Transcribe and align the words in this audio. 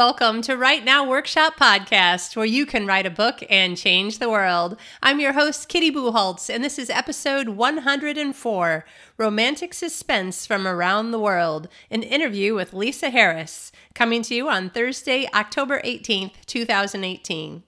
Welcome 0.00 0.40
to 0.42 0.56
Write 0.56 0.82
Now 0.82 1.06
Workshop 1.06 1.56
Podcast, 1.60 2.34
where 2.34 2.46
you 2.46 2.64
can 2.64 2.86
write 2.86 3.04
a 3.04 3.10
book 3.10 3.44
and 3.50 3.76
change 3.76 4.18
the 4.18 4.30
world. 4.30 4.78
I'm 5.02 5.20
your 5.20 5.34
host, 5.34 5.68
Kitty 5.68 5.92
Bucholtz, 5.92 6.48
and 6.48 6.64
this 6.64 6.78
is 6.78 6.88
episode 6.88 7.50
104 7.50 8.86
Romantic 9.18 9.74
Suspense 9.74 10.46
from 10.46 10.66
Around 10.66 11.10
the 11.10 11.18
World, 11.18 11.68
an 11.90 12.02
interview 12.02 12.54
with 12.54 12.72
Lisa 12.72 13.10
Harris, 13.10 13.72
coming 13.94 14.22
to 14.22 14.34
you 14.34 14.48
on 14.48 14.70
Thursday, 14.70 15.28
October 15.34 15.82
18th, 15.82 16.46
2018. 16.46 17.62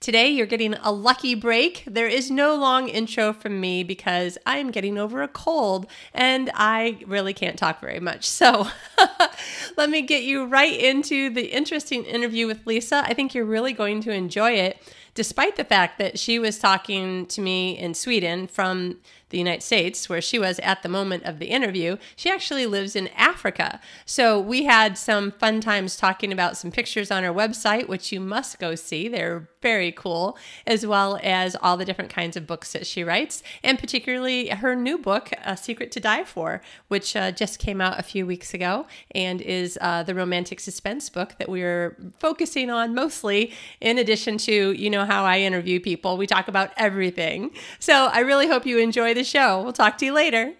Today, 0.00 0.30
you're 0.30 0.46
getting 0.46 0.72
a 0.76 0.90
lucky 0.90 1.34
break. 1.34 1.84
There 1.86 2.06
is 2.06 2.30
no 2.30 2.56
long 2.56 2.88
intro 2.88 3.34
from 3.34 3.60
me 3.60 3.84
because 3.84 4.38
I'm 4.46 4.70
getting 4.70 4.96
over 4.96 5.22
a 5.22 5.28
cold 5.28 5.86
and 6.14 6.50
I 6.54 7.00
really 7.06 7.34
can't 7.34 7.58
talk 7.58 7.82
very 7.82 8.00
much. 8.00 8.26
So, 8.26 8.68
let 9.76 9.90
me 9.90 10.00
get 10.00 10.22
you 10.22 10.46
right 10.46 10.72
into 10.72 11.28
the 11.28 11.48
interesting 11.54 12.04
interview 12.04 12.46
with 12.46 12.66
Lisa. 12.66 13.02
I 13.04 13.12
think 13.12 13.34
you're 13.34 13.44
really 13.44 13.74
going 13.74 14.00
to 14.04 14.10
enjoy 14.10 14.52
it, 14.52 14.78
despite 15.12 15.56
the 15.56 15.64
fact 15.64 15.98
that 15.98 16.18
she 16.18 16.38
was 16.38 16.58
talking 16.58 17.26
to 17.26 17.42
me 17.42 17.76
in 17.76 17.92
Sweden 17.92 18.46
from 18.46 18.96
the 19.30 19.38
United 19.38 19.62
States, 19.62 20.08
where 20.08 20.20
she 20.20 20.38
was 20.38 20.58
at 20.60 20.82
the 20.82 20.88
moment 20.88 21.24
of 21.24 21.38
the 21.38 21.46
interview, 21.46 21.96
she 22.14 22.30
actually 22.30 22.66
lives 22.66 22.94
in 22.94 23.08
Africa. 23.16 23.80
So 24.04 24.38
we 24.38 24.64
had 24.64 24.98
some 24.98 25.32
fun 25.32 25.60
times 25.60 25.96
talking 25.96 26.32
about 26.32 26.56
some 26.56 26.70
pictures 26.70 27.10
on 27.10 27.22
her 27.22 27.32
website, 27.32 27.88
which 27.88 28.12
you 28.12 28.20
must 28.20 28.58
go 28.58 28.74
see. 28.74 29.08
They're 29.08 29.48
very 29.62 29.92
cool, 29.92 30.38
as 30.66 30.86
well 30.86 31.18
as 31.22 31.54
all 31.60 31.76
the 31.76 31.84
different 31.84 32.10
kinds 32.10 32.36
of 32.36 32.46
books 32.46 32.72
that 32.72 32.86
she 32.86 33.04
writes, 33.04 33.42
and 33.62 33.78
particularly 33.78 34.48
her 34.48 34.74
new 34.74 34.96
book, 34.96 35.30
A 35.44 35.56
Secret 35.56 35.92
to 35.92 36.00
Die 36.00 36.24
For, 36.24 36.62
which 36.88 37.14
uh, 37.14 37.30
just 37.30 37.58
came 37.58 37.80
out 37.80 37.98
a 37.98 38.02
few 38.02 38.26
weeks 38.26 38.54
ago 38.54 38.86
and 39.14 39.40
is 39.40 39.78
uh, 39.80 40.02
the 40.02 40.14
romantic 40.14 40.60
suspense 40.60 41.10
book 41.10 41.34
that 41.38 41.48
we're 41.48 41.96
focusing 42.18 42.70
on 42.70 42.94
mostly, 42.94 43.52
in 43.80 43.98
addition 43.98 44.38
to, 44.38 44.72
you 44.72 44.88
know, 44.88 45.04
how 45.04 45.24
I 45.24 45.40
interview 45.40 45.78
people. 45.78 46.16
We 46.16 46.26
talk 46.26 46.48
about 46.48 46.70
everything. 46.76 47.50
So 47.78 48.06
I 48.06 48.20
really 48.20 48.48
hope 48.48 48.64
you 48.64 48.78
enjoy 48.78 49.14
the 49.20 49.24
show. 49.24 49.62
We'll 49.62 49.74
talk 49.74 49.98
to 49.98 50.06
you 50.06 50.14
later. 50.14 50.54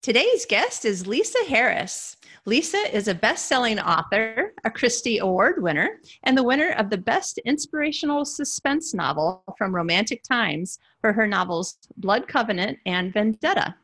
Today's 0.00 0.46
guest 0.46 0.86
is 0.86 1.06
Lisa 1.06 1.44
Harris. 1.46 2.16
Lisa 2.46 2.78
is 2.96 3.06
a 3.06 3.14
best 3.14 3.48
selling 3.48 3.78
author, 3.78 4.54
a 4.64 4.70
Christie 4.70 5.18
Award 5.18 5.62
winner, 5.62 6.00
and 6.22 6.38
the 6.38 6.42
winner 6.42 6.70
of 6.70 6.88
the 6.88 6.96
Best 6.96 7.36
Inspirational 7.44 8.24
Suspense 8.24 8.94
Novel 8.94 9.42
from 9.58 9.74
Romantic 9.74 10.22
Times 10.22 10.78
for 11.02 11.12
her 11.12 11.26
novels 11.26 11.76
Blood 11.98 12.28
Covenant 12.28 12.78
and 12.86 13.12
Vendetta. 13.12 13.74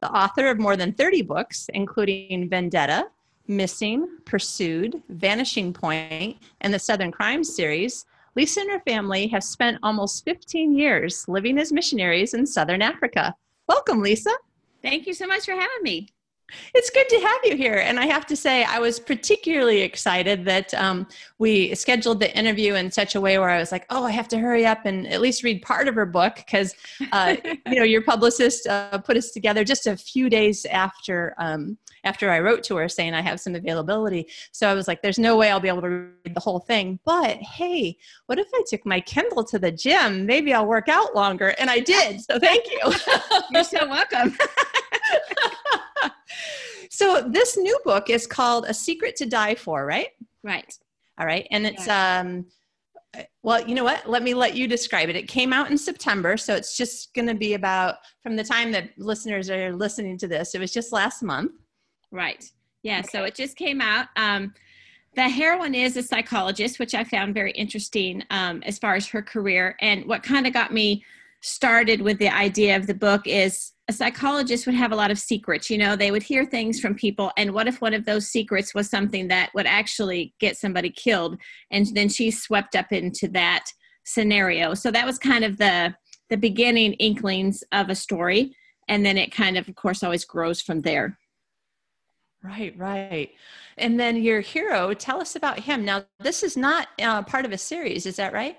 The 0.00 0.12
author 0.12 0.46
of 0.46 0.60
more 0.60 0.76
than 0.76 0.92
30 0.92 1.22
books, 1.22 1.68
including 1.74 2.48
Vendetta, 2.48 3.08
Missing, 3.48 4.06
Pursued, 4.26 5.02
Vanishing 5.08 5.72
Point, 5.72 6.36
and 6.60 6.72
the 6.72 6.78
Southern 6.78 7.10
Crime 7.10 7.42
series, 7.42 8.04
Lisa 8.38 8.60
and 8.60 8.70
her 8.70 8.78
family 8.86 9.26
have 9.26 9.42
spent 9.42 9.80
almost 9.82 10.24
15 10.24 10.72
years 10.72 11.26
living 11.26 11.58
as 11.58 11.72
missionaries 11.72 12.34
in 12.34 12.46
Southern 12.46 12.82
Africa. 12.82 13.34
Welcome, 13.66 14.00
Lisa. 14.00 14.30
Thank 14.80 15.08
you 15.08 15.12
so 15.12 15.26
much 15.26 15.44
for 15.44 15.54
having 15.54 15.82
me. 15.82 16.08
It's 16.72 16.88
good 16.88 17.08
to 17.08 17.18
have 17.18 17.40
you 17.42 17.56
here. 17.56 17.78
And 17.78 17.98
I 17.98 18.06
have 18.06 18.26
to 18.26 18.36
say, 18.36 18.62
I 18.62 18.78
was 18.78 19.00
particularly 19.00 19.80
excited 19.80 20.44
that 20.44 20.72
um, 20.74 21.08
we 21.40 21.74
scheduled 21.74 22.20
the 22.20 22.32
interview 22.38 22.74
in 22.74 22.92
such 22.92 23.16
a 23.16 23.20
way 23.20 23.40
where 23.40 23.50
I 23.50 23.58
was 23.58 23.72
like, 23.72 23.86
oh, 23.90 24.04
I 24.04 24.12
have 24.12 24.28
to 24.28 24.38
hurry 24.38 24.64
up 24.64 24.86
and 24.86 25.08
at 25.08 25.20
least 25.20 25.42
read 25.42 25.60
part 25.62 25.88
of 25.88 25.96
her 25.96 26.06
book 26.06 26.36
because, 26.36 26.76
uh, 27.10 27.34
you 27.66 27.74
know, 27.74 27.82
your 27.82 28.02
publicist 28.02 28.68
uh, 28.68 28.98
put 28.98 29.16
us 29.16 29.32
together 29.32 29.64
just 29.64 29.88
a 29.88 29.96
few 29.96 30.30
days 30.30 30.64
after 30.66 31.34
um, 31.38 31.76
after 32.08 32.30
I 32.30 32.40
wrote 32.40 32.62
to 32.64 32.76
her 32.76 32.88
saying 32.88 33.12
I 33.12 33.20
have 33.20 33.38
some 33.38 33.54
availability. 33.54 34.28
So 34.50 34.66
I 34.66 34.72
was 34.72 34.88
like, 34.88 35.02
there's 35.02 35.18
no 35.18 35.36
way 35.36 35.50
I'll 35.50 35.60
be 35.60 35.68
able 35.68 35.82
to 35.82 35.88
read 35.88 36.34
the 36.34 36.40
whole 36.40 36.60
thing. 36.60 36.98
But 37.04 37.36
hey, 37.36 37.98
what 38.26 38.38
if 38.38 38.48
I 38.54 38.62
took 38.66 38.86
my 38.86 39.00
Kindle 39.00 39.44
to 39.44 39.58
the 39.58 39.70
gym? 39.70 40.24
Maybe 40.24 40.54
I'll 40.54 40.66
work 40.66 40.88
out 40.88 41.14
longer. 41.14 41.54
And 41.58 41.68
I 41.68 41.80
did. 41.80 42.22
So 42.22 42.38
thank 42.38 42.64
you. 42.66 42.80
You're 43.50 43.62
so 43.62 43.86
welcome. 43.86 44.36
so 46.90 47.28
this 47.28 47.58
new 47.58 47.78
book 47.84 48.08
is 48.08 48.26
called 48.26 48.64
A 48.66 48.72
Secret 48.72 49.14
to 49.16 49.26
Die 49.26 49.54
For, 49.56 49.84
right? 49.84 50.08
Right. 50.42 50.72
All 51.20 51.26
right. 51.26 51.46
And 51.50 51.66
it's 51.66 51.86
yeah. 51.86 52.20
um 52.20 52.46
well, 53.42 53.66
you 53.66 53.74
know 53.74 53.84
what? 53.84 54.08
Let 54.08 54.22
me 54.22 54.34
let 54.34 54.54
you 54.54 54.68
describe 54.68 55.08
it. 55.08 55.16
It 55.16 55.28
came 55.28 55.52
out 55.52 55.70
in 55.70 55.78
September, 55.78 56.36
so 56.36 56.54
it's 56.54 56.76
just 56.76 57.14
going 57.14 57.26
to 57.28 57.34
be 57.34 57.54
about 57.54 57.96
from 58.22 58.36
the 58.36 58.44
time 58.44 58.70
that 58.72 58.90
listeners 58.98 59.48
are 59.50 59.74
listening 59.74 60.18
to 60.18 60.28
this. 60.28 60.54
It 60.54 60.60
was 60.60 60.72
just 60.72 60.92
last 60.92 61.22
month. 61.22 61.52
Right. 62.10 62.44
Yeah. 62.82 63.00
Okay. 63.00 63.08
So 63.10 63.24
it 63.24 63.34
just 63.34 63.56
came 63.56 63.80
out. 63.80 64.06
Um, 64.16 64.54
the 65.14 65.28
heroine 65.28 65.74
is 65.74 65.96
a 65.96 66.02
psychologist, 66.02 66.78
which 66.78 66.94
I 66.94 67.04
found 67.04 67.34
very 67.34 67.50
interesting 67.52 68.22
um, 68.30 68.62
as 68.64 68.78
far 68.78 68.94
as 68.94 69.06
her 69.08 69.22
career. 69.22 69.76
And 69.80 70.06
what 70.06 70.22
kind 70.22 70.46
of 70.46 70.52
got 70.52 70.72
me 70.72 71.04
started 71.40 72.02
with 72.02 72.18
the 72.18 72.28
idea 72.28 72.76
of 72.76 72.86
the 72.86 72.94
book 72.94 73.26
is 73.26 73.72
a 73.88 73.92
psychologist 73.92 74.66
would 74.66 74.74
have 74.74 74.92
a 74.92 74.96
lot 74.96 75.10
of 75.10 75.18
secrets. 75.18 75.70
You 75.70 75.78
know, 75.78 75.96
they 75.96 76.10
would 76.10 76.22
hear 76.22 76.44
things 76.44 76.78
from 76.78 76.94
people. 76.94 77.32
And 77.36 77.52
what 77.52 77.66
if 77.66 77.80
one 77.80 77.94
of 77.94 78.04
those 78.04 78.28
secrets 78.28 78.74
was 78.74 78.90
something 78.90 79.28
that 79.28 79.50
would 79.54 79.66
actually 79.66 80.34
get 80.38 80.56
somebody 80.56 80.90
killed? 80.90 81.38
And 81.70 81.86
then 81.94 82.08
she's 82.08 82.42
swept 82.42 82.76
up 82.76 82.92
into 82.92 83.28
that 83.28 83.64
scenario. 84.04 84.74
So 84.74 84.90
that 84.90 85.06
was 85.06 85.18
kind 85.18 85.44
of 85.44 85.58
the 85.58 85.94
the 86.30 86.36
beginning 86.36 86.92
inklings 86.94 87.64
of 87.72 87.88
a 87.88 87.94
story 87.94 88.54
and 88.88 89.04
then 89.04 89.16
it 89.16 89.32
kind 89.32 89.56
of 89.56 89.68
of 89.68 89.74
course 89.74 90.02
always 90.02 90.24
grows 90.24 90.60
from 90.60 90.80
there 90.82 91.18
Right, 92.42 92.76
right. 92.78 93.30
And 93.76 93.98
then 93.98 94.16
your 94.22 94.40
hero, 94.40 94.94
tell 94.94 95.20
us 95.20 95.34
about 95.34 95.58
him. 95.60 95.84
Now, 95.84 96.04
this 96.20 96.42
is 96.42 96.56
not 96.56 96.88
uh, 97.02 97.22
part 97.22 97.44
of 97.44 97.52
a 97.52 97.58
series, 97.58 98.06
is 98.06 98.16
that 98.16 98.32
right? 98.32 98.56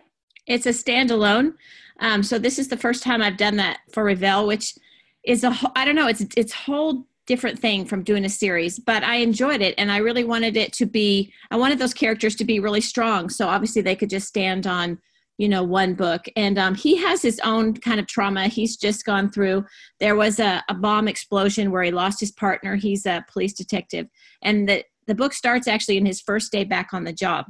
It's 0.48 0.66
a 0.66 0.70
standalone. 0.70 1.54
Um, 2.00 2.24
so 2.24 2.40
this 2.40 2.60
is 2.60 2.68
the 2.68 2.78
first 2.78 3.04
time 3.04 3.22
I've 3.22 3.38
done 3.38 3.56
that 3.58 3.80
for 3.92 4.04
Revell, 4.04 4.48
which 4.48 4.76
is 5.24 5.44
a 5.44 5.56
I 5.76 5.86
don't 5.86 5.96
know, 5.96 6.08
it's 6.08 6.26
it's 6.36 6.54
whole 6.54 7.06
different 7.26 7.60
thing 7.60 7.86
from 7.86 8.04
doing 8.04 8.26
a 8.26 8.30
series, 8.30 8.80
but 8.80 9.04
I 9.04 9.18
enjoyed 9.18 9.62
it 9.62 9.76
and 9.78 9.92
I 9.92 9.98
really 9.98 10.24
wanted 10.24 10.58
it 10.58 10.74
to 10.74 10.86
be 10.86 11.32
I 11.52 11.58
wanted 11.58 11.78
those 11.78 11.94
characters 11.94 12.36
to 12.38 12.46
be 12.46 12.60
really 12.60 12.82
strong. 12.82 13.30
So 13.30 13.48
obviously 13.48 13.82
they 13.82 13.96
could 13.96 14.10
just 14.10 14.28
stand 14.28 14.66
on 14.66 15.00
you 15.40 15.48
know 15.48 15.64
one 15.64 15.96
book. 15.96 16.26
And 16.36 16.60
um, 16.60 16.76
he 16.76 16.98
has 16.98 17.22
his 17.22 17.40
own 17.44 17.74
kind 17.74 18.00
of 18.00 18.06
trauma. 18.06 18.48
He's 18.50 18.76
just 18.76 19.06
gone 19.06 19.32
through 19.32 19.66
there 20.00 20.16
was 20.16 20.40
a, 20.40 20.62
a, 20.68 20.74
bomb 20.74 21.08
explosion 21.08 21.72
where 21.72 21.82
he 21.82 21.92
lost 21.92 22.20
his 22.20 22.32
partner. 22.32 22.76
He's 22.76 23.06
a 23.06 23.26
police 23.32 23.54
detective. 23.54 24.08
And 24.44 24.68
the, 24.68 24.84
the 25.08 25.16
book 25.16 25.34
starts 25.34 25.68
actually 25.68 25.98
in 25.98 26.06
his 26.06 26.22
first 26.22 26.52
day 26.52 26.66
back 26.66 26.90
on 26.94 27.06
the 27.06 27.14
job. 27.14 27.46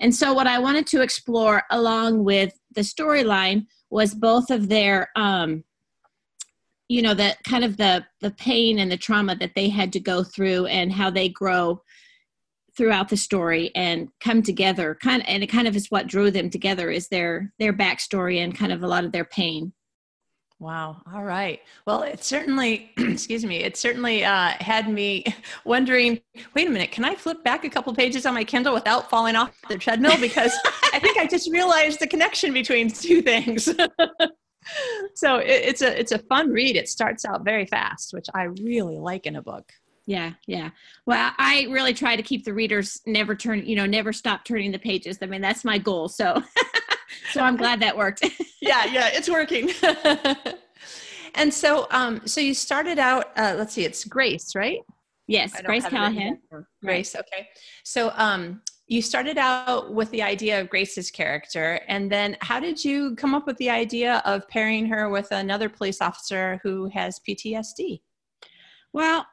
And 0.00 0.14
so 0.14 0.32
what 0.32 0.46
i 0.46 0.58
wanted 0.58 0.86
to 0.88 1.02
explore 1.02 1.64
along 1.70 2.24
with 2.24 2.58
the 2.74 2.80
storyline 2.80 3.66
was 3.90 4.14
both 4.14 4.50
of 4.50 4.68
their 4.68 5.10
um, 5.16 5.64
you 6.88 7.02
know 7.02 7.14
the 7.14 7.36
kind 7.44 7.64
of 7.64 7.76
the 7.76 8.04
the 8.20 8.30
pain 8.32 8.78
and 8.78 8.90
the 8.90 8.96
trauma 8.96 9.34
that 9.36 9.52
they 9.54 9.68
had 9.68 9.92
to 9.92 10.00
go 10.00 10.22
through 10.22 10.66
and 10.66 10.92
how 10.92 11.10
they 11.10 11.28
grow 11.28 11.80
throughout 12.76 13.08
the 13.08 13.16
story 13.16 13.70
and 13.74 14.08
come 14.20 14.42
together 14.42 14.96
kind 15.02 15.22
of, 15.22 15.28
and 15.28 15.42
it 15.42 15.48
kind 15.48 15.68
of 15.68 15.76
is 15.76 15.90
what 15.90 16.06
drew 16.06 16.30
them 16.30 16.50
together 16.50 16.90
is 16.90 17.08
their 17.08 17.52
their 17.58 17.72
backstory 17.72 18.42
and 18.42 18.56
kind 18.56 18.72
of 18.72 18.82
a 18.82 18.86
lot 18.86 19.04
of 19.04 19.12
their 19.12 19.24
pain. 19.24 19.72
Wow. 20.58 21.02
All 21.12 21.24
right. 21.24 21.60
Well 21.86 22.02
it 22.02 22.22
certainly 22.22 22.92
excuse 22.98 23.44
me 23.44 23.56
it 23.58 23.76
certainly 23.76 24.24
uh, 24.24 24.52
had 24.60 24.88
me 24.88 25.24
wondering 25.64 26.20
wait 26.54 26.68
a 26.68 26.70
minute 26.70 26.92
can 26.92 27.04
i 27.04 27.14
flip 27.14 27.42
back 27.42 27.64
a 27.64 27.70
couple 27.70 27.92
pages 27.94 28.26
on 28.26 28.34
my 28.34 28.44
kindle 28.44 28.72
without 28.72 29.10
falling 29.10 29.36
off 29.36 29.50
the 29.68 29.76
treadmill? 29.76 30.18
Because 30.20 30.52
i 30.92 30.98
think 30.98 31.18
i 31.18 31.26
just 31.26 31.50
realized 31.50 32.00
the 32.00 32.06
connection 32.06 32.52
between 32.52 32.88
two 33.06 33.22
things. 33.22 33.68
So 35.16 35.38
it, 35.38 35.48
it's 35.48 35.82
a 35.82 35.98
it's 35.98 36.12
a 36.12 36.20
fun 36.20 36.50
read. 36.50 36.76
It 36.76 36.88
starts 36.88 37.24
out 37.24 37.44
very 37.44 37.66
fast 37.66 38.14
which 38.14 38.26
i 38.32 38.44
really 38.44 38.96
like 38.96 39.26
in 39.26 39.34
a 39.34 39.42
book 39.42 39.72
yeah 40.06 40.32
yeah. 40.46 40.70
Well 41.06 41.32
i 41.38 41.66
really 41.70 41.94
try 41.94 42.16
to 42.16 42.22
keep 42.22 42.44
the 42.44 42.54
readers 42.54 43.00
never 43.06 43.34
turn 43.34 43.64
you 43.66 43.76
know 43.76 43.86
never 43.86 44.12
stop 44.12 44.44
turning 44.44 44.72
the 44.72 44.78
pages. 44.78 45.18
I 45.22 45.26
mean 45.26 45.40
that's 45.40 45.64
my 45.64 45.78
goal 45.78 46.08
so 46.08 46.42
so 47.32 47.40
i'm 47.40 47.56
glad 47.56 47.80
that 47.80 47.96
worked. 47.96 48.24
Yeah 48.60 48.84
yeah 48.86 49.10
it's 49.12 49.28
working. 49.28 49.70
And 51.34 51.52
so 51.52 51.86
um 51.90 52.20
so 52.26 52.42
you 52.42 52.52
started 52.52 52.98
out 52.98 53.30
uh 53.38 53.54
let's 53.56 53.72
see 53.72 53.84
it's 53.84 54.04
grace 54.04 54.54
right? 54.54 54.80
Yes 55.26 55.58
grace 55.62 55.86
callahan. 55.86 56.38
grace 56.82 57.16
okay. 57.16 57.48
So 57.84 58.12
um 58.16 58.60
you 58.92 59.00
started 59.00 59.38
out 59.38 59.94
with 59.94 60.10
the 60.10 60.22
idea 60.22 60.60
of 60.60 60.68
grace's 60.68 61.10
character 61.10 61.80
and 61.88 62.12
then 62.12 62.36
how 62.40 62.60
did 62.60 62.84
you 62.84 63.16
come 63.16 63.34
up 63.34 63.46
with 63.46 63.56
the 63.56 63.70
idea 63.70 64.20
of 64.26 64.46
pairing 64.48 64.86
her 64.86 65.08
with 65.08 65.30
another 65.30 65.68
police 65.68 66.02
officer 66.02 66.60
who 66.62 66.90
has 66.92 67.18
ptsd 67.26 68.02
well 68.92 69.24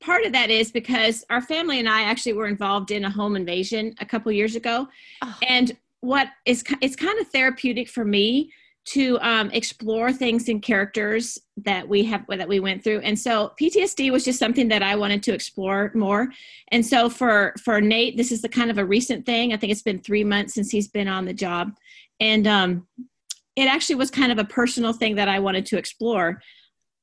part 0.00 0.24
of 0.24 0.32
that 0.32 0.50
is 0.50 0.70
because 0.70 1.24
our 1.30 1.40
family 1.40 1.78
and 1.78 1.88
I 1.88 2.02
actually 2.02 2.34
were 2.34 2.46
involved 2.46 2.90
in 2.90 3.04
a 3.04 3.10
home 3.10 3.36
invasion 3.36 3.94
a 4.00 4.06
couple 4.06 4.30
years 4.32 4.56
ago, 4.56 4.88
oh. 5.22 5.38
and 5.48 5.76
what 6.00 6.28
is 6.44 6.64
it's 6.80 6.96
kind 6.96 7.18
of 7.18 7.28
therapeutic 7.28 7.88
for 7.88 8.04
me 8.04 8.52
to 8.86 9.18
um, 9.20 9.50
explore 9.50 10.12
things 10.12 10.48
and 10.48 10.62
characters 10.62 11.38
that 11.56 11.88
we 11.88 12.04
have 12.04 12.24
that 12.28 12.48
we 12.48 12.60
went 12.60 12.84
through. 12.84 13.00
And 13.00 13.18
so 13.18 13.52
ptsd 13.60 14.12
was 14.12 14.24
just 14.24 14.38
something 14.38 14.68
that 14.68 14.82
i 14.82 14.94
wanted 14.94 15.22
to 15.24 15.34
explore 15.34 15.90
more. 15.94 16.28
And 16.68 16.86
so 16.86 17.08
for 17.08 17.54
for 17.62 17.80
nate 17.80 18.16
this 18.16 18.30
is 18.30 18.42
the 18.42 18.48
kind 18.48 18.70
of 18.70 18.78
a 18.78 18.84
recent 18.84 19.26
thing. 19.26 19.52
I 19.52 19.56
think 19.56 19.72
it's 19.72 19.82
been 19.82 20.00
three 20.00 20.24
months 20.24 20.54
since 20.54 20.70
he's 20.70 20.88
been 20.88 21.08
on 21.08 21.24
the 21.24 21.34
job. 21.34 21.72
And 22.20 22.46
um, 22.46 22.86
it 23.56 23.66
actually 23.66 23.96
was 23.96 24.10
kind 24.10 24.30
of 24.30 24.38
a 24.38 24.44
personal 24.44 24.92
thing 24.92 25.16
that 25.16 25.28
i 25.28 25.38
wanted 25.38 25.66
to 25.66 25.78
explore 25.78 26.40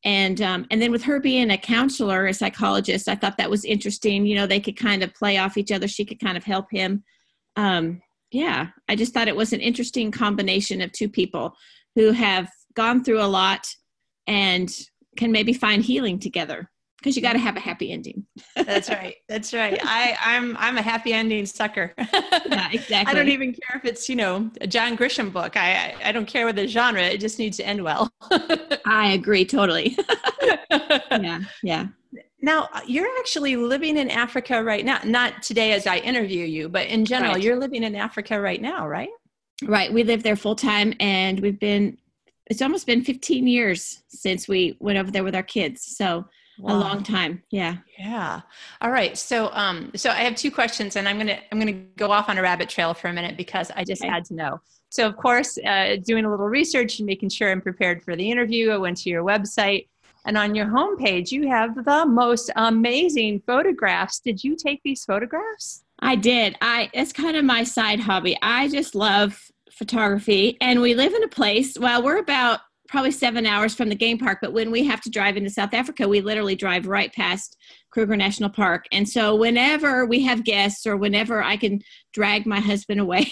and 0.06 0.42
um, 0.42 0.66
and 0.70 0.82
then 0.82 0.92
with 0.92 1.04
her 1.04 1.20
being 1.20 1.52
a 1.52 1.58
counselor 1.58 2.28
a 2.28 2.34
psychologist 2.34 3.08
i 3.08 3.16
thought 3.16 3.38
that 3.38 3.50
was 3.50 3.66
interesting. 3.66 4.26
You 4.26 4.36
know 4.36 4.48
they 4.48 4.60
could 4.60 4.78
kind 4.78 5.04
of 5.04 5.14
play 5.14 5.38
off 5.38 5.58
each 5.58 5.72
other. 5.72 5.88
She 5.88 6.06
could 6.06 6.20
kind 6.20 6.38
of 6.38 6.44
help 6.44 6.72
him. 6.72 7.04
Um, 7.56 8.02
yeah 8.34 8.70
i 8.90 8.96
just 8.96 9.14
thought 9.14 9.28
it 9.28 9.36
was 9.36 9.54
an 9.54 9.62
interesting 9.62 10.12
combination 10.12 10.82
of 10.82 10.92
two 10.92 11.08
people 11.08 11.56
who 11.96 12.12
have 12.12 12.50
gone 12.74 13.04
through 13.04 13.22
a 13.22 13.26
lot 13.26 13.68
and 14.28 14.76
can 15.16 15.32
maybe 15.32 15.54
find 15.54 15.84
healing 15.84 16.20
together 16.20 16.70
because 17.04 17.18
you 17.18 17.22
got 17.22 17.34
to 17.34 17.40
have 17.40 17.58
a 17.58 17.60
happy 17.60 17.92
ending. 17.92 18.26
That's 18.56 18.90
right. 18.90 19.16
That's 19.28 19.54
right. 19.54 19.78
I, 19.84 20.18
I'm 20.22 20.56
I'm 20.58 20.78
a 20.78 20.82
happy 20.82 21.12
ending 21.12 21.46
sucker. 21.46 21.94
yeah, 21.98 22.70
exactly. 22.72 22.96
I 23.12 23.14
don't 23.14 23.28
even 23.28 23.52
care 23.52 23.78
if 23.78 23.86
it's 23.86 24.08
you 24.08 24.16
know 24.16 24.50
a 24.62 24.68
John 24.68 24.98
Grisham 24.98 25.32
book. 25.32 25.58
I 25.58 25.74
I, 25.74 26.10
I 26.10 26.12
don't 26.14 26.26
care 26.26 26.46
what 26.46 26.56
the 26.56 26.66
genre. 26.66 27.02
It 27.02 27.20
just 27.20 27.40
needs 27.40 27.58
to 27.58 27.68
end 27.68 27.84
well. 27.84 28.10
I 28.86 29.12
agree 29.14 29.44
totally. 29.44 29.98
yeah, 30.72 31.42
yeah. 31.62 31.88
Now 32.42 32.70
uh, 32.74 32.82
you're 32.88 33.10
actually 33.20 33.58
living 33.58 33.98
in 33.98 34.10
Africa 34.10 34.64
right 34.64 34.86
now. 34.86 35.00
Not 35.04 35.44
today 35.44 35.74
as 35.74 35.86
I 35.86 35.98
interview 35.98 36.46
you, 36.46 36.70
but 36.70 36.88
in 36.88 37.04
general, 37.04 37.34
right. 37.34 37.44
you're 37.44 37.60
living 37.60 37.84
in 37.84 37.96
Africa 37.96 38.40
right 38.40 38.62
now, 38.62 38.88
right? 38.88 39.10
Right. 39.66 39.92
We 39.92 40.04
live 40.04 40.24
there 40.24 40.38
full 40.38 40.56
time, 40.56 40.94
and 41.02 41.40
we've 41.42 41.60
been. 41.60 41.98
It's 42.48 42.62
almost 42.62 42.86
been 42.86 43.02
15 43.02 43.48
years 43.48 44.04
since 44.10 44.50
we 44.50 44.76
went 44.82 45.00
over 45.00 45.10
there 45.10 45.24
with 45.24 45.34
our 45.34 45.44
kids. 45.44 45.96
So 45.96 46.26
wow. 46.58 46.76
a 46.76 46.78
long 46.78 47.04
time. 47.04 47.44
Yeah. 47.50 47.78
Yeah. 47.98 48.42
All 48.82 48.92
right. 48.92 49.18
So 49.18 49.50
um 49.54 49.92
so 49.96 50.10
i 50.10 50.16
have 50.16 50.36
two 50.36 50.52
questions 50.52 50.96
and 50.96 51.08
i'm 51.08 51.18
gonna 51.18 51.40
i'm 51.52 51.60
gonna 51.60 51.72
go 51.72 52.12
off 52.12 52.30
on 52.30 52.38
a 52.38 52.42
rabbit 52.42 52.70
trail 52.70 52.94
for 52.94 53.08
a 53.08 53.14
minute 53.14 53.38
because 53.38 53.72
i 53.76 53.84
just 53.84 54.02
okay. 54.02 54.12
had 54.12 54.26
to 54.26 54.34
know. 54.34 54.62
So 54.90 55.08
of 55.08 55.18
course 55.18 55.58
uh, 55.58 55.98
doing 56.06 56.26
a 56.26 56.30
little 56.30 56.48
research 56.48 57.00
and 57.00 57.06
making 57.06 57.30
sure 57.30 57.52
i'm 57.52 57.62
prepared 57.62 58.04
for 58.04 58.16
the 58.16 58.30
interview 58.30 58.72
i 58.72 58.78
went 58.78 58.98
to 58.98 59.10
your 59.10 59.24
website 59.24 59.88
and 60.26 60.38
on 60.38 60.56
your 60.56 60.68
homepage 60.68 61.32
you 61.32 61.48
have 61.48 61.84
the 61.84 62.06
most 62.06 62.52
amazing 62.56 63.42
photographs. 63.46 64.20
Did 64.20 64.44
you 64.44 64.56
take 64.56 64.82
these 64.84 65.04
photographs? 65.04 65.84
I 66.00 66.16
did. 66.16 66.58
I 66.62 66.90
it's 66.94 67.14
kind 67.14 67.38
of 67.38 67.46
my 67.46 67.64
side 67.64 68.00
hobby. 68.00 68.38
I 68.42 68.68
just 68.68 68.96
love 68.96 69.40
photography 69.72 70.58
and 70.62 70.82
we 70.82 70.94
live 70.94 71.14
in 71.14 71.24
a 71.24 71.28
place 71.28 71.80
well 71.80 72.04
we're 72.04 72.20
about 72.20 72.60
probably 72.94 73.10
seven 73.10 73.48
hours 73.48 73.74
from 73.74 73.90
the 73.90 73.96
game 73.96 74.20
park. 74.20 74.38
But 74.40 74.54
when 74.54 74.70
we 74.70 74.84
have 74.84 75.02
to 75.02 75.10
drive 75.10 75.36
into 75.36 75.50
South 75.50 75.74
Africa, 75.74 76.08
we 76.08 76.22
literally 76.22 76.54
drive 76.56 76.86
right 76.86 77.12
past 77.12 77.58
Kruger 77.90 78.16
National 78.16 78.52
Park. 78.52 78.86
And 78.92 79.10
so 79.10 79.36
whenever 79.36 80.06
we 80.06 80.22
have 80.26 80.44
guests 80.44 80.86
or 80.86 80.96
whenever 80.96 81.42
I 81.42 81.58
can 81.58 81.82
drag 82.14 82.46
my 82.46 82.60
husband 82.60 83.00
away, 83.00 83.32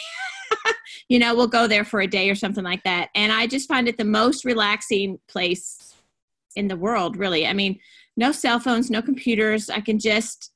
you 1.09 1.19
know, 1.19 1.35
we'll 1.35 1.45
go 1.45 1.67
there 1.67 1.85
for 1.85 2.01
a 2.01 2.07
day 2.07 2.31
or 2.31 2.33
something 2.33 2.63
like 2.63 2.81
that. 2.85 3.09
And 3.13 3.31
I 3.31 3.45
just 3.45 3.69
find 3.69 3.87
it 3.87 3.99
the 3.99 4.03
most 4.03 4.45
relaxing 4.45 5.19
place 5.27 5.93
in 6.55 6.67
the 6.67 6.75
world, 6.75 7.15
really. 7.15 7.45
I 7.45 7.53
mean, 7.53 7.79
no 8.17 8.31
cell 8.31 8.59
phones, 8.59 8.89
no 8.89 9.03
computers. 9.03 9.69
I 9.69 9.81
can 9.81 9.99
just, 9.99 10.51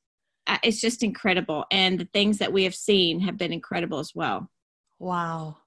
it's 0.64 0.82
just 0.82 1.04
incredible. 1.04 1.66
And 1.70 2.00
the 2.00 2.10
things 2.12 2.40
that 2.40 2.52
we 2.52 2.64
have 2.64 2.76
seen 2.76 3.20
have 3.20 3.38
been 3.38 3.54
incredible 3.54 4.00
as 4.00 4.14
well. 4.16 4.50
Wow. 4.98 5.58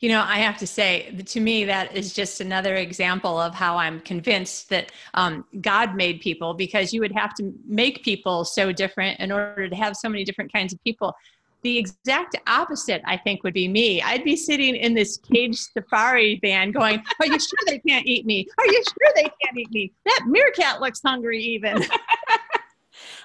You 0.00 0.10
know, 0.10 0.22
I 0.26 0.38
have 0.38 0.58
to 0.58 0.66
say, 0.66 1.10
to 1.24 1.40
me, 1.40 1.64
that 1.64 1.96
is 1.96 2.12
just 2.12 2.40
another 2.40 2.76
example 2.76 3.40
of 3.40 3.54
how 3.54 3.76
I'm 3.76 4.00
convinced 4.00 4.68
that 4.70 4.92
um, 5.14 5.44
God 5.60 5.94
made 5.94 6.20
people 6.20 6.54
because 6.54 6.92
you 6.92 7.00
would 7.00 7.12
have 7.12 7.34
to 7.34 7.52
make 7.66 8.04
people 8.04 8.44
so 8.44 8.72
different 8.72 9.20
in 9.20 9.32
order 9.32 9.68
to 9.68 9.76
have 9.76 9.96
so 9.96 10.08
many 10.08 10.24
different 10.24 10.52
kinds 10.52 10.72
of 10.72 10.82
people. 10.84 11.14
The 11.62 11.78
exact 11.78 12.36
opposite, 12.46 13.02
I 13.06 13.16
think, 13.16 13.42
would 13.42 13.54
be 13.54 13.66
me. 13.66 14.00
I'd 14.02 14.22
be 14.22 14.36
sitting 14.36 14.76
in 14.76 14.94
this 14.94 15.16
cage 15.16 15.58
safari 15.58 16.38
van 16.40 16.70
going, 16.70 17.02
Are 17.20 17.26
you 17.26 17.40
sure 17.40 17.58
they 17.66 17.78
can't 17.80 18.06
eat 18.06 18.26
me? 18.26 18.46
Are 18.58 18.66
you 18.66 18.84
sure 18.84 19.12
they 19.16 19.28
can't 19.42 19.56
eat 19.56 19.70
me? 19.72 19.92
That 20.04 20.26
meerkat 20.26 20.80
looks 20.80 21.00
hungry, 21.04 21.42
even. 21.42 21.84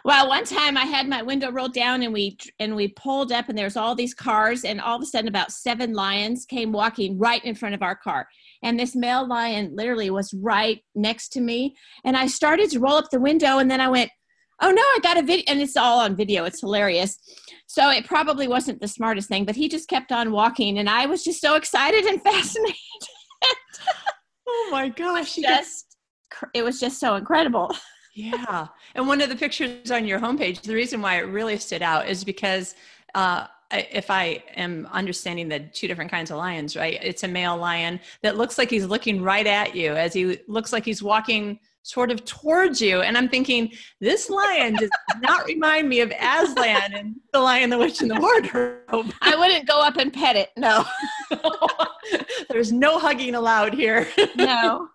Well, 0.03 0.27
one 0.27 0.45
time 0.45 0.77
I 0.77 0.85
had 0.85 1.07
my 1.07 1.21
window 1.21 1.51
rolled 1.51 1.73
down 1.73 2.01
and 2.01 2.13
we 2.13 2.37
and 2.59 2.75
we 2.75 2.89
pulled 2.89 3.31
up 3.31 3.49
and 3.49 3.57
there's 3.57 3.77
all 3.77 3.95
these 3.95 4.13
cars 4.13 4.63
and 4.63 4.81
all 4.81 4.95
of 4.95 5.01
a 5.01 5.05
sudden 5.05 5.27
about 5.27 5.51
seven 5.51 5.93
lions 5.93 6.45
came 6.45 6.71
walking 6.71 7.17
right 7.17 7.43
in 7.43 7.55
front 7.55 7.75
of 7.75 7.81
our 7.81 7.95
car. 7.95 8.27
And 8.63 8.79
this 8.79 8.95
male 8.95 9.27
lion 9.27 9.75
literally 9.75 10.09
was 10.09 10.33
right 10.33 10.81
next 10.95 11.29
to 11.29 11.41
me. 11.41 11.75
And 12.03 12.17
I 12.17 12.27
started 12.27 12.69
to 12.71 12.79
roll 12.79 12.95
up 12.95 13.09
the 13.11 13.19
window 13.19 13.59
and 13.59 13.69
then 13.69 13.81
I 13.81 13.89
went, 13.89 14.11
oh 14.61 14.71
no, 14.71 14.81
I 14.81 14.99
got 15.01 15.17
a 15.17 15.23
video. 15.23 15.45
And 15.47 15.61
it's 15.61 15.77
all 15.77 15.99
on 15.99 16.15
video. 16.15 16.45
It's 16.45 16.61
hilarious. 16.61 17.17
So 17.67 17.89
it 17.89 18.05
probably 18.05 18.47
wasn't 18.47 18.81
the 18.81 18.87
smartest 18.87 19.29
thing, 19.29 19.45
but 19.45 19.55
he 19.55 19.69
just 19.69 19.87
kept 19.87 20.11
on 20.11 20.31
walking. 20.31 20.79
And 20.79 20.89
I 20.89 21.05
was 21.05 21.23
just 21.23 21.41
so 21.41 21.55
excited 21.55 22.05
and 22.05 22.21
fascinated. 22.23 22.75
oh 24.47 24.69
my 24.71 24.89
gosh. 24.89 25.37
It 25.37 25.47
was 25.47 25.57
just, 25.57 25.97
it 26.53 26.63
was 26.63 26.79
just 26.79 26.99
so 26.99 27.15
incredible 27.15 27.71
yeah. 28.13 28.67
And 28.95 29.07
one 29.07 29.21
of 29.21 29.29
the 29.29 29.35
pictures 29.35 29.91
on 29.91 30.05
your 30.05 30.19
homepage, 30.19 30.61
the 30.61 30.75
reason 30.75 31.01
why 31.01 31.17
it 31.17 31.21
really 31.21 31.57
stood 31.57 31.81
out 31.81 32.07
is 32.07 32.23
because 32.23 32.75
uh, 33.15 33.47
if 33.71 34.11
I 34.11 34.43
am 34.55 34.87
understanding 34.91 35.47
the 35.47 35.59
two 35.59 35.87
different 35.87 36.11
kinds 36.11 36.29
of 36.29 36.37
lions, 36.37 36.75
right? 36.75 36.99
It's 37.01 37.23
a 37.23 37.27
male 37.27 37.57
lion 37.57 37.99
that 38.21 38.37
looks 38.37 38.57
like 38.57 38.69
he's 38.69 38.85
looking 38.85 39.21
right 39.21 39.47
at 39.47 39.75
you 39.75 39.93
as 39.93 40.13
he 40.13 40.39
looks 40.47 40.73
like 40.73 40.83
he's 40.83 41.01
walking 41.01 41.59
sort 41.83 42.11
of 42.11 42.23
towards 42.25 42.81
you. 42.81 43.01
And 43.01 43.17
I'm 43.17 43.29
thinking, 43.29 43.71
this 43.99 44.29
lion 44.29 44.75
does 44.75 44.91
not 45.21 45.45
remind 45.45 45.87
me 45.87 46.01
of 46.01 46.11
Aslan 46.11 46.93
and 46.93 47.15
the 47.33 47.39
Lion, 47.39 47.69
the 47.69 47.77
Witch, 47.77 48.01
and 48.01 48.11
the 48.11 48.19
Wardrobe. 48.19 49.13
I 49.21 49.35
wouldn't 49.35 49.67
go 49.67 49.81
up 49.81 49.97
and 49.97 50.13
pet 50.13 50.35
it. 50.35 50.49
No. 50.57 50.85
There's 52.49 52.71
no 52.71 52.99
hugging 52.99 53.35
allowed 53.35 53.73
here. 53.73 54.07
No 54.35 54.89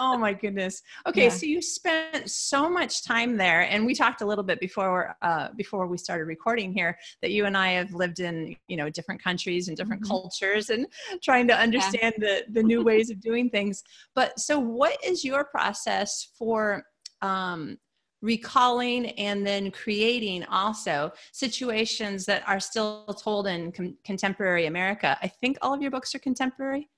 oh 0.00 0.16
my 0.16 0.32
goodness. 0.32 0.82
Okay, 1.06 1.24
yeah. 1.24 1.28
so 1.28 1.46
you 1.46 1.60
spent 1.60 2.30
so 2.30 2.68
much 2.68 3.04
time 3.04 3.36
there, 3.36 3.62
and 3.62 3.84
we 3.84 3.94
talked 3.94 4.22
a 4.22 4.26
little 4.26 4.42
bit 4.42 4.58
before 4.58 5.14
uh, 5.22 5.48
before 5.56 5.86
we 5.86 5.98
started 5.98 6.24
recording 6.24 6.72
here 6.72 6.98
that 7.20 7.30
you 7.30 7.44
and 7.44 7.56
I 7.56 7.72
have 7.72 7.92
lived 7.92 8.18
in 8.18 8.56
you 8.66 8.76
know 8.76 8.88
different 8.88 9.22
countries 9.22 9.68
and 9.68 9.76
different 9.76 10.02
mm-hmm. 10.02 10.12
cultures 10.12 10.70
and 10.70 10.86
trying 11.22 11.46
to 11.48 11.54
understand 11.54 12.14
yeah. 12.18 12.42
the 12.46 12.52
the 12.52 12.62
new 12.62 12.82
ways 12.82 13.10
of 13.10 13.20
doing 13.20 13.50
things. 13.50 13.84
But 14.14 14.40
so, 14.40 14.58
what 14.58 14.96
is 15.04 15.24
your 15.24 15.44
process 15.44 16.28
for? 16.36 16.82
Um, 17.22 17.76
recalling 18.22 19.12
and 19.12 19.46
then 19.46 19.70
creating 19.70 20.44
also 20.44 21.10
situations 21.32 22.26
that 22.26 22.46
are 22.46 22.60
still 22.60 23.06
told 23.18 23.46
in 23.46 23.72
com- 23.72 23.96
contemporary 24.04 24.66
America. 24.66 25.16
I 25.22 25.28
think 25.28 25.56
all 25.62 25.72
of 25.72 25.80
your 25.80 25.90
books 25.90 26.14
are 26.14 26.18
contemporary. 26.18 26.90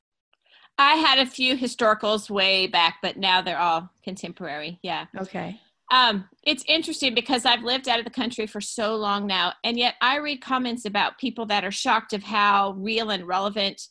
I 0.79 0.95
had 0.97 1.19
a 1.19 1.27
few 1.27 1.57
historicals 1.57 2.31
way 2.31 2.67
back, 2.67 2.97
but 3.03 3.17
now 3.17 3.43
they're 3.43 3.59
all 3.59 3.91
contemporary. 4.03 4.79
Yeah. 4.83 5.07
Okay. 5.19 5.61
Um, 5.93 6.29
it's 6.43 6.65
interesting 6.67 7.15
because 7.15 7.45
I've 7.45 7.63
lived 7.63 7.87
out 7.89 7.99
of 7.99 8.07
the 8.07 8.11
country 8.11 8.47
for 8.47 8.61
so 8.61 8.97
long 8.97 9.27
now, 9.27 9.53
and 9.63 9.79
yet 9.79 9.95
I 10.01 10.17
read 10.17 10.41
comments 10.41 10.87
about 10.87 11.19
people 11.19 11.45
that 11.47 11.65
are 11.65 11.71
shocked 11.71 12.15
of 12.15 12.23
how 12.23 12.73
real 12.79 13.11
and 13.11 13.27
relevant 13.27 13.89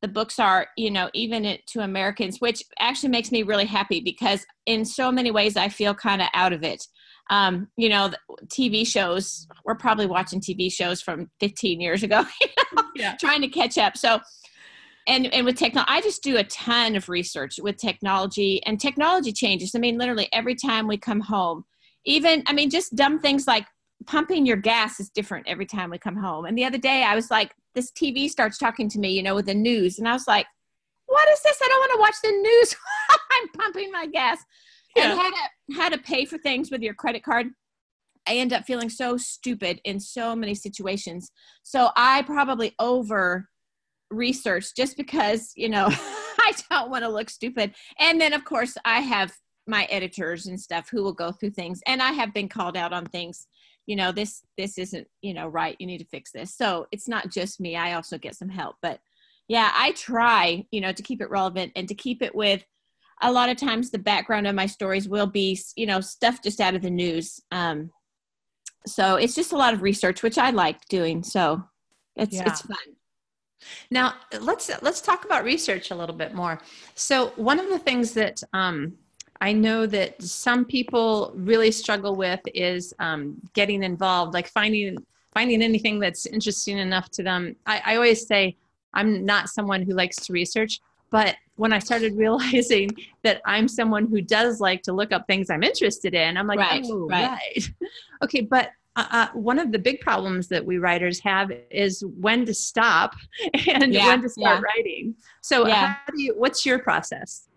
the 0.00 0.08
books 0.08 0.38
are, 0.38 0.68
you 0.76 0.90
know, 0.90 1.10
even 1.14 1.58
to 1.66 1.80
Americans, 1.80 2.40
which 2.40 2.62
actually 2.78 3.08
makes 3.08 3.30
me 3.32 3.42
really 3.42 3.64
happy 3.64 4.00
because 4.00 4.44
in 4.66 4.84
so 4.84 5.10
many 5.10 5.30
ways 5.30 5.56
I 5.56 5.68
feel 5.68 5.94
kind 5.94 6.20
of 6.20 6.28
out 6.34 6.52
of 6.52 6.62
it. 6.62 6.86
Um, 7.30 7.68
you 7.76 7.88
know, 7.88 8.10
TV 8.48 8.86
shows, 8.86 9.46
we're 9.64 9.74
probably 9.74 10.06
watching 10.06 10.40
TV 10.40 10.70
shows 10.70 11.00
from 11.00 11.30
15 11.40 11.80
years 11.80 12.02
ago, 12.02 12.22
you 12.40 12.48
know, 12.76 12.82
yeah. 12.94 13.16
trying 13.18 13.40
to 13.40 13.48
catch 13.48 13.78
up. 13.78 13.96
So 13.96 14.20
and 15.06 15.32
and 15.32 15.44
with 15.44 15.56
technology 15.56 15.90
i 15.90 16.00
just 16.00 16.22
do 16.22 16.36
a 16.36 16.44
ton 16.44 16.96
of 16.96 17.08
research 17.08 17.58
with 17.60 17.76
technology 17.76 18.62
and 18.64 18.80
technology 18.80 19.32
changes. 19.32 19.74
I 19.74 19.78
mean 19.78 19.98
literally 19.98 20.28
every 20.32 20.54
time 20.54 20.86
we 20.86 20.96
come 20.96 21.20
home 21.20 21.64
even 22.04 22.42
i 22.46 22.52
mean 22.52 22.70
just 22.70 22.96
dumb 22.96 23.18
things 23.18 23.46
like 23.46 23.66
pumping 24.06 24.44
your 24.44 24.56
gas 24.56 25.00
is 25.00 25.08
different 25.10 25.48
every 25.48 25.66
time 25.66 25.90
we 25.90 25.98
come 25.98 26.16
home. 26.16 26.44
And 26.44 26.56
the 26.56 26.64
other 26.64 26.78
day 26.78 27.04
i 27.04 27.14
was 27.14 27.30
like 27.30 27.52
this 27.74 27.90
tv 27.92 28.28
starts 28.28 28.58
talking 28.58 28.88
to 28.90 28.98
me 28.98 29.10
you 29.10 29.22
know 29.22 29.34
with 29.34 29.46
the 29.46 29.54
news. 29.54 29.98
And 29.98 30.08
i 30.08 30.12
was 30.12 30.26
like 30.26 30.46
what 31.06 31.28
is 31.28 31.42
this? 31.42 31.58
I 31.62 31.68
don't 31.68 31.80
want 31.80 31.92
to 31.92 32.00
watch 32.00 32.14
the 32.22 32.40
news 32.42 32.76
i'm 33.32 33.48
pumping 33.50 33.90
my 33.90 34.06
gas. 34.06 34.38
Yeah. 34.96 35.10
and 35.10 35.20
how 35.20 35.30
to 35.30 35.76
how 35.76 35.88
to 35.88 35.98
pay 35.98 36.24
for 36.24 36.38
things 36.38 36.70
with 36.70 36.82
your 36.82 36.94
credit 36.94 37.24
card. 37.24 37.48
I 38.26 38.36
end 38.36 38.54
up 38.54 38.64
feeling 38.64 38.88
so 38.88 39.18
stupid 39.18 39.80
in 39.84 40.00
so 40.00 40.34
many 40.34 40.54
situations. 40.54 41.30
So 41.62 41.90
i 41.96 42.22
probably 42.22 42.74
over 42.78 43.48
research 44.14 44.74
just 44.76 44.96
because 44.96 45.52
you 45.56 45.68
know 45.68 45.88
i 46.40 46.52
don't 46.70 46.90
want 46.90 47.04
to 47.04 47.08
look 47.08 47.30
stupid. 47.30 47.74
And 47.98 48.20
then 48.20 48.32
of 48.32 48.44
course 48.44 48.76
i 48.84 49.00
have 49.00 49.32
my 49.66 49.84
editors 49.84 50.46
and 50.46 50.60
stuff 50.60 50.88
who 50.90 51.02
will 51.02 51.14
go 51.14 51.32
through 51.32 51.50
things 51.50 51.80
and 51.86 52.02
i 52.02 52.12
have 52.12 52.34
been 52.34 52.48
called 52.48 52.76
out 52.76 52.92
on 52.92 53.06
things. 53.06 53.46
You 53.86 53.96
know 53.96 54.12
this 54.12 54.42
this 54.56 54.78
isn't 54.78 55.06
you 55.20 55.34
know 55.34 55.46
right 55.46 55.76
you 55.78 55.86
need 55.86 55.98
to 55.98 56.06
fix 56.06 56.32
this. 56.32 56.56
So 56.56 56.86
it's 56.92 57.08
not 57.08 57.30
just 57.30 57.60
me 57.60 57.76
i 57.76 57.94
also 57.94 58.18
get 58.18 58.34
some 58.34 58.48
help. 58.48 58.76
But 58.82 59.00
yeah 59.48 59.70
i 59.74 59.92
try 59.92 60.64
you 60.70 60.80
know 60.80 60.92
to 60.92 61.02
keep 61.02 61.20
it 61.20 61.30
relevant 61.30 61.72
and 61.76 61.86
to 61.88 61.94
keep 61.94 62.22
it 62.22 62.34
with 62.34 62.64
a 63.22 63.30
lot 63.30 63.50
of 63.50 63.56
times 63.56 63.90
the 63.90 63.98
background 63.98 64.46
of 64.46 64.54
my 64.54 64.66
stories 64.66 65.08
will 65.08 65.26
be 65.26 65.58
you 65.76 65.86
know 65.86 66.00
stuff 66.00 66.42
just 66.42 66.60
out 66.60 66.74
of 66.74 66.82
the 66.82 66.90
news. 66.90 67.40
Um 67.50 67.90
so 68.86 69.16
it's 69.16 69.34
just 69.34 69.52
a 69.52 69.56
lot 69.56 69.72
of 69.72 69.82
research 69.82 70.22
which 70.22 70.38
i 70.38 70.50
like 70.50 70.84
doing. 70.88 71.22
So 71.22 71.64
it's 72.16 72.36
yeah. 72.36 72.44
it's 72.46 72.62
fun 72.62 72.96
now 73.90 74.14
let's 74.40 74.70
let's 74.82 75.00
talk 75.00 75.24
about 75.24 75.44
research 75.44 75.90
a 75.90 75.94
little 75.94 76.14
bit 76.14 76.34
more 76.34 76.60
so 76.94 77.28
one 77.36 77.58
of 77.58 77.68
the 77.68 77.78
things 77.78 78.12
that 78.12 78.42
um 78.52 78.96
I 79.40 79.52
know 79.52 79.84
that 79.86 80.22
some 80.22 80.64
people 80.64 81.32
really 81.34 81.70
struggle 81.70 82.14
with 82.14 82.40
is 82.54 82.94
um, 82.98 83.36
getting 83.52 83.82
involved, 83.82 84.32
like 84.32 84.48
finding 84.48 84.96
finding 85.34 85.62
anything 85.62 85.98
that's 85.98 86.26
interesting 86.26 86.78
enough 86.78 87.10
to 87.10 87.22
them. 87.22 87.56
I, 87.66 87.82
I 87.84 87.96
always 87.96 88.26
say 88.26 88.56
I'm 88.94 89.26
not 89.26 89.48
someone 89.48 89.82
who 89.82 89.92
likes 89.92 90.16
to 90.26 90.32
research, 90.32 90.80
but 91.10 91.36
when 91.56 91.72
I 91.72 91.80
started 91.80 92.16
realizing 92.16 92.90
that 93.22 93.42
I'm 93.44 93.68
someone 93.68 94.06
who 94.06 94.22
does 94.22 94.60
like 94.60 94.82
to 94.84 94.92
look 94.92 95.12
up 95.12 95.26
things 95.26 95.50
I'm 95.50 95.62
interested 95.62 96.14
in, 96.14 96.36
I'm 96.36 96.46
like, 96.46 96.60
right, 96.60 96.84
oh, 96.86 97.08
right. 97.08 97.28
right. 97.28 97.70
okay, 98.22 98.40
but 98.40 98.70
uh, 98.96 99.06
uh, 99.10 99.28
one 99.34 99.58
of 99.58 99.72
the 99.72 99.78
big 99.78 100.00
problems 100.00 100.48
that 100.48 100.64
we 100.64 100.78
writers 100.78 101.20
have 101.20 101.50
is 101.70 102.04
when 102.20 102.46
to 102.46 102.54
stop 102.54 103.14
and 103.68 103.92
yeah, 103.92 104.08
when 104.08 104.22
to 104.22 104.28
start 104.28 104.60
yeah. 104.60 104.62
writing. 104.62 105.14
So, 105.42 105.66
yeah. 105.66 105.94
how 106.06 106.12
do 106.14 106.22
you? 106.22 106.34
What's 106.36 106.64
your 106.64 106.78
process? 106.78 107.48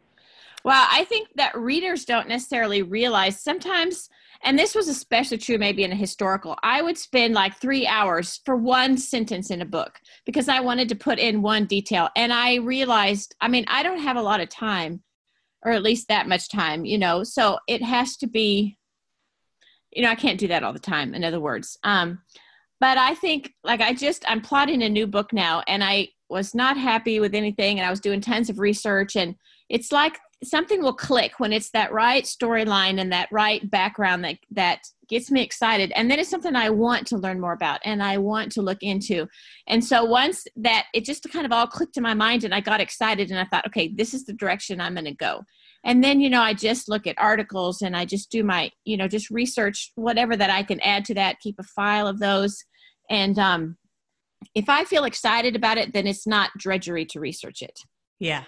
Well, 0.63 0.87
I 0.91 1.05
think 1.05 1.29
that 1.35 1.57
readers 1.57 2.03
don't 2.03 2.27
necessarily 2.27 2.81
realize 2.81 3.41
sometimes 3.41 4.09
and 4.43 4.57
this 4.57 4.75
was 4.75 4.87
especially 4.87 5.37
true 5.37 5.57
maybe 5.57 5.83
in 5.83 5.91
a 5.91 5.95
historical 5.95 6.57
i 6.63 6.81
would 6.81 6.97
spend 6.97 7.33
like 7.33 7.55
three 7.55 7.87
hours 7.87 8.41
for 8.45 8.55
one 8.55 8.97
sentence 8.97 9.49
in 9.49 9.61
a 9.61 9.65
book 9.65 9.99
because 10.25 10.49
i 10.49 10.59
wanted 10.59 10.89
to 10.89 10.95
put 10.95 11.19
in 11.19 11.41
one 11.41 11.65
detail 11.65 12.09
and 12.15 12.31
i 12.31 12.55
realized 12.55 13.35
i 13.41 13.47
mean 13.47 13.65
i 13.67 13.83
don't 13.83 13.99
have 13.99 14.17
a 14.17 14.21
lot 14.21 14.39
of 14.39 14.49
time 14.49 15.01
or 15.63 15.71
at 15.71 15.83
least 15.83 16.07
that 16.07 16.27
much 16.27 16.49
time 16.49 16.85
you 16.85 16.97
know 16.97 17.23
so 17.23 17.57
it 17.67 17.81
has 17.81 18.17
to 18.17 18.27
be 18.27 18.77
you 19.97 20.03
know 20.03 20.09
i 20.09 20.15
can't 20.15 20.39
do 20.39 20.47
that 20.47 20.63
all 20.63 20.71
the 20.71 20.79
time 20.79 21.13
in 21.15 21.23
other 21.23 21.39
words. 21.41 21.77
Um 21.83 22.21
but 22.79 22.97
i 22.97 23.15
think 23.15 23.53
like 23.63 23.81
i 23.81 23.93
just 23.93 24.23
i'm 24.27 24.41
plotting 24.41 24.83
a 24.83 24.89
new 24.89 25.07
book 25.07 25.33
now 25.33 25.63
and 25.67 25.83
i 25.83 26.07
was 26.29 26.53
not 26.53 26.77
happy 26.77 27.19
with 27.19 27.33
anything 27.33 27.79
and 27.79 27.87
i 27.87 27.89
was 27.89 27.99
doing 27.99 28.21
tons 28.21 28.49
of 28.49 28.59
research 28.59 29.15
and 29.15 29.35
it's 29.69 29.91
like 29.91 30.19
something 30.43 30.83
will 30.83 30.93
click 30.93 31.39
when 31.39 31.51
it's 31.51 31.71
that 31.71 31.91
right 31.91 32.25
storyline 32.25 33.01
and 33.01 33.11
that 33.11 33.27
right 33.31 33.69
background 33.71 34.23
that 34.23 34.37
that 34.51 34.81
gets 35.09 35.31
me 35.31 35.41
excited 35.41 35.91
and 35.95 36.11
then 36.11 36.19
it's 36.19 36.29
something 36.29 36.55
i 36.55 36.69
want 36.69 37.07
to 37.07 37.17
learn 37.17 37.39
more 37.39 37.53
about 37.53 37.79
and 37.83 38.03
i 38.03 38.17
want 38.17 38.51
to 38.51 38.61
look 38.61 38.83
into. 38.83 39.27
And 39.65 39.83
so 39.83 40.05
once 40.05 40.45
that 40.57 40.85
it 40.93 41.05
just 41.05 41.27
kind 41.31 41.45
of 41.45 41.51
all 41.51 41.65
clicked 41.65 41.97
in 41.97 42.03
my 42.03 42.13
mind 42.13 42.43
and 42.43 42.53
i 42.53 42.59
got 42.59 42.81
excited 42.81 43.31
and 43.31 43.39
i 43.39 43.45
thought 43.45 43.65
okay 43.65 43.87
this 43.87 44.13
is 44.13 44.25
the 44.25 44.33
direction 44.33 44.79
i'm 44.79 44.93
going 44.93 45.05
to 45.05 45.13
go 45.13 45.43
and 45.83 46.03
then 46.03 46.19
you 46.19 46.29
know 46.29 46.41
i 46.41 46.53
just 46.53 46.89
look 46.89 47.07
at 47.07 47.17
articles 47.17 47.81
and 47.81 47.95
i 47.95 48.05
just 48.05 48.29
do 48.31 48.43
my 48.43 48.69
you 48.85 48.97
know 48.97 49.07
just 49.07 49.29
research 49.29 49.91
whatever 49.95 50.35
that 50.35 50.49
i 50.49 50.63
can 50.63 50.79
add 50.81 51.05
to 51.05 51.13
that 51.13 51.39
keep 51.39 51.55
a 51.59 51.63
file 51.63 52.07
of 52.07 52.19
those 52.19 52.63
and 53.09 53.37
um 53.39 53.77
if 54.55 54.69
i 54.69 54.83
feel 54.83 55.03
excited 55.03 55.55
about 55.55 55.77
it 55.77 55.93
then 55.93 56.07
it's 56.07 56.27
not 56.27 56.51
drudgery 56.57 57.05
to 57.05 57.19
research 57.19 57.61
it 57.61 57.79
yeah 58.19 58.43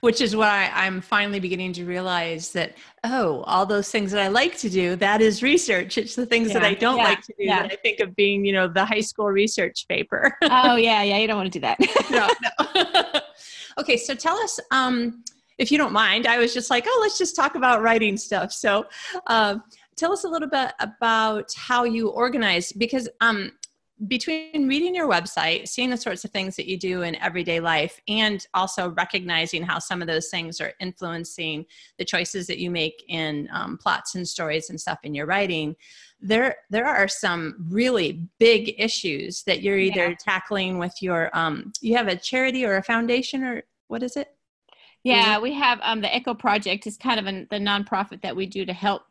which 0.00 0.20
is 0.20 0.34
why 0.34 0.70
I'm 0.74 1.00
finally 1.00 1.40
beginning 1.40 1.72
to 1.74 1.84
realize 1.84 2.52
that, 2.52 2.76
oh, 3.04 3.42
all 3.42 3.66
those 3.66 3.90
things 3.90 4.12
that 4.12 4.20
I 4.20 4.28
like 4.28 4.56
to 4.58 4.70
do, 4.70 4.96
that 4.96 5.20
is 5.20 5.42
research. 5.42 5.98
It's 5.98 6.14
the 6.14 6.26
things 6.26 6.48
yeah, 6.48 6.54
that 6.54 6.64
I 6.64 6.74
don't 6.74 6.98
yeah, 6.98 7.04
like 7.04 7.22
to 7.22 7.34
do 7.38 7.44
yeah. 7.44 7.62
that 7.62 7.72
I 7.72 7.76
think 7.76 8.00
of 8.00 8.14
being, 8.16 8.44
you 8.44 8.52
know, 8.52 8.68
the 8.68 8.84
high 8.84 9.00
school 9.00 9.26
research 9.26 9.86
paper. 9.88 10.36
oh, 10.42 10.76
yeah, 10.76 11.02
yeah. 11.02 11.18
You 11.18 11.26
don't 11.26 11.36
want 11.36 11.52
to 11.52 11.58
do 11.58 11.62
that. 11.62 11.78
no, 12.10 12.28
no. 12.74 13.20
okay, 13.78 13.96
so 13.96 14.14
tell 14.14 14.36
us, 14.38 14.58
um, 14.70 15.22
if 15.58 15.72
you 15.72 15.78
don't 15.78 15.92
mind, 15.92 16.26
I 16.26 16.38
was 16.38 16.54
just 16.54 16.70
like, 16.70 16.84
oh, 16.86 16.98
let's 17.00 17.18
just 17.18 17.36
talk 17.36 17.54
about 17.54 17.82
writing 17.82 18.16
stuff. 18.16 18.52
So, 18.52 18.86
um, 19.26 19.62
tell 19.96 20.12
us 20.12 20.24
a 20.24 20.28
little 20.28 20.48
bit 20.48 20.72
about 20.78 21.52
how 21.56 21.82
you 21.82 22.08
organize 22.08 22.72
because 22.72 23.08
um, 23.20 23.50
between 24.06 24.68
reading 24.68 24.94
your 24.94 25.08
website, 25.08 25.66
seeing 25.66 25.90
the 25.90 25.96
sorts 25.96 26.24
of 26.24 26.30
things 26.30 26.54
that 26.54 26.68
you 26.68 26.78
do 26.78 27.02
in 27.02 27.16
everyday 27.16 27.58
life, 27.58 28.00
and 28.06 28.46
also 28.54 28.90
recognizing 28.90 29.62
how 29.62 29.80
some 29.80 30.00
of 30.00 30.06
those 30.06 30.28
things 30.28 30.60
are 30.60 30.72
influencing 30.78 31.66
the 31.98 32.04
choices 32.04 32.46
that 32.46 32.58
you 32.58 32.70
make 32.70 33.04
in 33.08 33.48
um, 33.52 33.76
plots 33.76 34.14
and 34.14 34.26
stories 34.26 34.70
and 34.70 34.80
stuff 34.80 35.00
in 35.02 35.14
your 35.14 35.26
writing, 35.26 35.74
there 36.20 36.56
there 36.70 36.86
are 36.86 37.08
some 37.08 37.66
really 37.68 38.28
big 38.38 38.74
issues 38.78 39.42
that 39.44 39.62
you're 39.62 39.78
either 39.78 40.10
yeah. 40.10 40.16
tackling 40.20 40.78
with 40.78 40.94
your 41.00 41.36
um, 41.36 41.72
you 41.80 41.96
have 41.96 42.08
a 42.08 42.16
charity 42.16 42.64
or 42.64 42.76
a 42.76 42.82
foundation 42.82 43.42
or 43.42 43.64
what 43.88 44.02
is 44.02 44.16
it? 44.16 44.28
Yeah, 45.08 45.38
we 45.38 45.52
have 45.54 45.80
um, 45.82 46.00
the 46.00 46.14
Echo 46.14 46.34
Project 46.34 46.86
is 46.86 46.96
kind 46.96 47.18
of 47.18 47.26
an, 47.26 47.46
the 47.50 47.56
nonprofit 47.56 48.22
that 48.22 48.34
we 48.34 48.46
do 48.46 48.64
to 48.64 48.72
help 48.72 49.02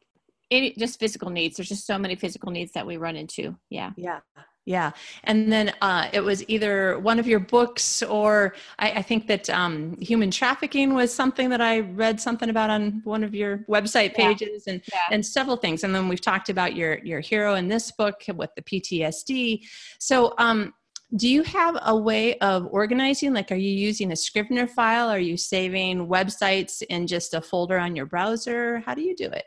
any 0.51 0.73
just 0.73 0.99
physical 0.99 1.29
needs. 1.29 1.57
There's 1.57 1.69
just 1.69 1.85
so 1.85 1.97
many 1.97 2.15
physical 2.15 2.51
needs 2.51 2.71
that 2.73 2.85
we 2.85 2.97
run 2.97 3.15
into. 3.15 3.55
Yeah. 3.69 3.91
Yeah 3.97 4.19
yeah 4.67 4.91
and 5.23 5.51
then 5.51 5.73
uh, 5.81 6.09
it 6.11 6.19
was 6.19 6.47
either 6.49 6.99
one 6.99 7.17
of 7.17 7.25
your 7.25 7.39
books 7.39 8.03
or 8.03 8.53
i, 8.77 8.91
I 8.91 9.01
think 9.01 9.25
that 9.27 9.49
um, 9.49 9.97
human 9.99 10.29
trafficking 10.29 10.93
was 10.93 11.11
something 11.11 11.49
that 11.49 11.61
i 11.61 11.79
read 11.79 12.19
something 12.19 12.49
about 12.49 12.69
on 12.69 13.01
one 13.05 13.23
of 13.23 13.33
your 13.33 13.59
website 13.69 14.13
pages 14.13 14.65
yeah. 14.67 14.73
and 14.73 14.81
yeah. 14.91 14.99
and 15.09 15.25
several 15.25 15.55
things 15.55 15.83
and 15.83 15.95
then 15.95 16.07
we've 16.07 16.21
talked 16.21 16.49
about 16.49 16.75
your 16.75 16.99
your 16.99 17.21
hero 17.21 17.55
in 17.55 17.67
this 17.69 17.91
book 17.91 18.21
with 18.35 18.53
the 18.55 18.61
ptsd 18.61 19.61
so 19.99 20.35
um, 20.37 20.73
do 21.15 21.29
you 21.29 21.43
have 21.43 21.77
a 21.85 21.95
way 21.95 22.37
of 22.39 22.67
organizing? 22.71 23.33
Like 23.33 23.51
are 23.51 23.55
you 23.55 23.71
using 23.71 24.11
a 24.11 24.15
scrivener 24.15 24.67
file? 24.67 25.09
Are 25.09 25.19
you 25.19 25.37
saving 25.37 26.07
websites 26.07 26.81
in 26.83 27.07
just 27.07 27.33
a 27.33 27.41
folder 27.41 27.79
on 27.79 27.95
your 27.95 28.05
browser? 28.05 28.79
How 28.85 28.93
do 28.93 29.01
you 29.01 29.15
do 29.15 29.25
it? 29.25 29.45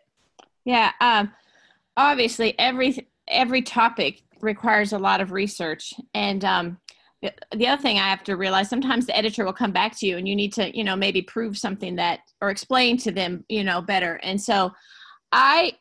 Yeah 0.64 0.92
um, 1.00 1.32
obviously 1.96 2.58
every 2.58 3.08
every 3.28 3.62
topic 3.62 4.22
requires 4.40 4.92
a 4.92 4.98
lot 4.98 5.20
of 5.20 5.32
research. 5.32 5.92
And 6.14 6.44
um, 6.44 6.78
the 7.54 7.66
other 7.66 7.82
thing 7.82 7.98
i 7.98 8.08
have 8.08 8.24
to 8.24 8.34
realize 8.34 8.70
sometimes 8.70 9.04
the 9.04 9.16
editor 9.16 9.44
will 9.44 9.52
come 9.52 9.72
back 9.72 9.94
to 9.98 10.06
you 10.06 10.16
and 10.16 10.26
you 10.26 10.34
need 10.34 10.54
to 10.54 10.74
you 10.74 10.82
know 10.82 10.96
maybe 10.96 11.20
prove 11.20 11.58
something 11.58 11.96
that 11.96 12.20
or 12.40 12.48
explain 12.48 12.96
to 12.96 13.10
them 13.10 13.44
you 13.48 13.62
know 13.62 13.82
better. 13.82 14.14
And 14.22 14.40
so 14.40 14.72
i 15.32 15.72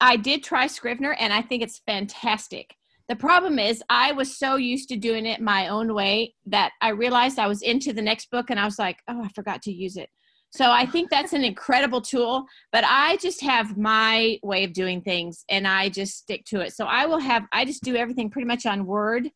i 0.00 0.16
did 0.16 0.42
try 0.42 0.66
scrivener 0.66 1.12
and 1.20 1.32
i 1.32 1.40
think 1.40 1.62
it's 1.62 1.78
fantastic 1.86 2.74
the 3.08 3.16
problem 3.16 3.58
is 3.58 3.82
i 3.88 4.12
was 4.12 4.36
so 4.36 4.56
used 4.56 4.88
to 4.88 4.96
doing 4.96 5.26
it 5.26 5.40
my 5.40 5.68
own 5.68 5.94
way 5.94 6.34
that 6.46 6.72
i 6.80 6.88
realized 6.90 7.38
i 7.38 7.46
was 7.46 7.62
into 7.62 7.92
the 7.92 8.02
next 8.02 8.30
book 8.30 8.50
and 8.50 8.60
i 8.60 8.64
was 8.64 8.78
like 8.78 8.98
oh 9.08 9.22
i 9.22 9.28
forgot 9.28 9.62
to 9.62 9.72
use 9.72 9.96
it 9.96 10.08
so 10.50 10.70
I 10.70 10.86
think 10.86 11.10
that's 11.10 11.34
an 11.34 11.44
incredible 11.44 12.00
tool, 12.00 12.46
but 12.72 12.84
I 12.86 13.16
just 13.18 13.42
have 13.42 13.76
my 13.76 14.38
way 14.42 14.64
of 14.64 14.72
doing 14.72 15.02
things 15.02 15.44
and 15.50 15.66
I 15.66 15.90
just 15.90 16.16
stick 16.16 16.44
to 16.46 16.60
it. 16.60 16.72
So 16.72 16.86
I 16.86 17.06
will 17.06 17.18
have, 17.18 17.44
I 17.52 17.64
just 17.64 17.82
do 17.82 17.96
everything 17.96 18.30
pretty 18.30 18.46
much 18.46 18.64
on 18.64 18.86
Word. 18.86 19.30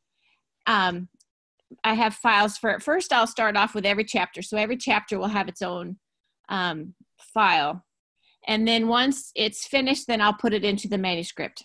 Um, 0.67 1.09
I 1.85 1.95
have 1.95 2.15
files 2.15 2.57
for 2.57 2.71
it. 2.71 2.83
First, 2.83 3.13
I'll 3.13 3.27
start 3.27 3.57
off 3.57 3.75
with 3.75 3.85
every 3.85 4.05
chapter. 4.05 4.41
So 4.43 4.57
every 4.57 4.77
chapter 4.77 5.19
will 5.19 5.29
have 5.29 5.49
its 5.49 5.63
own 5.63 5.97
um, 6.49 6.95
file. 7.19 7.85
And 8.49 8.67
then 8.67 8.89
once 8.89 9.33
it's 9.35 9.67
finished, 9.67 10.07
then 10.07 10.21
I'll 10.21 10.35
put 10.35 10.55
it 10.55 10.65
into 10.65 10.89
the 10.89 10.99
manuscript. 10.99 11.65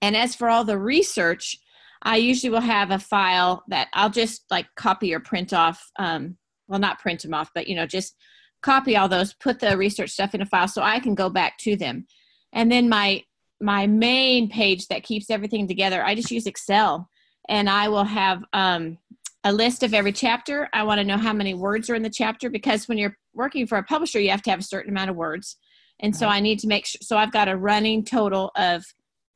And 0.00 0.16
as 0.16 0.34
for 0.34 0.48
all 0.48 0.64
the 0.64 0.78
research, 0.78 1.56
I 2.02 2.16
usually 2.16 2.50
will 2.50 2.60
have 2.60 2.90
a 2.90 2.98
file 2.98 3.62
that 3.68 3.88
I'll 3.92 4.10
just 4.10 4.44
like 4.50 4.66
copy 4.76 5.14
or 5.14 5.20
print 5.20 5.52
off. 5.52 5.90
Um, 5.98 6.36
well, 6.68 6.80
not 6.80 6.98
print 6.98 7.22
them 7.22 7.34
off, 7.34 7.50
but 7.54 7.66
you 7.66 7.76
know, 7.76 7.86
just 7.86 8.16
copy 8.62 8.96
all 8.96 9.08
those, 9.08 9.34
put 9.34 9.60
the 9.60 9.76
research 9.76 10.10
stuff 10.10 10.34
in 10.34 10.40
a 10.40 10.46
file 10.46 10.68
so 10.68 10.82
I 10.82 11.00
can 11.00 11.14
go 11.14 11.28
back 11.28 11.58
to 11.58 11.76
them. 11.76 12.06
And 12.52 12.70
then 12.70 12.88
my 12.88 13.22
my 13.60 13.86
main 13.86 14.48
page 14.48 14.88
that 14.88 15.04
keeps 15.04 15.30
everything 15.30 15.68
together, 15.68 16.04
I 16.04 16.16
just 16.16 16.32
use 16.32 16.46
Excel 16.46 17.08
and 17.48 17.70
I 17.70 17.88
will 17.88 18.04
have 18.04 18.42
um, 18.52 18.98
a 19.44 19.52
list 19.52 19.84
of 19.84 19.94
every 19.94 20.12
chapter. 20.12 20.68
I 20.72 20.82
want 20.82 20.98
to 20.98 21.04
know 21.04 21.16
how 21.16 21.32
many 21.32 21.54
words 21.54 21.88
are 21.88 21.94
in 21.94 22.02
the 22.02 22.10
chapter 22.10 22.50
because 22.50 22.88
when 22.88 22.98
you're 22.98 23.16
working 23.34 23.66
for 23.66 23.78
a 23.78 23.82
publisher, 23.84 24.18
you 24.18 24.30
have 24.30 24.42
to 24.42 24.50
have 24.50 24.60
a 24.60 24.64
certain 24.64 24.90
amount 24.90 25.10
of 25.10 25.16
words. 25.16 25.56
And 26.00 26.14
so 26.14 26.26
I 26.26 26.40
need 26.40 26.58
to 26.60 26.66
make 26.66 26.86
sure, 26.86 26.98
so 27.02 27.16
I've 27.16 27.32
got 27.32 27.48
a 27.48 27.56
running 27.56 28.04
total 28.04 28.50
of 28.56 28.84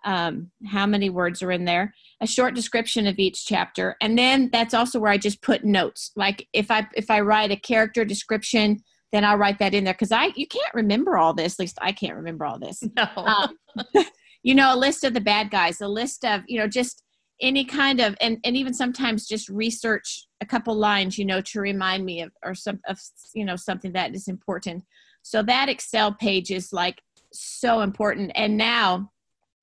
um, 0.06 0.50
how 0.66 0.86
many 0.86 1.10
words 1.10 1.42
are 1.42 1.50
in 1.50 1.64
there, 1.64 1.92
a 2.22 2.26
short 2.26 2.54
description 2.54 3.06
of 3.06 3.18
each 3.18 3.44
chapter. 3.44 3.96
And 4.00 4.16
then 4.16 4.48
that's 4.52 4.72
also 4.72 4.98
where 4.98 5.10
I 5.10 5.18
just 5.18 5.42
put 5.42 5.64
notes. 5.64 6.12
Like 6.16 6.48
if 6.52 6.70
I, 6.70 6.86
if 6.94 7.10
I 7.10 7.20
write 7.20 7.50
a 7.50 7.56
character 7.56 8.04
description, 8.04 8.78
then 9.12 9.24
I'll 9.24 9.36
write 9.36 9.58
that 9.58 9.74
in 9.74 9.84
there 9.84 9.94
because 9.94 10.12
I 10.12 10.26
you 10.36 10.46
can't 10.46 10.74
remember 10.74 11.16
all 11.16 11.34
this. 11.34 11.54
At 11.54 11.60
least 11.60 11.78
I 11.80 11.92
can't 11.92 12.16
remember 12.16 12.44
all 12.44 12.58
this. 12.58 12.82
No. 12.96 13.06
Um, 13.16 13.58
you 14.42 14.54
know, 14.54 14.74
a 14.74 14.76
list 14.76 15.04
of 15.04 15.14
the 15.14 15.20
bad 15.20 15.50
guys, 15.50 15.80
a 15.80 15.88
list 15.88 16.24
of 16.24 16.42
you 16.48 16.58
know 16.58 16.68
just 16.68 17.02
any 17.40 17.64
kind 17.64 18.00
of 18.00 18.16
and 18.20 18.38
and 18.44 18.56
even 18.56 18.74
sometimes 18.74 19.26
just 19.26 19.48
research 19.48 20.26
a 20.40 20.46
couple 20.46 20.74
lines, 20.74 21.18
you 21.18 21.24
know, 21.24 21.40
to 21.40 21.60
remind 21.60 22.04
me 22.04 22.20
of 22.22 22.32
or 22.44 22.54
some 22.54 22.80
of 22.88 22.98
you 23.34 23.44
know 23.44 23.56
something 23.56 23.92
that 23.92 24.14
is 24.14 24.28
important. 24.28 24.84
So 25.22 25.42
that 25.42 25.68
Excel 25.68 26.12
page 26.12 26.50
is 26.50 26.72
like 26.72 27.00
so 27.32 27.80
important. 27.80 28.32
And 28.34 28.56
now, 28.56 29.10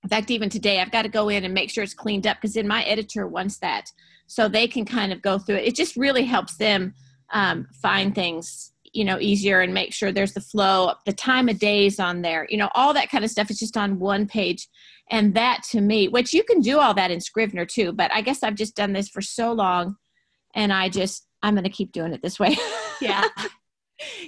in 0.03 0.09
fact, 0.09 0.31
even 0.31 0.49
today, 0.49 0.81
I've 0.81 0.91
got 0.91 1.03
to 1.03 1.09
go 1.09 1.29
in 1.29 1.45
and 1.45 1.53
make 1.53 1.69
sure 1.69 1.83
it's 1.83 1.93
cleaned 1.93 2.27
up 2.27 2.37
because 2.37 2.53
then 2.53 2.67
my 2.67 2.83
editor 2.83 3.27
wants 3.27 3.57
that. 3.59 3.91
so 4.27 4.47
they 4.47 4.67
can 4.67 4.85
kind 4.85 5.11
of 5.11 5.21
go 5.21 5.37
through 5.37 5.57
it. 5.57 5.67
It 5.67 5.75
just 5.75 5.95
really 5.95 6.23
helps 6.23 6.57
them 6.57 6.93
um, 7.31 7.67
find 7.81 8.13
things 8.15 8.73
you 8.93 9.03
know 9.03 9.17
easier 9.19 9.61
and 9.61 9.73
make 9.73 9.91
sure 9.91 10.11
there's 10.11 10.33
the 10.33 10.41
flow 10.41 10.93
the 11.05 11.13
time 11.13 11.49
of 11.49 11.59
days 11.59 11.99
on 11.99 12.21
there 12.21 12.45
you 12.49 12.57
know 12.57 12.69
all 12.75 12.93
that 12.93 13.09
kind 13.09 13.25
of 13.25 13.31
stuff 13.31 13.49
is 13.49 13.59
just 13.59 13.75
on 13.75 13.99
one 13.99 14.27
page 14.27 14.67
and 15.09 15.33
that 15.33 15.63
to 15.63 15.81
me 15.81 16.07
which 16.07 16.31
you 16.31 16.43
can 16.43 16.61
do 16.61 16.79
all 16.79 16.93
that 16.93 17.11
in 17.11 17.19
scrivener 17.19 17.65
too 17.65 17.91
but 17.91 18.11
i 18.13 18.21
guess 18.21 18.43
i've 18.43 18.55
just 18.55 18.75
done 18.75 18.93
this 18.93 19.09
for 19.09 19.21
so 19.21 19.51
long 19.51 19.95
and 20.53 20.71
i 20.71 20.87
just 20.87 21.27
i'm 21.41 21.55
going 21.55 21.63
to 21.63 21.69
keep 21.69 21.91
doing 21.91 22.13
it 22.13 22.21
this 22.21 22.39
way 22.39 22.55
yeah 23.01 23.27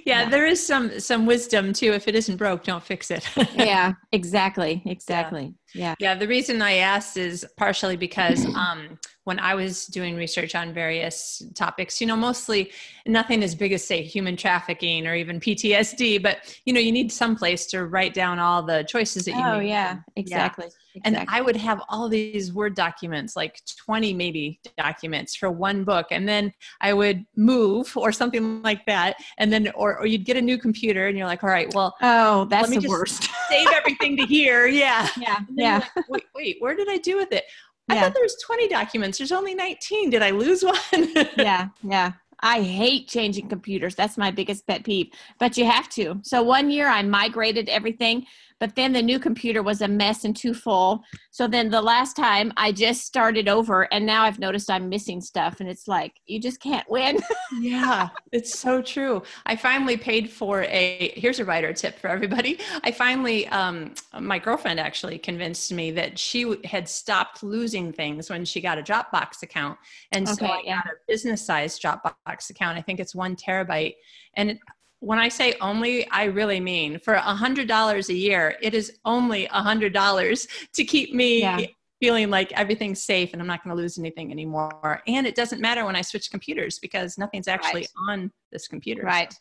yeah, 0.04 0.22
yeah, 0.22 0.28
there 0.28 0.46
is 0.46 0.64
some 0.64 0.98
some 1.00 1.26
wisdom 1.26 1.72
too. 1.72 1.92
If 1.92 2.08
it 2.08 2.14
isn't 2.14 2.36
broke, 2.36 2.64
don't 2.64 2.82
fix 2.82 3.10
it. 3.10 3.28
yeah, 3.54 3.92
exactly, 4.12 4.82
exactly. 4.86 5.54
Yeah. 5.74 5.94
yeah, 5.98 6.12
yeah. 6.12 6.14
The 6.14 6.28
reason 6.28 6.62
I 6.62 6.76
asked 6.76 7.16
is 7.16 7.46
partially 7.56 7.96
because 7.96 8.44
um, 8.54 8.98
when 9.24 9.38
I 9.40 9.54
was 9.54 9.86
doing 9.86 10.16
research 10.16 10.54
on 10.54 10.72
various 10.72 11.42
topics, 11.54 12.00
you 12.00 12.06
know, 12.06 12.16
mostly 12.16 12.70
nothing 13.06 13.42
as 13.42 13.54
big 13.54 13.72
as 13.72 13.84
say 13.84 14.02
human 14.02 14.36
trafficking 14.36 15.06
or 15.06 15.14
even 15.14 15.40
PTSD, 15.40 16.22
but 16.22 16.58
you 16.64 16.72
know, 16.72 16.80
you 16.80 16.92
need 16.92 17.10
some 17.10 17.36
place 17.36 17.66
to 17.66 17.86
write 17.86 18.14
down 18.14 18.38
all 18.38 18.62
the 18.62 18.84
choices 18.84 19.24
that 19.24 19.32
you 19.32 19.44
oh, 19.44 19.58
make. 19.58 19.68
yeah, 19.68 19.98
exactly. 20.14 20.66
Yeah. 20.66 20.85
And 21.04 21.24
I 21.28 21.40
would 21.40 21.56
have 21.56 21.82
all 21.88 22.08
these 22.08 22.52
Word 22.52 22.74
documents, 22.74 23.36
like 23.36 23.60
20 23.84 24.14
maybe 24.14 24.60
documents 24.76 25.34
for 25.34 25.50
one 25.50 25.84
book. 25.84 26.06
And 26.10 26.28
then 26.28 26.52
I 26.80 26.92
would 26.92 27.24
move 27.36 27.96
or 27.96 28.12
something 28.12 28.62
like 28.62 28.84
that. 28.86 29.16
And 29.38 29.52
then, 29.52 29.70
or, 29.74 29.98
or 29.98 30.06
you'd 30.06 30.24
get 30.24 30.36
a 30.36 30.42
new 30.42 30.58
computer 30.58 31.06
and 31.08 31.16
you're 31.16 31.26
like, 31.26 31.42
all 31.42 31.50
right, 31.50 31.72
well, 31.74 31.94
oh, 32.02 32.46
that's 32.46 32.70
the 32.70 32.88
worst. 32.88 33.28
save 33.48 33.68
everything 33.72 34.16
to 34.16 34.26
here. 34.26 34.66
Yeah. 34.76 35.08
Yeah. 35.16 35.38
Yeah. 35.54 35.84
Like, 35.96 36.06
wait, 36.08 36.24
wait, 36.34 36.56
where 36.60 36.74
did 36.76 36.88
I 36.90 36.98
do 36.98 37.16
with 37.16 37.32
it? 37.32 37.44
I 37.88 38.00
thought 38.00 38.14
there 38.14 38.22
was 38.22 38.36
20 38.44 38.68
documents. 38.68 39.18
There's 39.18 39.32
only 39.32 39.54
19. 39.54 40.10
Did 40.10 40.22
I 40.22 40.30
lose 40.30 40.62
one? 40.62 40.76
yeah, 41.36 41.68
yeah. 41.82 42.12
I 42.40 42.60
hate 42.62 43.08
changing 43.08 43.48
computers. 43.48 43.94
That's 43.94 44.18
my 44.18 44.30
biggest 44.30 44.66
pet 44.66 44.84
peeve. 44.84 45.08
But 45.38 45.56
you 45.56 45.64
have 45.64 45.88
to. 45.90 46.20
So 46.22 46.42
one 46.42 46.70
year 46.70 46.88
I 46.88 47.02
migrated 47.02 47.68
everything 47.68 48.26
but 48.58 48.74
then 48.74 48.92
the 48.92 49.02
new 49.02 49.18
computer 49.18 49.62
was 49.62 49.82
a 49.82 49.88
mess 49.88 50.24
and 50.24 50.34
too 50.34 50.54
full. 50.54 51.02
So 51.30 51.46
then 51.46 51.70
the 51.70 51.82
last 51.82 52.16
time 52.16 52.52
I 52.56 52.72
just 52.72 53.04
started 53.04 53.48
over 53.48 53.92
and 53.92 54.06
now 54.06 54.22
I've 54.22 54.38
noticed 54.38 54.70
I'm 54.70 54.88
missing 54.88 55.20
stuff 55.20 55.60
and 55.60 55.68
it's 55.68 55.86
like 55.86 56.14
you 56.26 56.40
just 56.40 56.60
can't 56.60 56.88
win. 56.90 57.18
yeah, 57.60 58.08
it's 58.32 58.58
so 58.58 58.80
true. 58.80 59.22
I 59.44 59.56
finally 59.56 59.96
paid 59.96 60.30
for 60.30 60.62
a 60.64 61.12
here's 61.16 61.38
a 61.38 61.44
writer 61.44 61.72
tip 61.72 61.98
for 61.98 62.08
everybody. 62.08 62.58
I 62.82 62.92
finally 62.92 63.46
um 63.48 63.94
my 64.18 64.38
girlfriend 64.38 64.80
actually 64.80 65.18
convinced 65.18 65.72
me 65.72 65.90
that 65.92 66.18
she 66.18 66.56
had 66.64 66.88
stopped 66.88 67.42
losing 67.42 67.92
things 67.92 68.30
when 68.30 68.44
she 68.44 68.60
got 68.60 68.78
a 68.78 68.82
Dropbox 68.82 69.42
account. 69.42 69.78
And 70.12 70.28
so 70.28 70.46
I 70.46 70.62
yeah. 70.64 70.76
got 70.76 70.86
a 70.86 70.96
business 71.06 71.44
size 71.44 71.78
Dropbox 71.78 72.50
account. 72.50 72.78
I 72.78 72.82
think 72.82 73.00
it's 73.00 73.14
1 73.14 73.36
terabyte 73.36 73.94
and 74.36 74.58
when 75.00 75.18
I 75.18 75.28
say 75.28 75.54
only, 75.60 76.08
I 76.10 76.24
really 76.24 76.60
mean 76.60 76.98
for 76.98 77.14
a 77.14 77.20
hundred 77.20 77.68
dollars 77.68 78.08
a 78.08 78.14
year, 78.14 78.56
it 78.62 78.74
is 78.74 78.98
only 79.04 79.46
a 79.46 79.62
hundred 79.62 79.92
dollars 79.92 80.46
to 80.74 80.84
keep 80.84 81.14
me 81.14 81.40
yeah. 81.40 81.60
feeling 82.00 82.30
like 82.30 82.52
everything's 82.52 83.02
safe 83.02 83.32
and 83.32 83.42
I'm 83.42 83.48
not 83.48 83.62
going 83.62 83.76
to 83.76 83.80
lose 83.80 83.98
anything 83.98 84.30
anymore. 84.30 85.02
And 85.06 85.26
it 85.26 85.34
doesn't 85.34 85.60
matter 85.60 85.84
when 85.84 85.96
I 85.96 86.02
switch 86.02 86.30
computers 86.30 86.78
because 86.78 87.18
nothing's 87.18 87.48
actually 87.48 87.86
right. 88.08 88.10
on 88.10 88.32
this 88.52 88.68
computer. 88.68 89.02
Right. 89.02 89.34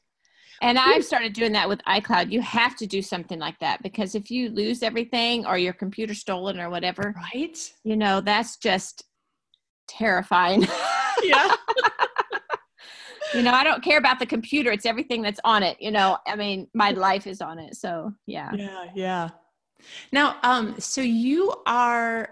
And 0.62 0.80
I've 0.80 1.04
started 1.04 1.34
doing 1.34 1.52
that 1.54 1.68
with 1.68 1.82
iCloud. 1.84 2.32
You 2.32 2.42
have 2.42 2.76
to 2.78 2.88
do 2.88 3.02
something 3.02 3.40
like 3.40 3.60
that 3.60 3.84
because 3.84 4.16
if 4.16 4.32
you 4.32 4.50
lose 4.50 4.84
everything 4.84 5.46
or 5.46 5.58
your 5.58 5.74
computer 5.74 6.14
stolen 6.14 6.60
or 6.60 6.70
whatever, 6.70 7.14
right? 7.34 7.58
You 7.84 7.98
know, 7.98 8.22
that's 8.22 8.58
just 8.58 9.04
terrifying. 9.88 10.68
Yeah. 11.24 11.56
you 13.36 13.42
know, 13.42 13.52
I 13.52 13.64
don't 13.64 13.84
care 13.84 13.98
about 13.98 14.20
the 14.20 14.26
computer. 14.26 14.72
It's 14.72 14.86
everything 14.86 15.22
that's 15.22 15.40
on 15.44 15.64
it. 15.64 15.78
You 15.80 15.92
know, 15.92 16.18
I 16.26 16.36
mean, 16.36 16.68
my 16.74 16.92
life 16.92 17.28
is 17.28 17.42
on 17.42 17.60
it. 17.60 17.76
So 17.76 18.14
yeah. 18.26 18.52
Yeah, 18.54 18.86
yeah. 18.96 19.30
Now, 20.12 20.38
um, 20.44 20.80
so 20.80 21.02
you 21.02 21.54
are 21.66 22.30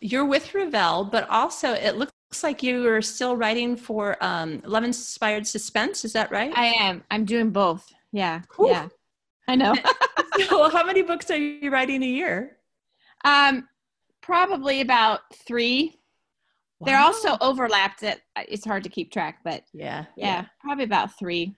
you're 0.00 0.24
with 0.24 0.52
Revell, 0.54 1.04
but 1.04 1.28
also 1.30 1.72
it 1.72 1.96
looks 1.96 2.12
like 2.42 2.62
you 2.62 2.86
are 2.88 3.02
still 3.02 3.36
writing 3.36 3.76
for 3.76 4.16
um, 4.20 4.60
Love 4.64 4.84
Inspired 4.84 5.46
Suspense. 5.46 6.04
Is 6.04 6.12
that 6.14 6.30
right? 6.30 6.52
I 6.56 6.66
am. 6.80 7.04
I'm 7.10 7.24
doing 7.24 7.50
both. 7.50 7.86
Yeah. 8.12 8.42
Cool. 8.48 8.70
Yeah. 8.70 8.88
I 9.48 9.54
know. 9.54 9.74
so 10.48 10.68
how 10.70 10.84
many 10.84 11.02
books 11.02 11.30
are 11.30 11.36
you 11.36 11.70
writing 11.70 12.02
a 12.02 12.06
year? 12.06 12.56
Um, 13.24 13.68
probably 14.22 14.80
about 14.80 15.20
three. 15.46 16.00
Wow. 16.78 16.86
They're 16.86 17.00
also 17.00 17.38
overlapped 17.40 18.00
that 18.02 18.20
uh, 18.36 18.42
it's 18.48 18.64
hard 18.64 18.84
to 18.84 18.90
keep 18.90 19.10
track, 19.10 19.40
but 19.44 19.64
yeah, 19.72 20.06
yeah, 20.16 20.26
yeah. 20.26 20.44
probably 20.60 20.84
about 20.84 21.18
three. 21.18 21.56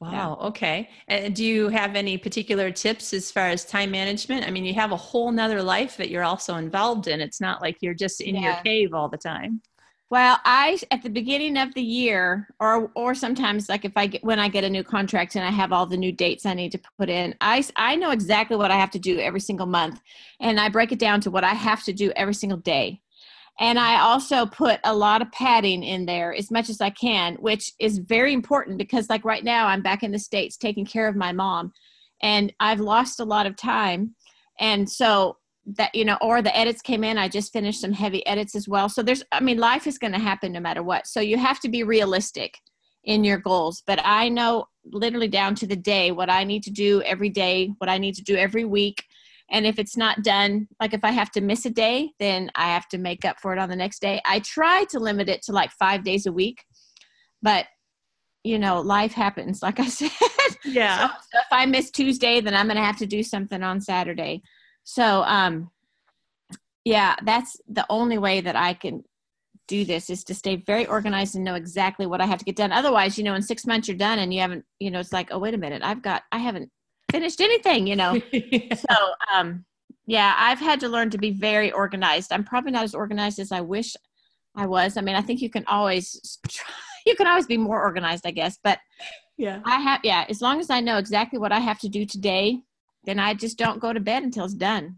Wow. 0.00 0.10
Yeah. 0.12 0.46
Okay. 0.48 0.90
And 1.08 1.34
do 1.34 1.44
you 1.44 1.68
have 1.68 1.96
any 1.96 2.18
particular 2.18 2.70
tips 2.70 3.12
as 3.12 3.30
far 3.30 3.48
as 3.48 3.64
time 3.64 3.90
management? 3.90 4.46
I 4.46 4.50
mean, 4.50 4.64
you 4.64 4.74
have 4.74 4.92
a 4.92 4.96
whole 4.96 5.32
nother 5.32 5.62
life 5.62 5.96
that 5.96 6.10
you're 6.10 6.24
also 6.24 6.56
involved 6.56 7.08
in. 7.08 7.20
It's 7.20 7.40
not 7.40 7.62
like 7.62 7.78
you're 7.80 7.94
just 7.94 8.20
in 8.20 8.36
yeah. 8.36 8.42
your 8.42 8.62
cave 8.62 8.94
all 8.94 9.08
the 9.08 9.18
time. 9.18 9.62
Well, 10.10 10.38
I 10.44 10.78
at 10.90 11.02
the 11.02 11.10
beginning 11.10 11.56
of 11.56 11.74
the 11.74 11.82
year, 11.82 12.46
or 12.60 12.92
or 12.94 13.14
sometimes 13.14 13.68
like 13.68 13.84
if 13.84 13.96
I 13.96 14.06
get 14.06 14.22
when 14.22 14.38
I 14.38 14.48
get 14.48 14.62
a 14.62 14.70
new 14.70 14.84
contract 14.84 15.34
and 15.34 15.44
I 15.44 15.50
have 15.50 15.72
all 15.72 15.86
the 15.86 15.96
new 15.96 16.12
dates 16.12 16.46
I 16.46 16.54
need 16.54 16.70
to 16.72 16.80
put 16.98 17.08
in, 17.08 17.34
I 17.40 17.64
I 17.74 17.96
know 17.96 18.10
exactly 18.10 18.56
what 18.56 18.70
I 18.70 18.76
have 18.76 18.90
to 18.92 18.98
do 18.98 19.18
every 19.18 19.40
single 19.40 19.66
month, 19.66 20.00
and 20.38 20.60
I 20.60 20.68
break 20.68 20.92
it 20.92 20.98
down 20.98 21.20
to 21.22 21.30
what 21.30 21.42
I 21.42 21.54
have 21.54 21.82
to 21.84 21.92
do 21.92 22.12
every 22.14 22.34
single 22.34 22.58
day. 22.58 23.00
And 23.60 23.78
I 23.78 24.00
also 24.00 24.46
put 24.46 24.80
a 24.82 24.94
lot 24.94 25.22
of 25.22 25.30
padding 25.30 25.84
in 25.84 26.06
there 26.06 26.34
as 26.34 26.50
much 26.50 26.68
as 26.68 26.80
I 26.80 26.90
can, 26.90 27.36
which 27.36 27.72
is 27.78 27.98
very 27.98 28.32
important 28.32 28.78
because, 28.78 29.08
like, 29.08 29.24
right 29.24 29.44
now 29.44 29.66
I'm 29.66 29.82
back 29.82 30.02
in 30.02 30.10
the 30.10 30.18
States 30.18 30.56
taking 30.56 30.84
care 30.84 31.06
of 31.06 31.14
my 31.14 31.32
mom 31.32 31.72
and 32.20 32.52
I've 32.58 32.80
lost 32.80 33.20
a 33.20 33.24
lot 33.24 33.46
of 33.46 33.56
time. 33.56 34.14
And 34.58 34.90
so, 34.90 35.36
that, 35.66 35.94
you 35.94 36.04
know, 36.04 36.18
or 36.20 36.42
the 36.42 36.56
edits 36.56 36.82
came 36.82 37.04
in, 37.04 37.16
I 37.16 37.28
just 37.28 37.52
finished 37.52 37.80
some 37.80 37.92
heavy 37.92 38.26
edits 38.26 38.54
as 38.54 38.68
well. 38.68 38.88
So, 38.88 39.02
there's, 39.02 39.22
I 39.30 39.40
mean, 39.40 39.58
life 39.58 39.86
is 39.86 39.98
going 39.98 40.12
to 40.12 40.18
happen 40.18 40.52
no 40.52 40.60
matter 40.60 40.82
what. 40.82 41.06
So, 41.06 41.20
you 41.20 41.38
have 41.38 41.60
to 41.60 41.68
be 41.68 41.84
realistic 41.84 42.58
in 43.04 43.22
your 43.22 43.38
goals. 43.38 43.82
But 43.86 44.00
I 44.02 44.28
know 44.30 44.66
literally 44.84 45.28
down 45.28 45.54
to 45.56 45.66
the 45.66 45.76
day 45.76 46.10
what 46.10 46.28
I 46.28 46.42
need 46.44 46.64
to 46.64 46.70
do 46.70 47.02
every 47.02 47.28
day, 47.28 47.70
what 47.78 47.88
I 47.88 47.98
need 47.98 48.14
to 48.16 48.22
do 48.22 48.36
every 48.36 48.64
week 48.64 49.04
and 49.50 49.66
if 49.66 49.78
it's 49.78 49.96
not 49.96 50.22
done 50.22 50.66
like 50.80 50.94
if 50.94 51.04
i 51.04 51.10
have 51.10 51.30
to 51.30 51.40
miss 51.40 51.66
a 51.66 51.70
day 51.70 52.10
then 52.18 52.50
i 52.54 52.66
have 52.66 52.88
to 52.88 52.98
make 52.98 53.24
up 53.24 53.38
for 53.40 53.52
it 53.52 53.58
on 53.58 53.68
the 53.68 53.76
next 53.76 54.00
day. 54.00 54.20
I 54.26 54.40
try 54.40 54.84
to 54.90 54.98
limit 54.98 55.28
it 55.28 55.42
to 55.42 55.52
like 55.52 55.70
five 55.72 56.04
days 56.04 56.26
a 56.26 56.32
week 56.32 56.64
but 57.42 57.66
you 58.42 58.58
know 58.58 58.80
life 58.80 59.12
happens 59.12 59.62
like 59.62 59.80
i 59.80 59.86
said. 59.88 60.10
Yeah. 60.64 61.08
So, 61.08 61.14
so 61.32 61.38
if 61.38 61.52
i 61.52 61.66
miss 61.66 61.90
tuesday 61.90 62.40
then 62.40 62.54
i'm 62.54 62.66
going 62.66 62.76
to 62.76 62.82
have 62.82 62.98
to 62.98 63.06
do 63.06 63.22
something 63.22 63.62
on 63.62 63.80
saturday. 63.80 64.42
So 64.84 65.22
um 65.24 65.70
yeah 66.84 67.16
that's 67.24 67.56
the 67.68 67.86
only 67.88 68.18
way 68.18 68.40
that 68.40 68.56
i 68.56 68.74
can 68.74 69.04
do 69.66 69.86
this 69.86 70.10
is 70.10 70.24
to 70.24 70.34
stay 70.34 70.56
very 70.56 70.84
organized 70.84 71.34
and 71.34 71.44
know 71.44 71.54
exactly 71.54 72.06
what 72.06 72.20
i 72.20 72.26
have 72.26 72.38
to 72.38 72.44
get 72.44 72.56
done. 72.56 72.72
Otherwise 72.72 73.18
you 73.18 73.24
know 73.24 73.34
in 73.34 73.42
six 73.42 73.66
months 73.66 73.88
you're 73.88 73.96
done 73.96 74.18
and 74.18 74.32
you 74.32 74.40
haven't 74.40 74.64
you 74.78 74.90
know 74.90 75.00
it's 75.00 75.12
like 75.12 75.28
oh 75.30 75.38
wait 75.38 75.54
a 75.54 75.58
minute 75.58 75.82
i've 75.82 76.02
got 76.02 76.22
i 76.32 76.38
haven't 76.38 76.70
finished 77.14 77.40
anything, 77.40 77.86
you 77.86 77.96
know. 77.96 78.20
yeah. 78.32 78.74
So, 78.74 78.96
um, 79.32 79.64
yeah, 80.06 80.34
I've 80.36 80.58
had 80.58 80.80
to 80.80 80.88
learn 80.88 81.10
to 81.10 81.18
be 81.18 81.30
very 81.30 81.70
organized. 81.70 82.32
I'm 82.32 82.44
probably 82.44 82.72
not 82.72 82.84
as 82.84 82.94
organized 82.94 83.38
as 83.38 83.52
I 83.52 83.60
wish 83.60 83.96
I 84.56 84.66
was. 84.66 84.96
I 84.96 85.00
mean, 85.00 85.14
I 85.14 85.22
think 85.22 85.40
you 85.40 85.48
can 85.48 85.64
always 85.66 86.38
try, 86.48 86.74
you 87.06 87.14
can 87.14 87.26
always 87.26 87.46
be 87.46 87.56
more 87.56 87.80
organized, 87.80 88.26
I 88.26 88.32
guess. 88.32 88.58
But 88.62 88.78
yeah, 89.36 89.60
I 89.64 89.78
have 89.80 90.00
yeah. 90.04 90.24
As 90.28 90.40
long 90.40 90.60
as 90.60 90.70
I 90.70 90.80
know 90.80 90.98
exactly 90.98 91.38
what 91.38 91.52
I 91.52 91.60
have 91.60 91.78
to 91.80 91.88
do 91.88 92.04
today, 92.04 92.60
then 93.04 93.18
I 93.18 93.34
just 93.34 93.58
don't 93.58 93.80
go 93.80 93.92
to 93.92 94.00
bed 94.00 94.22
until 94.22 94.44
it's 94.44 94.54
done. 94.54 94.96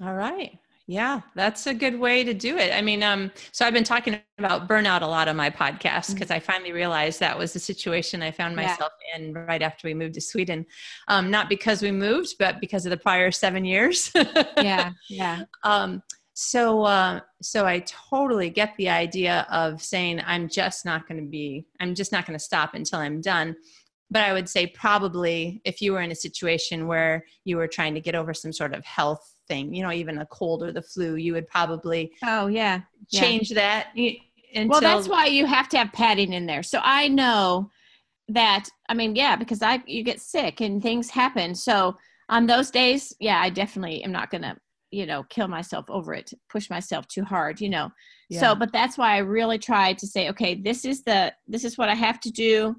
All 0.00 0.14
right. 0.14 0.58
Yeah, 0.86 1.22
that's 1.34 1.66
a 1.66 1.72
good 1.72 1.98
way 1.98 2.24
to 2.24 2.34
do 2.34 2.58
it. 2.58 2.74
I 2.74 2.82
mean, 2.82 3.02
um, 3.02 3.30
so 3.52 3.64
I've 3.64 3.72
been 3.72 3.84
talking 3.84 4.20
about 4.36 4.68
burnout 4.68 5.00
a 5.00 5.06
lot 5.06 5.28
on 5.28 5.36
my 5.36 5.48
podcast 5.48 6.12
because 6.12 6.28
mm-hmm. 6.28 6.34
I 6.34 6.40
finally 6.40 6.72
realized 6.72 7.20
that 7.20 7.38
was 7.38 7.54
the 7.54 7.58
situation 7.58 8.22
I 8.22 8.30
found 8.30 8.54
myself 8.54 8.92
yeah. 9.08 9.22
in 9.22 9.32
right 9.32 9.62
after 9.62 9.88
we 9.88 9.94
moved 9.94 10.14
to 10.14 10.20
Sweden. 10.20 10.66
Um, 11.08 11.30
not 11.30 11.48
because 11.48 11.80
we 11.80 11.90
moved, 11.90 12.34
but 12.38 12.60
because 12.60 12.84
of 12.84 12.90
the 12.90 12.98
prior 12.98 13.30
seven 13.30 13.64
years. 13.64 14.10
yeah, 14.58 14.92
yeah. 15.08 15.44
Um, 15.62 16.02
so, 16.34 16.82
uh, 16.82 17.20
so 17.40 17.64
I 17.64 17.78
totally 18.10 18.50
get 18.50 18.74
the 18.76 18.90
idea 18.90 19.46
of 19.50 19.80
saying 19.80 20.20
I'm 20.26 20.48
just 20.48 20.84
not 20.84 21.08
going 21.08 21.22
to 21.22 21.26
be, 21.26 21.66
I'm 21.80 21.94
just 21.94 22.12
not 22.12 22.26
going 22.26 22.38
to 22.38 22.44
stop 22.44 22.74
until 22.74 22.98
I'm 22.98 23.22
done 23.22 23.56
but 24.10 24.22
I 24.22 24.32
would 24.32 24.48
say 24.48 24.68
probably 24.68 25.60
if 25.64 25.80
you 25.80 25.92
were 25.92 26.02
in 26.02 26.12
a 26.12 26.14
situation 26.14 26.86
where 26.86 27.24
you 27.44 27.56
were 27.56 27.66
trying 27.66 27.94
to 27.94 28.00
get 28.00 28.14
over 28.14 28.32
some 28.32 28.52
sort 28.52 28.74
of 28.74 28.84
health 28.84 29.33
thing, 29.48 29.74
you 29.74 29.82
know, 29.82 29.92
even 29.92 30.18
a 30.18 30.26
cold 30.26 30.62
or 30.62 30.72
the 30.72 30.82
flu, 30.82 31.16
you 31.16 31.32
would 31.32 31.48
probably 31.48 32.12
oh 32.24 32.46
yeah 32.46 32.80
change 33.12 33.50
yeah. 33.50 33.84
that. 33.94 34.18
Until- 34.54 34.68
well, 34.68 34.80
that's 34.80 35.08
why 35.08 35.26
you 35.26 35.46
have 35.46 35.68
to 35.70 35.78
have 35.78 35.92
padding 35.92 36.32
in 36.32 36.46
there. 36.46 36.62
So 36.62 36.80
I 36.82 37.08
know 37.08 37.70
that. 38.28 38.68
I 38.88 38.94
mean, 38.94 39.16
yeah, 39.16 39.36
because 39.36 39.62
I 39.62 39.82
you 39.86 40.02
get 40.02 40.20
sick 40.20 40.60
and 40.60 40.82
things 40.82 41.10
happen. 41.10 41.54
So 41.54 41.96
on 42.28 42.46
those 42.46 42.70
days, 42.70 43.14
yeah, 43.20 43.40
I 43.40 43.50
definitely 43.50 44.02
am 44.04 44.12
not 44.12 44.30
gonna 44.30 44.56
you 44.94 45.06
know 45.06 45.24
kill 45.24 45.48
myself 45.48 45.86
over 45.88 46.14
it 46.14 46.32
push 46.48 46.70
myself 46.70 47.06
too 47.08 47.24
hard 47.24 47.60
you 47.60 47.68
know 47.68 47.90
Yeah. 48.28 48.40
so 48.40 48.54
but 48.54 48.72
that's 48.72 48.96
why 48.96 49.14
i 49.14 49.18
really 49.18 49.58
try 49.58 49.92
to 49.92 50.06
say 50.06 50.28
okay 50.28 50.54
this 50.54 50.84
is 50.84 51.02
the 51.02 51.32
this 51.48 51.64
is 51.64 51.76
what 51.76 51.88
i 51.88 51.94
have 51.94 52.20
to 52.20 52.30
do 52.30 52.76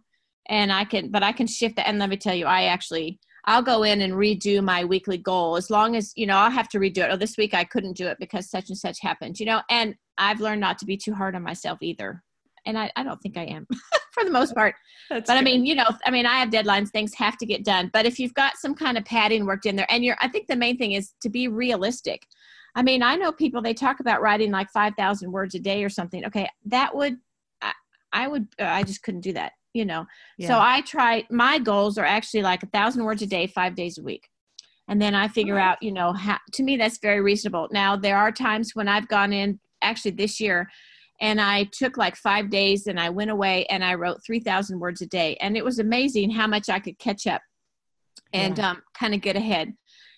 and 0.47 0.71
i 0.71 0.86
can 0.86 1.12
but 1.12 1.23
i 1.23 1.34
can 1.34 1.45
shift 1.45 1.75
that 1.75 1.88
and 1.88 1.99
let 1.99 2.10
me 2.10 2.15
tell 2.15 2.34
you 2.34 2.45
i 2.45 2.63
actually 2.63 3.19
i'll 3.45 3.62
go 3.62 3.84
in 3.84 4.01
and 4.01 4.13
redo 4.13 4.63
my 4.63 4.84
weekly 4.84 5.17
goal 5.17 5.55
as 5.55 5.69
long 5.69 5.95
as 5.95 6.12
you 6.15 6.25
know 6.25 6.38
i'll 6.38 6.51
have 6.51 6.69
to 6.69 6.79
redo 6.79 6.99
it 6.99 7.10
oh 7.12 7.17
this 7.17 7.38
week 7.38 7.53
i 7.53 7.63
couldn't 7.63 7.97
do 7.97 8.08
it 8.08 8.17
because 8.19 8.49
such 8.49 8.69
and 8.69 8.77
such 8.77 8.99
happened 9.01 9.39
you 9.39 9.45
know 9.45 9.62
and 9.69 9.95
i've 10.17 10.39
learned 10.39 10.62
not 10.62 10.77
to 10.77 10.86
be 10.86 10.97
too 10.97 11.13
hard 11.13 11.36
on 11.36 11.43
myself 11.43 11.79
either 11.81 12.23
and 12.65 12.77
i, 12.77 12.91
I 12.95 13.03
don't 13.03 13.21
think 13.21 13.38
i 13.38 13.43
am 13.43 13.67
for 14.15 14.23
the 14.23 14.31
most 14.31 14.55
part 14.55 14.75
That's 15.10 15.29
but 15.29 15.38
I 15.38 15.41
mean, 15.41 15.65
you 15.65 15.75
know, 15.75 15.86
I 16.05 16.10
mean, 16.10 16.25
I 16.25 16.39
have 16.39 16.49
deadlines; 16.49 16.89
things 16.89 17.13
have 17.15 17.38
to 17.38 17.45
get 17.45 17.63
done. 17.63 17.91
But 17.93 18.05
if 18.05 18.17
you've 18.17 18.34
got 18.34 18.58
some 18.58 18.73
kind 18.73 18.97
of 18.97 19.05
padding 19.05 19.45
worked 19.45 19.65
in 19.65 19.75
there, 19.75 19.86
and 19.89 20.03
you're, 20.03 20.17
I 20.21 20.29
think 20.29 20.47
the 20.47 20.55
main 20.55 20.77
thing 20.77 20.93
is 20.93 21.13
to 21.21 21.29
be 21.29 21.47
realistic. 21.47 22.25
I 22.73 22.81
mean, 22.81 23.03
I 23.03 23.15
know 23.15 23.31
people 23.31 23.62
they 23.62 23.73
talk 23.73 23.99
about 23.99 24.21
writing 24.21 24.51
like 24.51 24.69
five 24.71 24.93
thousand 24.97 25.31
words 25.31 25.53
a 25.53 25.60
day 25.60 25.84
or 25.84 25.89
something. 25.89 26.25
Okay, 26.25 26.49
that 26.65 26.95
would, 26.95 27.17
I, 27.62 27.73
I 28.13 28.27
would, 28.27 28.47
uh, 28.60 28.63
I 28.65 28.84
just 28.84 29.03
couldn't 29.03 29.21
do 29.21 29.34
that. 29.34 29.51
You 29.75 29.85
know, 29.85 30.05
so 30.47 30.57
I 30.59 30.81
try. 30.81 31.25
My 31.29 31.59
goals 31.59 31.97
are 31.97 32.05
actually 32.05 32.43
like 32.43 32.63
a 32.63 32.67
thousand 32.67 33.03
words 33.03 33.21
a 33.21 33.27
day, 33.27 33.45
five 33.47 33.75
days 33.75 33.97
a 33.97 34.03
week, 34.03 34.29
and 34.88 35.01
then 35.01 35.13
I 35.13 35.27
figure 35.27 35.59
out, 35.59 35.77
you 35.81 35.91
know, 35.91 36.13
how. 36.13 36.38
To 36.53 36.63
me, 36.63 36.77
that's 36.77 36.99
very 36.99 37.21
reasonable. 37.21 37.67
Now 37.71 37.95
there 37.95 38.17
are 38.17 38.31
times 38.31 38.71
when 38.73 38.88
I've 38.88 39.07
gone 39.07 39.33
in. 39.33 39.59
Actually, 39.81 40.11
this 40.11 40.39
year, 40.39 40.67
and 41.21 41.39
I 41.39 41.65
took 41.71 41.97
like 41.97 42.15
five 42.15 42.49
days 42.49 42.88
and 42.88 42.99
I 42.99 43.09
went 43.09 43.31
away 43.31 43.65
and 43.67 43.83
I 43.83 43.95
wrote 43.95 44.25
3,000 44.25 44.79
words 44.79 45.01
a 45.01 45.05
day. 45.05 45.38
And 45.39 45.55
it 45.55 45.63
was 45.63 45.79
amazing 45.79 46.31
how 46.31 46.47
much 46.47 46.69
I 46.69 46.79
could 46.79 46.99
catch 46.99 47.25
up 47.27 47.41
and 48.33 48.59
um, 48.59 48.81
kind 48.93 49.13
of 49.13 49.21
get 49.21 49.35
ahead. 49.35 49.73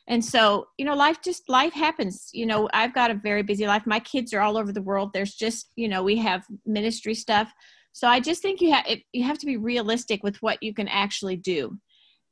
And 0.08 0.24
so, 0.24 0.67
you 0.78 0.86
know, 0.86 0.96
life 0.96 1.17
just 1.24 1.50
life 1.50 1.74
happens. 1.74 2.30
You 2.34 2.46
know, 2.46 2.70
I've 2.74 2.96
got 2.96 3.12
a 3.12 3.15
very 3.15 3.43
busy 3.43 3.67
life. 3.67 3.86
My 3.86 4.00
kids 4.00 4.34
are 4.34 4.39
all 4.39 4.58
over 4.58 4.72
the 4.72 4.82
world. 4.82 5.12
There's 5.13 5.36
just, 5.36 5.70
you 5.76 5.89
know, 5.89 6.02
we 6.02 6.15
have 6.17 6.46
ministry 6.65 7.13
stuff. 7.13 7.52
So 7.98 8.08
I 8.08 8.20
just 8.20 8.44
think 8.44 8.62
you 8.62 8.72
have 8.74 8.86
you 9.12 9.24
have 9.24 9.40
to 9.40 9.48
be 9.48 9.58
realistic 9.58 10.22
with 10.22 10.40
what 10.44 10.62
you 10.62 10.72
can 10.72 10.88
actually 10.88 11.36
do, 11.36 11.80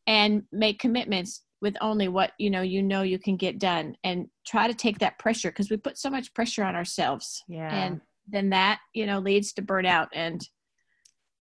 and 0.05 0.43
make 0.51 0.77
commitments 0.77 1.41
with 1.59 1.75
only 1.81 2.07
what 2.07 2.33
you 2.37 2.51
know 2.51 2.61
you 2.61 2.83
know 2.83 3.01
you 3.01 3.17
can 3.17 3.35
get 3.35 3.57
done, 3.57 3.95
and 4.03 4.27
try 4.45 4.67
to 4.67 4.75
take 4.75 4.99
that 4.99 5.17
pressure 5.17 5.49
because 5.49 5.71
we 5.71 5.77
put 5.77 5.97
so 5.97 6.11
much 6.11 6.31
pressure 6.35 6.63
on 6.63 6.75
ourselves 6.75 7.43
yeah. 7.47 7.73
and 7.73 7.99
then 8.27 8.51
that 8.51 8.79
you 8.93 9.07
know 9.07 9.17
leads 9.17 9.53
to 9.53 9.63
burnout 9.63 10.09
and 10.13 10.47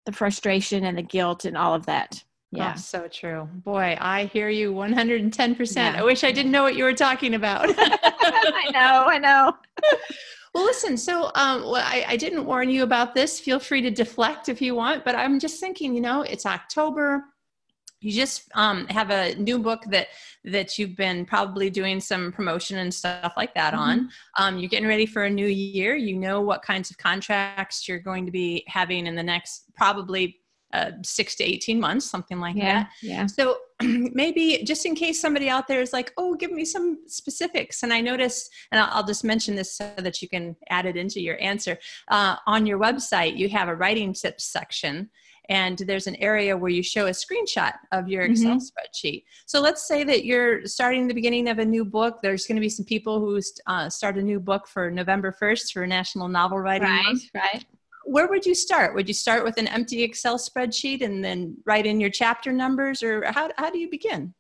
the 0.05 0.13
frustration 0.13 0.85
and 0.85 0.97
the 0.97 1.03
guilt 1.03 1.45
and 1.45 1.57
all 1.57 1.75
of 1.75 1.87
that 1.87 2.23
yeah, 2.53 2.67
yeah 2.67 2.75
so 2.75 3.09
true. 3.09 3.49
Boy, 3.53 3.99
I 4.01 4.27
hear 4.27 4.49
you 4.49 4.73
110%. 4.73 5.75
Yeah. 5.75 5.97
I 5.99 6.05
wish 6.05 6.23
I 6.23 6.31
didn't 6.31 6.53
know 6.53 6.63
what 6.63 6.77
you 6.77 6.85
were 6.85 6.95
talking 6.95 7.35
about. 7.35 7.75
i 7.77 8.71
know 8.73 9.05
i 9.09 9.19
know 9.19 9.53
Well, 10.57 10.65
listen. 10.65 10.97
So, 10.97 11.31
um, 11.35 11.65
well, 11.65 11.85
I, 11.85 12.07
I 12.09 12.17
didn't 12.17 12.47
warn 12.47 12.71
you 12.71 12.83
about 12.83 13.15
this. 13.15 13.39
Feel 13.39 13.59
free 13.59 13.83
to 13.83 13.91
deflect 13.91 14.49
if 14.49 14.63
you 14.63 14.75
want, 14.75 15.05
but 15.05 15.15
I'm 15.15 15.39
just 15.39 15.61
thinking. 15.61 15.95
You 15.95 16.01
know, 16.01 16.23
it's 16.23 16.47
October. 16.47 17.25
You 18.01 18.11
just 18.11 18.49
um, 18.55 18.87
have 18.87 19.11
a 19.11 19.35
new 19.35 19.59
book 19.59 19.83
that 19.91 20.09
that 20.45 20.79
you've 20.79 20.97
been 20.97 21.27
probably 21.27 21.69
doing 21.69 22.01
some 22.01 22.33
promotion 22.33 22.79
and 22.79 22.95
stuff 22.95 23.35
like 23.37 23.53
that 23.53 23.75
on. 23.75 24.09
Um, 24.39 24.57
you're 24.57 24.71
getting 24.71 24.89
ready 24.89 25.05
for 25.05 25.25
a 25.25 25.31
new 25.31 25.47
year. 25.47 25.95
You 25.95 26.17
know 26.17 26.41
what 26.41 26.63
kinds 26.63 26.91
of 26.91 26.97
contracts 26.97 27.87
you're 27.87 27.99
going 27.99 28.25
to 28.25 28.33
be 28.33 28.65
having 28.67 29.07
in 29.07 29.15
the 29.15 29.23
next 29.23 29.65
probably 29.75 30.39
uh, 30.73 30.91
six 31.03 31.35
to 31.37 31.45
eighteen 31.45 31.81
months, 31.81 32.07
something 32.07 32.41
like 32.41 32.57
yeah 32.57 32.85
that. 32.85 32.91
yeah 33.03 33.27
So 33.27 33.57
maybe 33.83 34.63
just 34.65 34.87
in 34.87 34.95
case 34.95 35.21
somebody 35.21 35.49
out 35.49 35.69
there 35.69 35.81
is 35.81 35.93
like, 35.93 36.13
oh, 36.17 36.35
give 36.35 36.51
me 36.51 36.65
some 36.65 36.99
specifics. 37.07 37.83
And 37.83 37.93
I 37.93 38.01
noticed, 38.01 38.51
and 38.73 38.81
I'll, 38.81 38.89
I'll 38.93 39.07
just 39.07 39.25
mention 39.25 39.55
this 39.55 39.77
so 39.77 39.93
that 39.99 40.23
you 40.23 40.29
can 40.29 40.57
add 40.71 40.87
it 40.87 40.97
into 40.97 41.21
your 41.21 41.41
answer. 41.41 41.79
Uh, 42.09 42.37
on 42.47 42.65
your 42.65 42.79
website, 42.79 43.37
you 43.37 43.49
have 43.51 43.69
a 43.69 43.77
writing 43.77 44.15
tips 44.15 44.45
section. 44.45 45.11
And 45.49 45.79
there's 45.79 46.09
an 46.09 46.17
area 46.17 46.57
where 46.57 46.73
you 46.73 46.83
show 46.83 47.07
a 47.07 47.11
screenshot 47.11 47.73
of 47.93 48.09
your 48.09 48.25
Excel 48.25 48.57
spreadsheet. 48.57 49.23
So 49.47 49.61
let's 49.61 49.87
say 49.87 50.03
that 50.03 50.25
you're 50.25 50.67
starting 50.67 51.07
the 51.07 51.15
beginning 51.15 51.49
of 51.49 51.61
a 51.61 51.65
new 51.65 51.85
book. 51.85 52.19
There's 52.21 52.47
going 52.47 52.57
to 52.57 52.61
be 52.61 52.69
some 52.69 52.85
people 52.85 53.21
who 53.21 53.41
uh, 53.69 53.89
start 53.89 54.19
a 54.19 54.23
new 54.23 54.41
book 54.41 54.67
for 54.67 54.91
November 54.91 55.33
1st 55.41 55.73
for 55.73 55.87
National 55.87 56.27
Novel 56.27 56.59
Writing 56.59 56.89
right 56.89 57.05
Month 57.05 57.23
right 57.33 57.65
where 58.07 58.29
would 58.29 58.47
you 58.47 58.55
start? 58.55 58.95
Would 58.95 59.09
you 59.09 59.15
start 59.15 59.45
with 59.45 59.59
an 59.59 59.67
empty 59.69 60.03
Excel 60.03 60.39
spreadsheet 60.39 61.03
and 61.03 61.25
then 61.25 61.57
write 61.67 61.87
in 61.87 62.01
your 62.01 62.11
chapter 62.11 62.53
numbers, 62.53 63.03
or 63.03 63.25
how, 63.33 63.51
how 63.59 63.71
do 63.71 63.79
you 63.79 63.91
begin? 63.91 64.33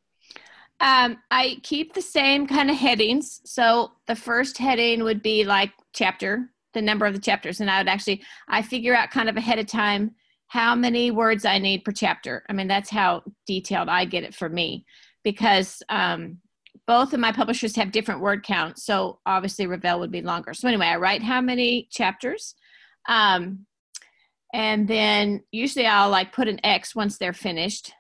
um, 0.81 1.19
i 1.31 1.57
keep 1.63 1.95
the 1.95 2.03
same 2.03 2.47
kind 2.47 2.71
of 2.71 2.77
headings 2.77 3.41
so 3.45 3.93
the 4.07 4.15
first 4.15 4.59
heading 4.59 5.03
would 5.03 5.23
be 5.23 5.45
like 5.45 5.73
chapter 5.93 6.51
the 6.75 6.83
number 6.83 7.07
of 7.07 7.15
the 7.15 7.21
chapters 7.21 7.61
and 7.61 7.71
i 7.71 7.79
would 7.79 7.89
actually 7.89 8.23
i 8.49 8.61
figure 8.61 8.95
out 8.95 9.11
kind 9.11 9.29
of 9.29 9.37
ahead 9.37 9.59
of 9.59 9.67
time 9.67 10.15
how 10.49 10.75
many 10.75 11.11
words 11.11 11.45
i 11.45 11.59
need 11.59 11.85
per 11.85 11.93
chapter 11.93 12.45
i 12.49 12.53
mean 12.53 12.69
that's 12.69 12.91
how 12.91 13.23
detailed 13.47 13.89
i 13.89 14.05
get 14.05 14.25
it 14.25 14.35
for 14.35 14.49
me 14.49 14.85
because 15.25 15.83
um, 15.89 16.39
both 16.87 17.13
of 17.13 17.19
my 17.19 17.33
publishers 17.33 17.75
have 17.75 17.91
different 17.91 18.21
word 18.21 18.43
counts 18.45 18.85
so 18.85 19.19
obviously 19.25 19.67
Revell 19.67 19.99
would 19.99 20.13
be 20.13 20.23
longer 20.23 20.53
so 20.53 20.69
anyway 20.69 20.87
i 20.87 20.97
write 20.97 21.23
how 21.23 21.41
many 21.41 21.89
chapters 21.91 22.55
um, 23.09 23.66
and 24.53 24.88
then 24.88 25.42
usually 25.51 25.87
i'll 25.87 26.11
like 26.11 26.33
put 26.33 26.49
an 26.49 26.61
x 26.64 26.95
once 26.95 27.19
they're 27.19 27.33
finished. 27.33 27.92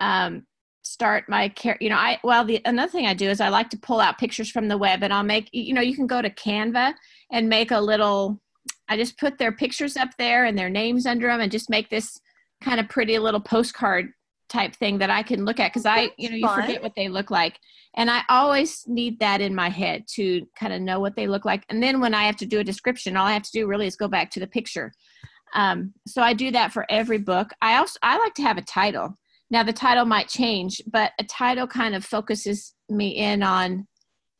Um, 0.00 0.46
start 0.82 1.28
my 1.28 1.48
care 1.50 1.76
you 1.80 1.90
know 1.90 1.96
i 1.96 2.18
well 2.24 2.44
the 2.44 2.60
another 2.64 2.90
thing 2.90 3.06
i 3.06 3.12
do 3.12 3.28
is 3.28 3.40
i 3.40 3.48
like 3.48 3.68
to 3.68 3.78
pull 3.78 4.00
out 4.00 4.18
pictures 4.18 4.50
from 4.50 4.66
the 4.66 4.78
web 4.78 5.02
and 5.02 5.12
i'll 5.12 5.22
make 5.22 5.48
you 5.52 5.74
know 5.74 5.80
you 5.80 5.94
can 5.94 6.06
go 6.06 6.22
to 6.22 6.30
canva 6.30 6.94
and 7.30 7.48
make 7.48 7.70
a 7.70 7.78
little 7.78 8.40
i 8.88 8.96
just 8.96 9.18
put 9.18 9.36
their 9.38 9.52
pictures 9.52 9.96
up 9.96 10.08
there 10.18 10.46
and 10.46 10.58
their 10.58 10.70
names 10.70 11.06
under 11.06 11.26
them 11.26 11.40
and 11.40 11.52
just 11.52 11.68
make 11.68 11.90
this 11.90 12.18
kind 12.62 12.80
of 12.80 12.88
pretty 12.88 13.18
little 13.18 13.40
postcard 13.40 14.10
type 14.50 14.74
thing 14.74 14.98
that 14.98 15.10
i 15.10 15.22
can 15.22 15.44
look 15.44 15.60
at 15.60 15.70
because 15.70 15.86
i 15.86 16.10
you 16.18 16.28
know 16.28 16.36
you 16.36 16.46
fun. 16.46 16.60
forget 16.60 16.82
what 16.82 16.94
they 16.96 17.08
look 17.08 17.30
like. 17.30 17.58
And 17.94 18.10
i 18.10 18.22
always 18.28 18.84
need 18.86 19.18
that 19.20 19.40
in 19.40 19.54
my 19.54 19.68
head 19.68 20.04
to 20.14 20.46
kind 20.58 20.72
of 20.72 20.82
know 20.82 21.00
what 21.00 21.16
they 21.16 21.26
look 21.26 21.44
like. 21.44 21.64
And 21.68 21.82
then 21.82 22.00
when 22.00 22.14
i 22.14 22.24
have 22.24 22.36
to 22.36 22.46
do 22.46 22.58
a 22.58 22.64
description 22.64 23.16
all 23.16 23.26
i 23.26 23.32
have 23.32 23.44
to 23.44 23.52
do 23.52 23.66
really 23.66 23.86
is 23.86 23.96
go 23.96 24.08
back 24.08 24.30
to 24.32 24.40
the 24.40 24.46
picture. 24.46 24.92
Um, 25.54 25.94
so 26.06 26.20
i 26.20 26.34
do 26.34 26.50
that 26.50 26.72
for 26.72 26.84
every 26.90 27.18
book. 27.18 27.50
I 27.62 27.76
also 27.76 27.98
i 28.02 28.18
like 28.18 28.34
to 28.34 28.42
have 28.42 28.58
a 28.58 28.62
title. 28.62 29.16
Now 29.50 29.62
the 29.62 29.72
title 29.72 30.04
might 30.04 30.28
change 30.28 30.82
but 30.86 31.12
a 31.18 31.24
title 31.24 31.66
kind 31.66 31.94
of 31.94 32.04
focuses 32.04 32.74
me 32.88 33.10
in 33.10 33.42
on 33.42 33.86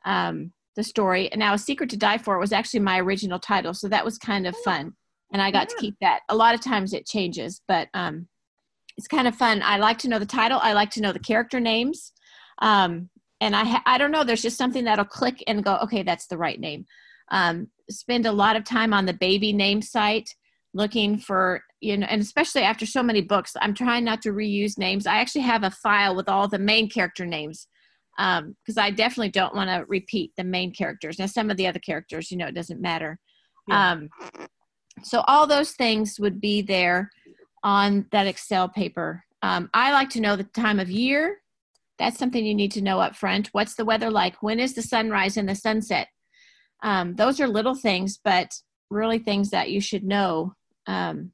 um, 0.04 0.52
the 0.76 0.82
story. 0.82 1.30
And 1.30 1.38
now 1.38 1.54
a 1.54 1.58
secret 1.58 1.90
to 1.90 1.96
die 1.96 2.18
for 2.18 2.38
was 2.38 2.52
actually 2.52 2.80
my 2.80 2.98
original 3.00 3.38
title 3.38 3.74
so 3.74 3.88
that 3.88 4.04
was 4.04 4.18
kind 4.18 4.46
of 4.46 4.56
fun 4.64 4.92
and 5.32 5.40
i 5.40 5.52
got 5.52 5.68
to 5.68 5.76
keep 5.76 5.94
that. 6.00 6.20
A 6.28 6.36
lot 6.36 6.54
of 6.54 6.60
times 6.60 6.92
it 6.92 7.06
changes 7.06 7.62
but 7.68 7.88
um, 7.94 8.26
it's 9.00 9.08
kind 9.08 9.26
of 9.26 9.34
fun. 9.34 9.62
I 9.64 9.78
like 9.78 9.96
to 10.00 10.08
know 10.08 10.18
the 10.18 10.26
title. 10.26 10.60
I 10.62 10.74
like 10.74 10.90
to 10.90 11.00
know 11.00 11.10
the 11.10 11.18
character 11.18 11.58
names. 11.58 12.12
Um, 12.60 13.08
and 13.40 13.56
i 13.56 13.64
ha- 13.64 13.82
i 13.86 13.96
don't 13.96 14.10
know. 14.10 14.24
There's 14.24 14.42
just 14.42 14.58
something 14.58 14.84
that'll 14.84 15.06
click 15.06 15.42
and 15.46 15.64
go 15.64 15.78
okay 15.84 16.02
that's 16.02 16.26
the 16.26 16.36
right 16.36 16.60
name. 16.60 16.84
Um, 17.30 17.68
spend 17.88 18.26
a 18.26 18.32
lot 18.32 18.56
of 18.56 18.64
time 18.64 18.92
on 18.92 19.06
the 19.06 19.14
baby 19.14 19.54
name 19.54 19.80
site 19.80 20.28
looking 20.74 21.16
for 21.16 21.62
you 21.80 21.96
know 21.96 22.06
and 22.10 22.20
especially 22.20 22.60
after 22.60 22.84
so 22.84 23.02
many 23.02 23.20
books 23.20 23.56
i'm 23.60 23.74
trying 23.74 24.04
not 24.04 24.20
to 24.22 24.32
reuse 24.32 24.76
names. 24.76 25.06
I 25.06 25.16
actually 25.16 25.46
have 25.52 25.64
a 25.64 25.70
file 25.70 26.14
with 26.14 26.28
all 26.28 26.46
the 26.46 26.58
main 26.58 26.90
character 26.90 27.24
names 27.24 27.66
because 28.18 28.76
i 28.76 28.90
definitely 28.90 29.30
don't 29.30 29.54
want 29.54 29.70
to 29.70 29.86
repeat 29.88 30.32
the 30.36 30.44
main 30.44 30.74
characters. 30.74 31.18
Now 31.18 31.24
some 31.24 31.48
of 31.48 31.56
the 31.56 31.66
other 31.66 31.80
characters 31.80 32.30
you 32.30 32.36
know 32.36 32.48
it 32.48 32.54
doesn't 32.54 32.82
matter. 32.82 33.18
Yeah. 33.66 33.92
um, 33.92 34.10
so 35.02 35.22
all 35.26 35.46
those 35.46 35.72
things 35.72 36.20
would 36.20 36.38
be 36.38 36.60
there 36.60 37.08
on 37.62 38.06
that 38.10 38.26
excel 38.26 38.68
paper. 38.68 39.24
Um, 39.42 39.70
i 39.74 39.92
like 39.92 40.10
to 40.10 40.20
know 40.20 40.36
the 40.36 40.44
time 40.44 40.78
of 40.80 40.90
year. 40.90 41.38
That's 41.98 42.18
something 42.18 42.44
you 42.44 42.54
need 42.54 42.72
to 42.72 42.82
know 42.82 43.00
up 43.00 43.14
front. 43.16 43.48
What's 43.52 43.74
the 43.74 43.84
weather 43.84 44.10
like? 44.10 44.42
When 44.42 44.58
is 44.60 44.74
the 44.74 44.82
sunrise 44.82 45.36
and 45.36 45.48
the 45.48 45.54
sunset? 45.54 46.08
Um, 46.82 47.14
those 47.16 47.40
are 47.40 47.48
little 47.48 47.74
things 47.74 48.18
but 48.22 48.52
really 48.90 49.18
things 49.18 49.50
that 49.50 49.70
you 49.70 49.80
should 49.80 50.04
know. 50.04 50.54
Um, 50.86 51.32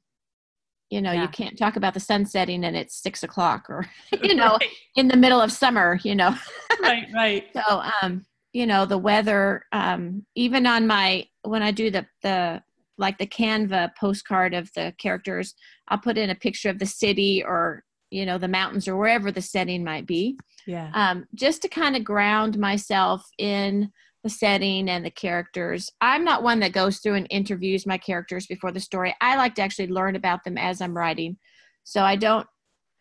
you 0.89 1.01
know 1.01 1.11
Yeah. 1.11 1.23
you 1.23 1.27
can't 1.27 1.57
talk 1.57 1.75
about 1.75 1.93
the 1.93 1.99
sun 1.99 2.25
setting 2.25 2.63
and 2.63 2.75
it's 2.77 2.95
six 2.95 3.23
o'clock 3.23 3.69
or 3.69 3.85
you 4.23 4.35
know 4.35 4.51
right, 4.59 4.69
in 4.95 5.07
the 5.07 5.17
middle 5.17 5.41
of 5.41 5.51
summer 5.51 5.99
you 6.03 6.15
know. 6.15 6.33
Right, 6.81 7.07
right. 7.13 7.45
so 7.53 7.81
um 8.01 8.25
you 8.53 8.65
know 8.67 8.85
the 8.85 8.97
weather 8.97 9.65
um 9.71 10.25
even 10.35 10.65
on 10.67 10.85
my 10.87 11.25
when 11.43 11.61
i 11.63 11.71
do 11.71 11.89
the 11.91 12.05
the 12.21 12.61
like 12.97 13.17
the 13.17 13.27
canva 13.27 13.89
postcard 13.99 14.53
of 14.53 14.69
the 14.75 14.93
characters 14.97 15.53
i'll 15.87 15.97
put 15.97 16.17
in 16.17 16.29
a 16.29 16.35
picture 16.35 16.69
of 16.69 16.79
the 16.79 16.85
city 16.85 17.43
or 17.43 17.83
you 18.11 18.25
know 18.25 18.37
the 18.37 18.47
mountains 18.47 18.87
or 18.87 18.95
wherever 18.97 19.31
the 19.31 19.41
setting 19.41 19.83
might 19.83 20.07
be 20.07 20.37
Yeah. 20.65 20.89
um, 20.93 21.25
just 21.35 21.61
to 21.63 21.67
kind 21.67 21.95
of 21.95 22.03
ground 22.03 22.57
myself 22.57 23.23
in 23.37 23.91
the 24.23 24.29
setting 24.31 24.89
and 24.89 25.05
the 25.05 25.11
characters. 25.11 25.89
I'm 26.01 26.25
not 26.25 26.41
one 26.43 26.59
that 26.61 26.73
goes 26.73 26.97
through 26.99 27.13
and 27.13 27.27
interviews 27.29 27.85
my 27.85 27.97
characters 27.97 28.47
before 28.47 28.71
the 28.71 28.79
story. 28.79 29.15
I 29.21 29.37
like 29.37 29.55
to 29.55 29.61
actually 29.61 29.87
learn 29.87 30.15
about 30.15 30.43
them 30.43 30.57
as 30.57 30.81
I'm 30.81 30.97
writing. 30.97 31.37
So 31.83 32.01
I 32.01 32.15
don't, 32.15 32.45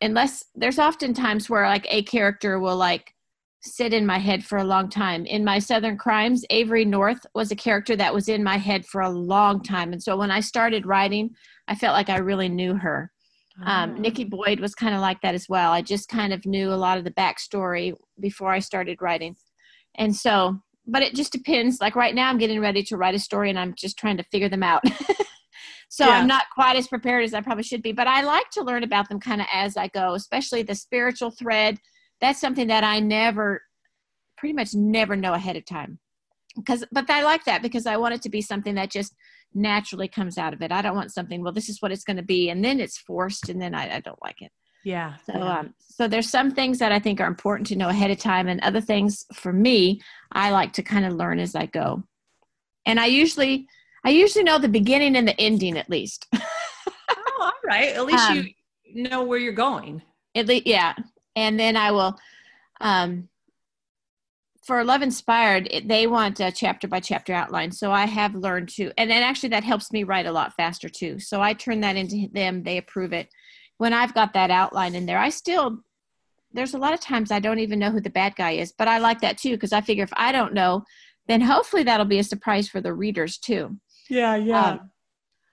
unless 0.00 0.44
there's 0.54 0.78
often 0.78 1.14
times 1.14 1.48
where 1.48 1.66
like 1.66 1.87
a 1.88 2.02
character 2.02 2.61
will 2.61 2.76
like 2.76 3.12
sit 3.66 3.92
in 3.92 4.07
my 4.07 4.18
head 4.18 4.44
for 4.44 4.59
a 4.59 4.64
long 4.64 4.88
time. 4.88 5.26
In 5.26 5.44
my 5.44 5.59
Southern 5.59 5.98
Crimes, 5.98 6.44
Avery 6.50 6.85
North 6.85 7.26
was 7.35 7.50
a 7.50 7.57
character 7.57 7.96
that 7.96 8.14
was 8.14 8.29
in 8.29 8.42
my 8.42 8.57
head 8.57 8.87
for 8.87 9.00
a 9.00 9.11
long 9.11 9.62
time. 9.62 9.92
And 9.92 10.02
so 10.02 10.16
when 10.16 10.31
I 10.31 10.40
started 10.40 10.87
writing, 10.87 11.35
I 11.68 11.74
felt 11.74 11.94
like 11.94 12.09
I 12.09 12.18
really 12.18 12.48
knew 12.48 12.74
her. 12.76 13.11
Um, 13.64 13.94
oh. 13.96 14.00
Nikki 14.00 14.24
Boyd 14.24 14.61
was 14.61 14.74
kind 14.74 14.94
of 14.94 15.00
like 15.00 15.20
that 15.22 15.35
as 15.35 15.48
well. 15.48 15.72
I 15.72 15.83
just 15.83 16.09
kind 16.09 16.33
of 16.33 16.44
knew 16.44 16.72
a 16.72 16.74
lot 16.74 16.98
of 16.98 17.05
the 17.05 17.11
backstory 17.11 17.94
before 18.20 18.52
I 18.52 18.59
started 18.59 19.00
writing. 19.00 19.37
And 19.94 20.14
so, 20.14 20.61
but 20.87 21.02
it 21.02 21.14
just 21.14 21.33
depends. 21.33 21.81
Like 21.81 21.96
right 21.96 22.14
now, 22.14 22.29
I'm 22.29 22.38
getting 22.38 22.61
ready 22.61 22.83
to 22.85 22.96
write 22.96 23.14
a 23.14 23.18
story 23.18 23.50
and 23.50 23.59
I'm 23.59 23.74
just 23.74 23.98
trying 23.98 24.18
to 24.18 24.24
figure 24.24 24.48
them 24.48 24.62
out. 24.62 24.83
so 25.88 26.07
yeah. 26.07 26.12
I'm 26.12 26.26
not 26.26 26.44
quite 26.55 26.76
as 26.76 26.87
prepared 26.87 27.24
as 27.24 27.35
I 27.35 27.40
probably 27.40 27.64
should 27.64 27.83
be, 27.83 27.92
but 27.92 28.07
I 28.07 28.22
like 28.22 28.50
to 28.50 28.62
learn 28.62 28.83
about 28.83 29.09
them 29.09 29.20
kind 29.20 29.40
of 29.40 29.46
as 29.52 29.76
I 29.76 29.88
go, 29.88 30.14
especially 30.14 30.62
the 30.62 30.74
spiritual 30.74 31.31
thread 31.31 31.79
that's 32.20 32.40
something 32.40 32.68
that 32.68 32.85
I 32.85 33.00
never, 33.00 33.62
pretty 34.37 34.55
much 34.55 34.74
never 34.74 35.16
know 35.16 35.35
ahead 35.35 35.57
of 35.57 35.64
time. 35.64 35.98
Because, 36.57 36.85
but 36.90 37.11
I 37.11 37.22
like 37.22 37.44
that 37.44 37.62
because 37.62 37.87
I 37.87 37.98
want 37.98 38.14
it 38.14 38.22
to 38.22 38.31
be 38.31 38.40
something 38.40 38.76
that 38.76 38.90
just 38.90 39.14
naturally 39.55 40.09
comes 40.09 40.38
out 40.38 40.55
of 40.55 40.62
it. 40.62 40.72
I 40.72 40.83
don't 40.83 40.96
want 40.96 41.12
something. 41.12 41.42
Well, 41.42 41.52
this 41.52 41.68
is 41.68 41.83
what 41.83 41.92
it's 41.92 42.05
going 42.05 42.16
to 42.16 42.22
be, 42.22 42.48
and 42.48 42.64
then 42.64 42.81
it's 42.81 42.98
forced, 42.98 43.48
and 43.48 43.61
then 43.61 43.74
I, 43.74 43.96
I 43.96 44.00
don't 44.00 44.22
like 44.22 44.40
it. 44.40 44.50
Yeah. 44.85 45.16
So, 45.26 45.35
yeah. 45.35 45.59
um, 45.59 45.74
so 45.81 46.09
there's 46.09 46.31
some 46.31 46.50
things 46.50 46.79
that 46.79 46.92
I 46.92 46.98
think 46.98 47.20
are 47.20 47.26
important 47.26 47.66
to 47.68 47.76
know 47.76 47.88
ahead 47.88 48.11
of 48.11 48.18
time, 48.18 48.48
and 48.48 48.61
other 48.61 48.81
things 48.81 49.26
for 49.35 49.52
me, 49.52 50.00
I 50.33 50.50
like 50.50 50.72
to 50.74 50.83
kind 50.83 51.05
of 51.05 51.12
learn 51.12 51.38
as 51.38 51.55
I 51.55 51.66
go. 51.66 52.05
And 52.87 52.98
I 53.00 53.07
usually, 53.07 53.66
I 54.05 54.11
usually 54.11 54.44
know 54.44 54.59
the 54.59 54.68
beginning 54.68 55.16
and 55.16 55.26
the 55.29 55.38
ending 55.40 55.76
at 55.76 55.90
least. 55.90 56.26
oh, 56.35 56.40
all 57.40 57.52
right. 57.66 57.88
At 57.88 58.07
least 58.07 58.31
um, 58.31 58.48
you 58.85 59.09
know 59.09 59.24
where 59.24 59.38
you're 59.38 59.52
going. 59.52 60.00
At 60.35 60.46
least, 60.46 60.66
yeah 60.66 60.94
and 61.37 61.61
then 61.61 61.77
I 61.77 61.92
will. 61.92 62.18
Um, 62.81 63.29
for 64.66 64.83
Love 64.83 65.03
Inspired, 65.03 65.68
it, 65.70 65.87
they 65.87 66.09
want 66.09 66.40
a 66.40 66.51
chapter 66.51 66.88
by 66.88 66.99
chapter 66.99 67.33
outline. 67.33 67.70
So 67.70 67.92
I 67.92 68.05
have 68.07 68.35
learned 68.35 68.68
to, 68.70 68.90
and 68.99 69.09
then 69.09 69.22
actually 69.22 69.51
that 69.51 69.62
helps 69.62 69.92
me 69.92 70.03
write 70.03 70.27
a 70.27 70.33
lot 70.33 70.57
faster 70.57 70.88
too. 70.88 71.20
So 71.20 71.40
I 71.40 71.53
turn 71.53 71.83
that 71.83 71.94
into 71.94 72.29
them, 72.33 72.64
they 72.64 72.77
approve 72.77 73.12
it. 73.12 73.29
When 73.79 73.92
I've 73.92 74.12
got 74.12 74.33
that 74.33 74.51
outline 74.51 74.96
in 74.96 75.07
there, 75.07 75.20
I 75.20 75.29
still, 75.29 75.79
there's 76.53 76.75
a 76.75 76.79
lot 76.79 76.94
of 76.94 77.01
times 77.01 77.31
I 77.31 77.38
don't 77.38 77.61
even 77.61 77.79
know 77.79 77.92
who 77.92 78.01
the 78.01 78.11
bad 78.11 78.35
guy 78.35 78.53
is, 78.53 78.72
but 78.72 78.88
I 78.88 78.99
like 78.99 79.20
that 79.20 79.38
too 79.38 79.53
because 79.53 79.72
I 79.72 79.83
figure 79.83 80.03
if 80.03 80.12
I 80.16 80.33
don't 80.33 80.55
know, 80.55 80.85
then 81.29 81.40
hopefully 81.42 81.85
that'll 81.85 82.05
be 82.05 82.18
a 82.18 82.25
surprise 82.25 82.68
for 82.68 82.81
the 82.81 82.92
readers 82.92 83.38
too. 83.38 83.79
Yeah, 84.11 84.35
yeah. 84.35 84.70
Um, 84.70 84.90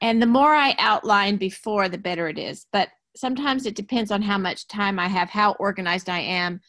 and 0.02 0.22
the 0.22 0.28
more 0.28 0.56
I 0.56 0.76
outline 0.80 1.38
before, 1.38 1.88
the 1.88 2.00
better 2.00 2.28
it 2.30 2.40
is. 2.40 2.66
But 2.74 2.90
sometimes 3.16 3.66
it 3.66 3.76
depends 3.76 4.12
on 4.12 4.22
how 4.22 4.38
much 4.38 4.68
time 4.68 5.00
I 5.00 5.08
have, 5.08 5.30
how 5.30 5.54
organized 5.54 6.10
I 6.10 6.20
am. 6.20 6.62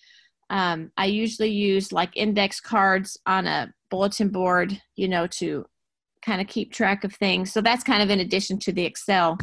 Um, 0.51 0.93
I 0.97 1.07
usually 1.07 1.51
use 1.51 1.93
like 1.93 2.17
index 2.17 2.61
cards 2.61 3.19
on 3.27 3.47
a 3.47 3.73
bulletin 3.91 4.29
board, 4.29 4.81
you 4.97 5.09
know, 5.09 5.27
to 5.27 5.65
kind 6.23 6.41
of 6.41 6.47
keep 6.47 6.73
track 6.73 7.05
of 7.05 7.15
things. 7.15 7.53
So 7.53 7.61
that's 7.61 7.85
kind 7.85 8.03
of 8.03 8.11
in 8.11 8.21
addition 8.21 8.59
to 8.61 8.73
the 8.73 8.85
Excel, 8.85 9.39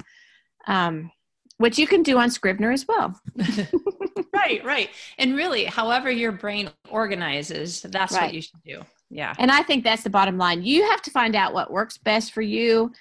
um, 0.67 1.11
which 1.57 1.77
you 1.77 1.87
can 1.87 2.03
do 2.03 2.17
on 2.17 2.29
Scrivener 2.29 2.71
as 2.71 2.87
well. 2.87 3.19
right, 4.33 4.63
right. 4.63 4.89
And 5.17 5.35
really, 5.35 5.65
however 5.65 6.11
your 6.11 6.31
brain 6.31 6.69
organizes, 6.89 7.81
that's 7.81 8.13
right. 8.13 8.23
what 8.23 8.33
you 8.33 8.41
should 8.41 8.63
do. 8.65 8.81
Yeah. 9.09 9.33
And 9.37 9.51
I 9.51 9.63
think 9.63 9.83
that's 9.83 10.03
the 10.03 10.09
bottom 10.09 10.37
line. 10.37 10.63
You 10.63 10.89
have 10.89 11.01
to 11.03 11.11
find 11.11 11.35
out 11.35 11.53
what 11.53 11.71
works 11.71 11.97
best 11.97 12.31
for 12.33 12.41
you. 12.41 12.91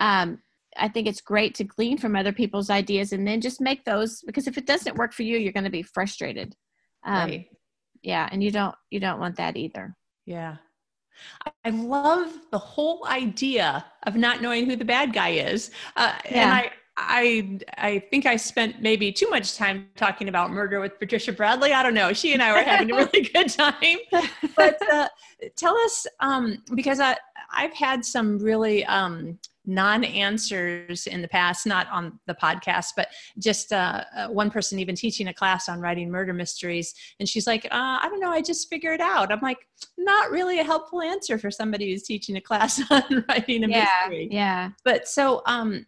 Um, 0.00 0.40
I 0.76 0.88
think 0.88 1.06
it's 1.06 1.20
great 1.20 1.54
to 1.56 1.64
glean 1.64 1.98
from 1.98 2.16
other 2.16 2.32
people's 2.32 2.70
ideas 2.70 3.12
and 3.12 3.26
then 3.26 3.40
just 3.40 3.60
make 3.60 3.84
those 3.84 4.22
because 4.22 4.46
if 4.46 4.56
it 4.56 4.66
doesn't 4.66 4.96
work 4.96 5.12
for 5.12 5.22
you, 5.22 5.36
you're 5.38 5.52
going 5.52 5.64
to 5.64 5.70
be 5.70 5.82
frustrated. 5.82 6.54
Um, 7.04 7.30
right. 7.30 7.46
Yeah, 8.02 8.28
and 8.30 8.42
you 8.42 8.50
don't 8.50 8.74
you 8.90 9.00
don't 9.00 9.20
want 9.20 9.36
that 9.36 9.56
either. 9.56 9.96
Yeah. 10.26 10.56
I 11.64 11.70
love 11.70 12.32
the 12.50 12.58
whole 12.58 13.06
idea 13.06 13.84
of 14.06 14.16
not 14.16 14.40
knowing 14.40 14.66
who 14.66 14.76
the 14.76 14.84
bad 14.84 15.12
guy 15.12 15.30
is. 15.30 15.70
Uh, 15.96 16.14
yeah. 16.24 16.30
And 16.30 16.50
I, 16.50 16.70
I, 16.96 17.58
I 17.78 17.98
think 18.10 18.26
I 18.26 18.36
spent 18.36 18.80
maybe 18.80 19.12
too 19.12 19.28
much 19.30 19.56
time 19.56 19.88
talking 19.96 20.28
about 20.28 20.50
murder 20.50 20.80
with 20.80 20.98
Patricia 20.98 21.32
Bradley. 21.32 21.72
I 21.72 21.82
don't 21.82 21.94
know. 21.94 22.12
She 22.12 22.32
and 22.32 22.42
I 22.42 22.52
were 22.52 22.62
having 22.62 22.90
a 22.90 22.96
really 23.12 23.22
good 23.22 23.48
time. 23.48 23.98
But 24.56 24.78
uh, 24.90 25.08
tell 25.56 25.76
us, 25.78 26.06
um, 26.20 26.62
because 26.74 27.00
I, 27.00 27.16
I've 27.52 27.74
had 27.74 28.04
some 28.04 28.38
really 28.38 28.84
um, 28.86 29.38
non-answers 29.66 31.06
in 31.06 31.20
the 31.22 31.28
past 31.28 31.66
not 31.66 31.86
on 31.90 32.18
the 32.26 32.34
podcast 32.34 32.88
but 32.96 33.08
just 33.38 33.72
uh, 33.72 34.02
uh, 34.16 34.28
one 34.28 34.50
person 34.50 34.78
even 34.78 34.94
teaching 34.94 35.28
a 35.28 35.34
class 35.34 35.68
on 35.68 35.80
writing 35.80 36.10
murder 36.10 36.32
mysteries. 36.32 36.94
And 37.18 37.28
she's 37.28 37.46
like 37.46 37.66
uh, 37.66 37.98
i 38.02 38.08
don't 38.10 38.20
know 38.20 38.30
i 38.30 38.40
just 38.40 38.68
figure 38.68 38.92
it 38.92 39.00
out. 39.00 39.32
I'm 39.32 39.40
like 39.40 39.66
not 39.98 40.30
really 40.30 40.60
a 40.60 40.64
helpful 40.64 41.02
answer 41.02 41.38
for 41.38 41.50
somebody 41.50 41.90
who's 41.90 42.02
teaching 42.04 42.36
a 42.36 42.40
class 42.40 42.80
on 42.90 43.24
writing 43.28 43.64
a 43.64 43.68
yeah, 43.68 43.88
mystery. 44.08 44.28
yeah. 44.30 44.70
But 44.84 45.08
so 45.08 45.42
um 45.46 45.86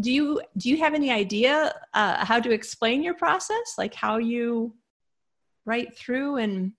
do 0.00 0.12
you 0.12 0.40
do 0.56 0.68
you 0.68 0.78
have 0.78 0.94
any 0.94 1.10
idea 1.10 1.74
uh, 1.94 2.24
how 2.24 2.40
to 2.40 2.50
explain 2.50 3.02
your 3.02 3.14
process? 3.14 3.74
Like 3.78 3.94
how 3.94 4.18
you 4.18 4.74
write 5.64 5.96
through 5.96 6.36
and 6.36 6.72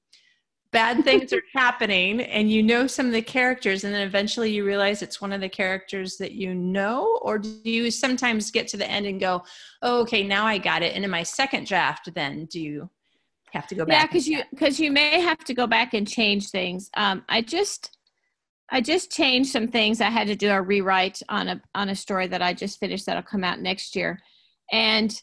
bad 0.72 1.04
things 1.04 1.32
are 1.34 1.42
happening 1.54 2.22
and 2.22 2.52
you 2.52 2.62
know 2.62 2.88
some 2.88 3.06
of 3.06 3.12
the 3.12 3.22
characters 3.22 3.84
and 3.84 3.94
then 3.94 4.06
eventually 4.06 4.52
you 4.52 4.66
realize 4.66 5.02
it's 5.02 5.22
one 5.22 5.32
of 5.32 5.42
the 5.42 5.50
characters 5.50 6.18
that 6.18 6.34
you 6.34 6.54
know? 6.54 7.20
Or 7.22 7.38
do 7.40 7.50
you 7.64 7.92
sometimes 7.92 8.52
get 8.52 8.68
to 8.70 8.78
the 8.78 8.90
end 8.90 9.06
and 9.06 9.20
go 9.20 9.44
oh, 9.82 10.02
okay 10.02 10.24
now 10.24 10.46
i 10.46 10.58
got 10.58 10.82
it. 10.82 10.96
And 10.96 11.04
in 11.04 11.12
my 11.12 11.24
second 11.24 11.68
draft 11.68 12.14
then 12.14 12.46
do 12.46 12.60
you 12.60 12.90
have 13.52 13.68
to 13.68 13.76
go 13.76 13.86
back 13.86 14.02
yeah 14.02 14.08
because 14.08 14.28
you 14.28 14.42
because 14.52 14.80
you 14.80 14.92
may 14.92 15.22
have 15.22 15.40
to 15.40 15.54
go 15.54 15.68
back 15.68 15.94
and 15.94 16.08
change 16.08 16.50
things. 16.50 16.90
Um, 16.98 17.24
i 17.30 17.42
just 17.42 17.98
i 18.70 18.82
just 18.82 19.12
changed 19.12 19.52
some 19.52 19.68
things. 19.68 20.02
I 20.02 20.10
had 20.10 20.28
to 20.28 20.36
do 20.36 20.50
a 20.50 20.62
rewrite 20.62 21.22
on 21.30 21.48
a 21.48 21.62
on 21.76 21.90
a 21.90 21.96
story 21.96 22.28
that 22.28 22.42
i 22.42 22.54
just 22.54 22.80
finished 22.80 23.06
that'll 23.06 23.24
come 23.24 23.44
out 23.44 23.60
next 23.60 23.96
year. 23.96 24.20
And 24.72 25.14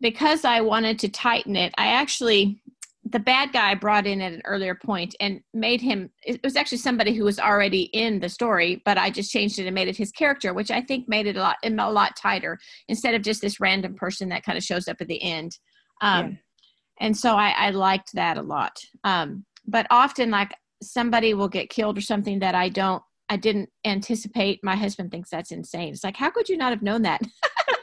because 0.00 0.44
i 0.44 0.60
wanted 0.60 0.98
to 1.00 1.08
tighten 1.08 1.56
it 1.56 1.74
i 1.76 1.88
actually 1.88 2.62
the 3.10 3.18
bad 3.20 3.52
guy 3.52 3.74
brought 3.74 4.06
in 4.06 4.20
at 4.20 4.32
an 4.32 4.42
earlier 4.44 4.74
point 4.74 5.14
and 5.20 5.40
made 5.54 5.80
him 5.80 6.10
it 6.24 6.42
was 6.42 6.56
actually 6.56 6.78
somebody 6.78 7.14
who 7.14 7.24
was 7.24 7.38
already 7.38 7.82
in 7.92 8.18
the 8.20 8.28
story 8.28 8.82
but 8.84 8.98
i 8.98 9.08
just 9.08 9.30
changed 9.30 9.58
it 9.58 9.66
and 9.66 9.74
made 9.74 9.88
it 9.88 9.96
his 9.96 10.10
character 10.10 10.52
which 10.52 10.70
i 10.70 10.80
think 10.80 11.08
made 11.08 11.26
it 11.26 11.36
a 11.36 11.40
lot 11.40 11.56
a 11.64 11.70
lot 11.70 12.16
tighter 12.16 12.58
instead 12.88 13.14
of 13.14 13.22
just 13.22 13.40
this 13.40 13.60
random 13.60 13.94
person 13.94 14.28
that 14.28 14.42
kind 14.42 14.58
of 14.58 14.64
shows 14.64 14.88
up 14.88 15.00
at 15.00 15.08
the 15.08 15.22
end. 15.22 15.58
Um, 16.00 16.30
yeah. 16.30 17.06
and 17.06 17.16
so 17.16 17.34
I, 17.34 17.50
I 17.50 17.70
liked 17.70 18.12
that 18.14 18.38
a 18.38 18.42
lot. 18.42 18.78
Um, 19.04 19.44
but 19.66 19.86
often 19.90 20.30
like 20.30 20.54
somebody 20.82 21.34
will 21.34 21.48
get 21.48 21.70
killed 21.70 21.98
or 21.98 22.00
something 22.00 22.38
that 22.38 22.54
i 22.54 22.68
don't 22.68 23.02
i 23.28 23.36
didn't 23.36 23.68
anticipate. 23.84 24.60
My 24.62 24.76
husband 24.76 25.10
thinks 25.10 25.30
that's 25.30 25.50
insane. 25.50 25.92
It's 25.92 26.04
like 26.04 26.16
how 26.16 26.30
could 26.30 26.48
you 26.48 26.56
not 26.56 26.70
have 26.70 26.82
known 26.82 27.02
that 27.02 27.20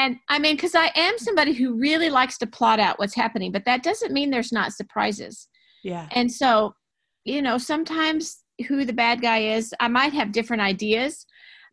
and 0.00 0.16
I 0.30 0.38
mean, 0.38 0.56
because 0.56 0.74
I 0.74 0.90
am 0.96 1.18
somebody 1.18 1.52
who 1.52 1.78
really 1.78 2.08
likes 2.08 2.38
to 2.38 2.46
plot 2.46 2.80
out 2.80 2.98
what's 2.98 3.14
happening, 3.14 3.52
but 3.52 3.66
that 3.66 3.82
doesn't 3.82 4.12
mean 4.12 4.30
there's 4.30 4.52
not 4.52 4.72
surprises. 4.72 5.46
Yeah. 5.84 6.08
And 6.12 6.32
so, 6.32 6.74
you 7.24 7.42
know, 7.42 7.58
sometimes 7.58 8.38
who 8.66 8.86
the 8.86 8.94
bad 8.94 9.20
guy 9.20 9.40
is, 9.56 9.74
I 9.78 9.88
might 9.88 10.14
have 10.14 10.32
different 10.32 10.62
ideas, 10.62 11.26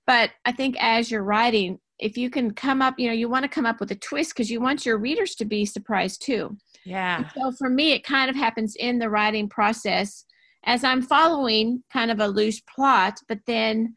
but 0.05 0.31
I 0.43 0.51
think 0.51 0.75
as 0.81 1.09
you're 1.09 1.23
writing, 1.23 1.79
if 1.99 2.17
you 2.17 2.29
can 2.29 2.53
come 2.53 2.81
up, 2.81 2.95
you 2.99 3.07
know, 3.07 3.13
you 3.13 3.29
want 3.29 3.43
to 3.43 3.49
come 3.49 3.65
up 3.65 3.79
with 3.79 3.91
a 3.91 3.95
twist 3.95 4.33
because 4.33 4.51
you 4.51 4.59
want 4.59 4.85
your 4.85 4.97
readers 4.97 5.33
to 5.35 5.45
be 5.45 5.65
surprised 5.65 6.21
too. 6.21 6.57
Yeah. 6.85 7.19
And 7.19 7.27
so 7.33 7.53
for 7.57 7.69
me, 7.69 7.93
it 7.93 8.03
kind 8.03 8.29
of 8.29 8.35
happens 8.35 8.75
in 8.75 8.99
the 8.99 9.09
writing 9.09 9.47
process 9.47 10.25
as 10.65 10.83
I'm 10.83 11.01
following 11.01 11.81
kind 11.93 12.11
of 12.11 12.19
a 12.19 12.27
loose 12.27 12.59
plot, 12.75 13.19
but 13.29 13.39
then 13.47 13.95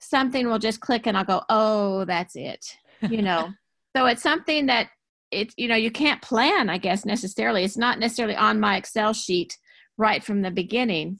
something 0.00 0.48
will 0.48 0.58
just 0.58 0.80
click 0.80 1.06
and 1.06 1.16
I'll 1.16 1.24
go, 1.24 1.42
oh, 1.48 2.04
that's 2.06 2.34
it 2.34 2.64
you 3.02 3.22
know 3.22 3.48
so 3.96 4.06
it's 4.06 4.22
something 4.22 4.66
that 4.66 4.88
it's 5.30 5.54
you 5.56 5.68
know 5.68 5.76
you 5.76 5.90
can't 5.90 6.22
plan 6.22 6.70
i 6.70 6.78
guess 6.78 7.04
necessarily. 7.04 7.64
It's 7.64 7.76
not 7.76 7.98
necessarily 7.98 8.36
on 8.36 8.60
my 8.60 8.76
excel 8.76 9.12
sheet 9.12 9.56
right 9.96 10.22
from 10.22 10.42
the 10.42 10.50
beginning 10.50 11.18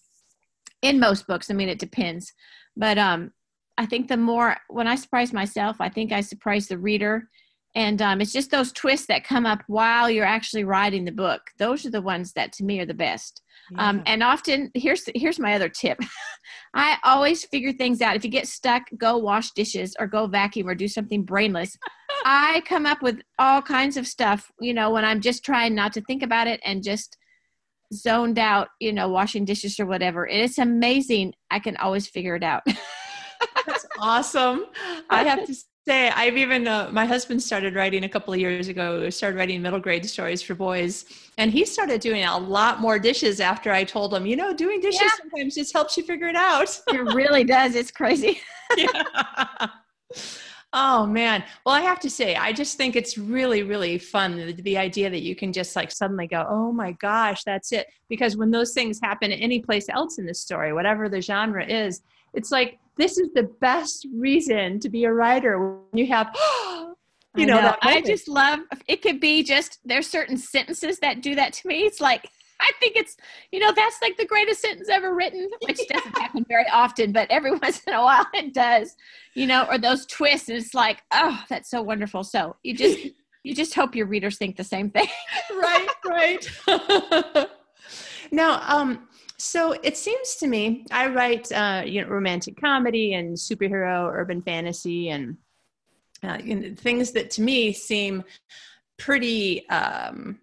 in 0.82 1.00
most 1.00 1.26
books. 1.26 1.50
I 1.50 1.54
mean 1.54 1.68
it 1.68 1.78
depends. 1.78 2.32
But 2.76 2.98
um 2.98 3.32
i 3.76 3.86
think 3.86 4.08
the 4.08 4.16
more 4.16 4.56
when 4.68 4.86
i 4.88 4.94
surprise 4.96 5.32
myself 5.32 5.76
i 5.80 5.88
think 5.88 6.12
i 6.12 6.20
surprise 6.20 6.68
the 6.68 6.78
reader. 6.78 7.28
And 7.74 8.00
um, 8.02 8.20
it's 8.20 8.32
just 8.32 8.50
those 8.50 8.72
twists 8.72 9.06
that 9.06 9.24
come 9.24 9.44
up 9.44 9.62
while 9.66 10.10
you're 10.10 10.24
actually 10.24 10.64
writing 10.64 11.04
the 11.04 11.12
book. 11.12 11.42
Those 11.58 11.84
are 11.84 11.90
the 11.90 12.02
ones 12.02 12.32
that 12.32 12.50
to 12.54 12.64
me 12.64 12.80
are 12.80 12.86
the 12.86 12.94
best. 12.94 13.42
Um, 13.70 13.76
yeah. 13.76 13.88
um, 13.88 14.02
and 14.06 14.22
often 14.22 14.70
here's 14.74 15.04
here's 15.14 15.38
my 15.38 15.54
other 15.54 15.68
tip. 15.68 15.98
I 16.74 16.96
always 17.04 17.44
figure 17.44 17.72
things 17.72 18.00
out. 18.00 18.16
If 18.16 18.24
you 18.24 18.30
get 18.30 18.48
stuck 18.48 18.84
go 18.96 19.18
wash 19.18 19.50
dishes 19.52 19.94
or 20.00 20.06
go 20.06 20.26
vacuum 20.26 20.66
or 20.66 20.74
do 20.74 20.88
something 20.88 21.22
brainless 21.24 21.76
i 22.24 22.62
come 22.66 22.86
up 22.86 23.02
with 23.02 23.20
all 23.38 23.62
kinds 23.62 23.96
of 23.96 24.06
stuff 24.06 24.50
you 24.60 24.74
know 24.74 24.90
when 24.90 25.04
i'm 25.04 25.20
just 25.20 25.44
trying 25.44 25.74
not 25.74 25.92
to 25.92 26.00
think 26.02 26.22
about 26.22 26.46
it 26.46 26.60
and 26.64 26.82
just 26.82 27.16
zoned 27.92 28.38
out 28.38 28.68
you 28.80 28.92
know 28.92 29.08
washing 29.08 29.44
dishes 29.44 29.80
or 29.80 29.86
whatever 29.86 30.26
it's 30.26 30.58
amazing 30.58 31.32
i 31.50 31.58
can 31.58 31.76
always 31.78 32.06
figure 32.06 32.36
it 32.36 32.42
out 32.42 32.62
that's 33.66 33.86
awesome 33.98 34.66
i 35.10 35.22
have 35.22 35.46
to 35.46 35.54
say 35.88 36.10
I've 36.10 36.36
even 36.36 36.68
uh, 36.68 36.90
my 36.92 37.06
husband 37.06 37.42
started 37.42 37.74
writing 37.74 38.04
a 38.04 38.08
couple 38.08 38.34
of 38.34 38.38
years 38.38 38.68
ago. 38.68 39.08
Started 39.08 39.38
writing 39.38 39.62
middle 39.62 39.80
grade 39.80 40.04
stories 40.04 40.42
for 40.42 40.54
boys, 40.54 41.06
and 41.38 41.50
he 41.50 41.64
started 41.64 42.02
doing 42.02 42.24
a 42.24 42.36
lot 42.36 42.80
more 42.80 42.98
dishes 42.98 43.40
after 43.40 43.72
I 43.72 43.84
told 43.84 44.12
him, 44.12 44.26
you 44.26 44.36
know, 44.36 44.52
doing 44.52 44.80
dishes 44.80 45.00
yeah. 45.00 45.08
sometimes 45.18 45.54
just 45.54 45.72
helps 45.72 45.96
you 45.96 46.02
figure 46.02 46.28
it 46.28 46.36
out. 46.36 46.78
it 46.88 47.14
really 47.14 47.42
does. 47.42 47.74
It's 47.74 47.90
crazy. 47.90 48.38
yeah. 48.76 49.68
Oh 50.72 51.06
man. 51.06 51.44
Well, 51.64 51.74
I 51.74 51.80
have 51.80 51.98
to 52.00 52.10
say, 52.10 52.36
I 52.36 52.52
just 52.52 52.76
think 52.76 52.94
it's 52.94 53.16
really, 53.16 53.62
really 53.62 53.96
fun. 53.96 54.36
The, 54.36 54.52
the, 54.52 54.76
idea 54.76 55.08
that 55.08 55.22
you 55.22 55.34
can 55.34 55.50
just 55.50 55.74
like 55.74 55.90
suddenly 55.90 56.26
go, 56.26 56.46
oh 56.48 56.72
my 56.72 56.92
gosh, 56.92 57.42
that's 57.44 57.72
it. 57.72 57.86
Because 58.08 58.36
when 58.36 58.50
those 58.50 58.74
things 58.74 59.00
happen 59.02 59.32
any 59.32 59.60
place 59.60 59.86
else 59.88 60.18
in 60.18 60.26
the 60.26 60.34
story, 60.34 60.74
whatever 60.74 61.08
the 61.08 61.22
genre 61.22 61.64
is, 61.64 62.02
it's 62.34 62.52
like 62.52 62.78
this 62.98 63.16
is 63.16 63.30
the 63.34 63.44
best 63.60 64.06
reason 64.14 64.78
to 64.80 64.90
be 64.90 65.04
a 65.04 65.12
writer 65.12 65.58
when 65.58 65.98
you 65.98 66.06
have 66.08 66.36
you 67.36 67.46
know, 67.46 67.60
know. 67.60 67.76
I 67.82 68.02
just 68.02 68.28
love 68.28 68.60
it 68.86 69.00
could 69.00 69.20
be 69.20 69.42
just 69.42 69.78
there's 69.84 70.06
certain 70.06 70.36
sentences 70.36 70.98
that 70.98 71.22
do 71.22 71.34
that 71.36 71.54
to 71.54 71.68
me. 71.68 71.84
It's 71.84 72.00
like 72.00 72.28
I 72.60 72.72
think 72.80 72.96
it's 72.96 73.16
you 73.52 73.60
know 73.60 73.72
that's 73.72 74.00
like 74.02 74.16
the 74.16 74.26
greatest 74.26 74.60
sentence 74.60 74.88
ever 74.88 75.14
written, 75.14 75.48
which 75.62 75.80
yeah. 75.80 75.96
doesn't 75.98 76.18
happen 76.18 76.44
very 76.48 76.66
often, 76.72 77.12
but 77.12 77.30
every 77.30 77.50
once 77.62 77.82
in 77.86 77.94
a 77.94 78.02
while 78.02 78.26
it 78.34 78.54
does. 78.54 78.96
You 79.34 79.46
know, 79.46 79.66
or 79.70 79.78
those 79.78 80.06
twists. 80.06 80.48
And 80.48 80.58
It's 80.58 80.74
like 80.74 81.02
oh, 81.12 81.42
that's 81.48 81.70
so 81.70 81.82
wonderful. 81.82 82.24
So 82.24 82.56
you 82.62 82.74
just 82.74 82.98
you 83.44 83.54
just 83.54 83.74
hope 83.74 83.94
your 83.94 84.06
readers 84.06 84.38
think 84.38 84.56
the 84.56 84.64
same 84.64 84.90
thing. 84.90 85.08
right, 85.52 85.88
right. 86.04 87.46
now, 88.32 88.60
um, 88.66 89.08
so 89.38 89.72
it 89.84 89.96
seems 89.96 90.34
to 90.36 90.48
me, 90.48 90.84
I 90.90 91.06
write, 91.08 91.50
uh, 91.52 91.84
you 91.86 92.02
know, 92.02 92.08
romantic 92.08 92.60
comedy 92.60 93.14
and 93.14 93.36
superhero, 93.36 94.12
urban 94.12 94.42
fantasy, 94.42 95.10
and 95.10 95.36
uh, 96.24 96.38
you 96.42 96.56
know, 96.56 96.74
things 96.76 97.12
that 97.12 97.30
to 97.30 97.42
me 97.42 97.72
seem 97.72 98.24
pretty, 98.96 99.68
um, 99.68 100.40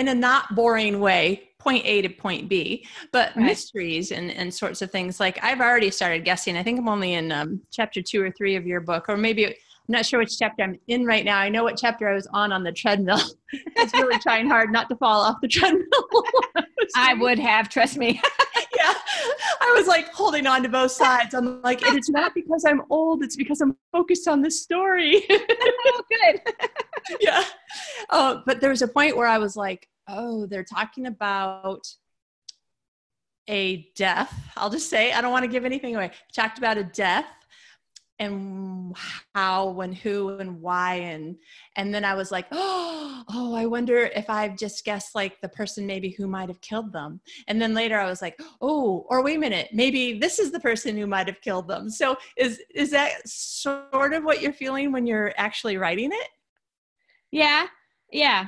in 0.00 0.08
a 0.08 0.14
not 0.14 0.54
boring 0.54 0.98
way, 0.98 1.50
point 1.58 1.84
A 1.84 2.02
to 2.02 2.08
point 2.08 2.48
B, 2.48 2.86
but 3.12 3.36
right. 3.36 3.46
mysteries 3.46 4.10
and, 4.10 4.30
and 4.30 4.52
sorts 4.52 4.82
of 4.82 4.90
things. 4.90 5.20
Like 5.20 5.38
I've 5.44 5.60
already 5.60 5.90
started 5.90 6.24
guessing. 6.24 6.56
I 6.56 6.62
think 6.62 6.78
I'm 6.78 6.88
only 6.88 7.14
in 7.14 7.30
um, 7.30 7.60
chapter 7.70 8.02
two 8.02 8.22
or 8.22 8.30
three 8.30 8.56
of 8.56 8.66
your 8.66 8.80
book, 8.80 9.08
or 9.08 9.16
maybe 9.16 9.46
I'm 9.46 9.54
not 9.88 10.06
sure 10.06 10.20
which 10.20 10.38
chapter 10.38 10.62
I'm 10.62 10.78
in 10.88 11.04
right 11.04 11.24
now. 11.24 11.38
I 11.38 11.48
know 11.48 11.64
what 11.64 11.76
chapter 11.76 12.08
I 12.08 12.14
was 12.14 12.26
on 12.32 12.52
on 12.52 12.64
the 12.64 12.72
treadmill. 12.72 13.20
I 13.76 13.82
was 13.82 13.92
really 13.92 14.18
trying 14.22 14.48
hard 14.48 14.72
not 14.72 14.88
to 14.88 14.96
fall 14.96 15.20
off 15.20 15.36
the 15.42 15.48
treadmill. 15.48 15.84
I 16.96 17.14
would 17.14 17.38
have, 17.38 17.68
trust 17.68 17.98
me. 17.98 18.20
yeah. 18.76 18.94
I 19.60 19.74
was 19.76 19.86
like 19.86 20.12
holding 20.12 20.46
on 20.46 20.62
to 20.62 20.68
both 20.68 20.92
sides. 20.92 21.34
I'm 21.34 21.60
like, 21.62 21.80
it's 21.82 22.08
not 22.08 22.34
because 22.34 22.64
I'm 22.64 22.82
old, 22.88 23.22
it's 23.22 23.36
because 23.36 23.60
I'm 23.60 23.76
focused 23.92 24.28
on 24.28 24.42
the 24.42 24.50
story. 24.50 25.26
oh, 25.30 26.02
good. 26.08 26.40
yeah. 27.20 27.44
Oh, 28.10 28.42
but 28.46 28.60
there 28.60 28.70
was 28.70 28.82
a 28.82 28.88
point 28.88 29.16
where 29.16 29.26
I 29.26 29.38
was 29.38 29.56
like, 29.56 29.88
oh, 30.08 30.46
they're 30.46 30.64
talking 30.64 31.06
about 31.06 31.86
a 33.48 33.90
death. 33.96 34.32
I'll 34.56 34.70
just 34.70 34.90
say, 34.90 35.12
I 35.12 35.20
don't 35.20 35.32
want 35.32 35.44
to 35.44 35.50
give 35.50 35.64
anything 35.64 35.96
away. 35.96 36.12
Talked 36.32 36.58
about 36.58 36.78
a 36.78 36.84
death 36.84 37.26
and 38.20 38.94
how 39.34 39.80
and 39.80 39.96
who 39.96 40.38
and 40.38 40.60
why 40.60 40.94
and 40.96 41.36
and 41.76 41.92
then 41.92 42.04
i 42.04 42.14
was 42.14 42.30
like 42.30 42.46
oh, 42.52 43.24
oh 43.30 43.54
i 43.54 43.64
wonder 43.64 44.10
if 44.14 44.28
i've 44.28 44.56
just 44.56 44.84
guessed 44.84 45.14
like 45.14 45.40
the 45.40 45.48
person 45.48 45.86
maybe 45.86 46.10
who 46.10 46.26
might 46.26 46.48
have 46.48 46.60
killed 46.60 46.92
them 46.92 47.20
and 47.48 47.60
then 47.60 47.74
later 47.74 47.98
i 47.98 48.04
was 48.08 48.20
like 48.22 48.38
oh 48.60 49.06
or 49.08 49.24
wait 49.24 49.36
a 49.36 49.40
minute 49.40 49.68
maybe 49.72 50.18
this 50.18 50.38
is 50.38 50.52
the 50.52 50.60
person 50.60 50.96
who 50.96 51.06
might 51.06 51.26
have 51.26 51.40
killed 51.40 51.66
them 51.66 51.88
so 51.88 52.14
is 52.36 52.60
is 52.74 52.90
that 52.90 53.26
sort 53.26 54.12
of 54.12 54.22
what 54.22 54.42
you're 54.42 54.52
feeling 54.52 54.92
when 54.92 55.06
you're 55.06 55.32
actually 55.38 55.78
writing 55.78 56.12
it 56.12 56.28
yeah 57.30 57.66
yeah 58.12 58.46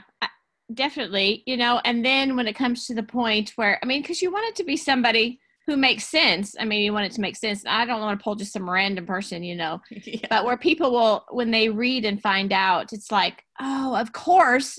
definitely 0.74 1.42
you 1.46 1.56
know 1.56 1.80
and 1.84 2.04
then 2.04 2.36
when 2.36 2.46
it 2.46 2.54
comes 2.54 2.86
to 2.86 2.94
the 2.94 3.02
point 3.02 3.52
where 3.56 3.78
i 3.82 3.86
mean 3.86 4.00
because 4.00 4.22
you 4.22 4.32
want 4.32 4.46
it 4.46 4.56
to 4.56 4.64
be 4.64 4.76
somebody 4.76 5.38
who 5.66 5.76
makes 5.76 6.08
sense. 6.08 6.56
I 6.58 6.64
mean, 6.64 6.82
you 6.82 6.92
want 6.92 7.06
it 7.06 7.12
to 7.12 7.20
make 7.20 7.36
sense. 7.36 7.64
I 7.66 7.84
don't 7.84 8.00
want 8.00 8.18
to 8.18 8.22
pull 8.22 8.34
just 8.34 8.52
some 8.52 8.68
random 8.68 9.06
person, 9.06 9.42
you 9.44 9.54
know, 9.54 9.80
yeah. 9.90 10.26
but 10.28 10.44
where 10.44 10.56
people 10.56 10.90
will, 10.90 11.24
when 11.30 11.50
they 11.50 11.68
read 11.68 12.04
and 12.04 12.20
find 12.20 12.52
out, 12.52 12.92
it's 12.92 13.12
like, 13.12 13.44
oh, 13.60 13.94
of 13.94 14.12
course, 14.12 14.78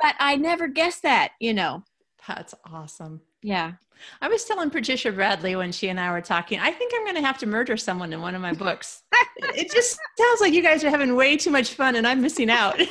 but 0.00 0.14
I 0.18 0.36
never 0.36 0.68
guessed 0.68 1.02
that, 1.02 1.32
you 1.38 1.52
know. 1.52 1.84
That's 2.26 2.54
awesome. 2.64 3.20
Yeah. 3.42 3.72
I 4.20 4.28
was 4.28 4.44
telling 4.44 4.70
Patricia 4.70 5.12
Bradley 5.12 5.54
when 5.54 5.70
she 5.70 5.88
and 5.88 6.00
I 6.00 6.10
were 6.10 6.20
talking, 6.20 6.58
I 6.58 6.72
think 6.72 6.92
I'm 6.94 7.04
going 7.04 7.16
to 7.16 7.22
have 7.22 7.38
to 7.38 7.46
murder 7.46 7.76
someone 7.76 8.12
in 8.12 8.20
one 8.20 8.34
of 8.34 8.40
my 8.40 8.52
books. 8.52 9.02
it 9.36 9.70
just 9.70 9.98
sounds 10.18 10.40
like 10.40 10.52
you 10.52 10.62
guys 10.62 10.82
are 10.82 10.90
having 10.90 11.14
way 11.14 11.36
too 11.36 11.50
much 11.50 11.74
fun 11.74 11.94
and 11.96 12.06
I'm 12.06 12.20
missing 12.20 12.50
out. 12.50 12.80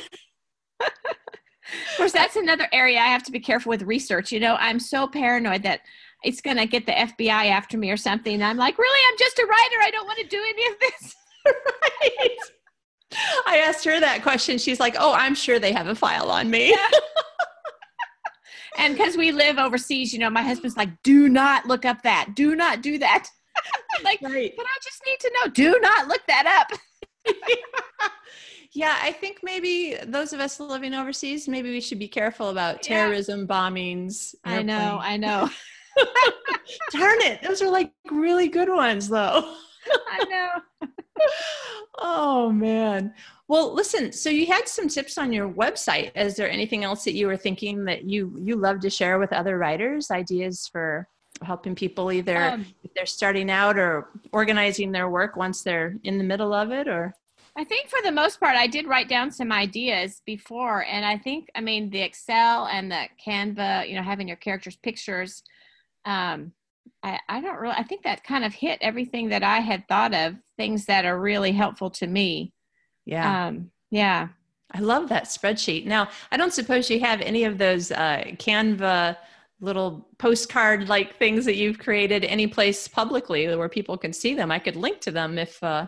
of 0.82 1.96
course, 1.96 2.12
that's 2.12 2.36
another 2.36 2.68
area 2.72 2.98
I 2.98 3.06
have 3.06 3.22
to 3.24 3.32
be 3.32 3.40
careful 3.40 3.70
with 3.70 3.82
research. 3.82 4.32
You 4.32 4.40
know, 4.40 4.56
I'm 4.56 4.80
so 4.80 5.06
paranoid 5.06 5.62
that 5.62 5.80
it's 6.24 6.40
going 6.40 6.56
to 6.56 6.66
get 6.66 6.86
the 6.86 6.92
FBI 6.92 7.50
after 7.50 7.78
me 7.78 7.90
or 7.90 7.96
something. 7.96 8.34
And 8.34 8.44
I'm 8.44 8.56
like, 8.56 8.78
really? 8.78 9.00
I'm 9.10 9.18
just 9.18 9.38
a 9.38 9.46
writer. 9.46 9.76
I 9.82 9.90
don't 9.90 10.06
want 10.06 10.18
to 10.20 10.26
do 10.26 10.38
any 10.38 10.66
of 10.66 10.78
this. 10.80 11.16
right. 11.46 12.38
I 13.46 13.58
asked 13.58 13.84
her 13.84 14.00
that 14.00 14.22
question. 14.22 14.58
She's 14.58 14.80
like, 14.80 14.96
oh, 14.98 15.12
I'm 15.12 15.34
sure 15.34 15.58
they 15.58 15.72
have 15.72 15.86
a 15.86 15.94
file 15.94 16.30
on 16.30 16.50
me. 16.50 16.70
Yeah. 16.70 16.88
and 18.78 18.96
because 18.96 19.16
we 19.16 19.32
live 19.32 19.58
overseas, 19.58 20.12
you 20.12 20.18
know, 20.18 20.30
my 20.30 20.42
husband's 20.42 20.76
like, 20.76 21.02
do 21.02 21.28
not 21.28 21.66
look 21.66 21.84
up 21.84 22.02
that. 22.02 22.34
Do 22.34 22.56
not 22.56 22.82
do 22.82 22.98
that. 22.98 23.28
like, 24.04 24.20
right. 24.22 24.52
but 24.56 24.66
I 24.66 24.78
just 24.82 25.02
need 25.06 25.20
to 25.20 25.32
know. 25.34 25.50
Do 25.50 25.78
not 25.80 26.08
look 26.08 26.22
that 26.26 26.66
up. 26.70 26.78
Yeah, 28.74 28.98
I 29.02 29.12
think 29.12 29.40
maybe 29.42 29.96
those 30.06 30.32
of 30.32 30.40
us 30.40 30.58
living 30.58 30.94
overseas, 30.94 31.46
maybe 31.46 31.70
we 31.70 31.80
should 31.80 31.98
be 31.98 32.08
careful 32.08 32.48
about 32.48 32.82
terrorism, 32.82 33.40
yeah. 33.40 33.46
bombings. 33.46 34.34
I 34.44 34.62
know, 34.62 34.98
I 35.00 35.16
know. 35.18 35.50
Darn 36.90 37.20
it. 37.20 37.42
Those 37.42 37.60
are 37.60 37.70
like 37.70 37.92
really 38.10 38.48
good 38.48 38.70
ones, 38.70 39.08
though. 39.08 39.56
I 40.10 40.24
know. 40.24 40.88
oh, 41.98 42.50
man. 42.50 43.12
Well, 43.46 43.74
listen, 43.74 44.10
so 44.10 44.30
you 44.30 44.46
had 44.46 44.66
some 44.66 44.88
tips 44.88 45.18
on 45.18 45.32
your 45.32 45.50
website. 45.50 46.16
Is 46.16 46.36
there 46.36 46.50
anything 46.50 46.84
else 46.84 47.04
that 47.04 47.14
you 47.14 47.26
were 47.26 47.36
thinking 47.36 47.84
that 47.84 48.04
you 48.04 48.34
you 48.40 48.56
love 48.56 48.80
to 48.80 48.90
share 48.90 49.18
with 49.18 49.34
other 49.34 49.58
writers? 49.58 50.10
Ideas 50.10 50.68
for 50.72 51.06
helping 51.42 51.74
people 51.74 52.10
either 52.12 52.42
um, 52.42 52.66
if 52.84 52.94
they're 52.94 53.04
starting 53.04 53.50
out 53.50 53.78
or 53.78 54.08
organizing 54.32 54.92
their 54.92 55.10
work 55.10 55.36
once 55.36 55.62
they're 55.62 55.96
in 56.04 56.16
the 56.16 56.24
middle 56.24 56.54
of 56.54 56.70
it 56.70 56.88
or 56.88 57.14
I 57.56 57.64
think 57.64 57.88
for 57.88 57.98
the 58.02 58.12
most 58.12 58.40
part, 58.40 58.56
I 58.56 58.66
did 58.66 58.86
write 58.86 59.08
down 59.08 59.30
some 59.30 59.52
ideas 59.52 60.22
before, 60.24 60.84
and 60.84 61.04
I 61.04 61.18
think, 61.18 61.50
I 61.54 61.60
mean, 61.60 61.90
the 61.90 62.00
Excel 62.00 62.66
and 62.66 62.90
the 62.90 63.04
Canva, 63.24 63.88
you 63.88 63.94
know, 63.94 64.02
having 64.02 64.26
your 64.26 64.38
characters' 64.38 64.76
pictures, 64.76 65.42
um, 66.06 66.52
I, 67.02 67.18
I 67.28 67.40
don't 67.42 67.58
really, 67.58 67.74
I 67.76 67.82
think 67.82 68.04
that 68.04 68.24
kind 68.24 68.44
of 68.44 68.54
hit 68.54 68.78
everything 68.80 69.28
that 69.28 69.42
I 69.42 69.58
had 69.58 69.86
thought 69.86 70.14
of, 70.14 70.36
things 70.56 70.86
that 70.86 71.04
are 71.04 71.20
really 71.20 71.52
helpful 71.52 71.90
to 71.90 72.06
me. 72.06 72.54
Yeah. 73.04 73.48
Um, 73.48 73.70
yeah. 73.90 74.28
I 74.70 74.80
love 74.80 75.10
that 75.10 75.24
spreadsheet. 75.24 75.84
Now, 75.84 76.08
I 76.30 76.38
don't 76.38 76.54
suppose 76.54 76.88
you 76.88 77.00
have 77.00 77.20
any 77.20 77.44
of 77.44 77.58
those 77.58 77.92
uh, 77.92 78.24
Canva 78.36 79.18
little 79.60 80.08
postcard 80.18 80.88
like 80.88 81.18
things 81.18 81.44
that 81.44 81.56
you've 81.56 81.78
created 81.78 82.24
any 82.24 82.46
place 82.46 82.88
publicly 82.88 83.54
where 83.54 83.68
people 83.68 83.98
can 83.98 84.12
see 84.12 84.34
them. 84.34 84.50
I 84.50 84.58
could 84.58 84.76
link 84.76 85.00
to 85.02 85.10
them 85.10 85.38
if, 85.38 85.62
uh, 85.62 85.86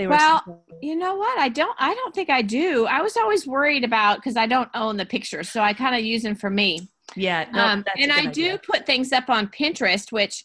well 0.00 0.64
you 0.80 0.94
know 0.94 1.16
what 1.16 1.38
i 1.38 1.48
don't 1.48 1.74
i 1.78 1.94
don't 1.94 2.14
think 2.14 2.30
i 2.30 2.40
do 2.40 2.86
i 2.86 3.00
was 3.00 3.16
always 3.16 3.46
worried 3.46 3.84
about 3.84 4.18
because 4.18 4.36
i 4.36 4.46
don't 4.46 4.68
own 4.74 4.96
the 4.96 5.06
pictures 5.06 5.48
so 5.48 5.60
i 5.60 5.72
kind 5.72 5.94
of 5.94 6.02
use 6.02 6.22
them 6.22 6.34
for 6.34 6.50
me 6.50 6.88
yeah. 7.16 7.46
um, 7.54 7.84
and 7.96 8.12
I 8.12 8.26
do 8.26 8.58
put 8.58 8.86
things 8.86 9.12
up 9.12 9.28
on 9.30 9.48
Pinterest, 9.48 10.12
which 10.12 10.44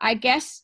I 0.00 0.14
guess, 0.14 0.62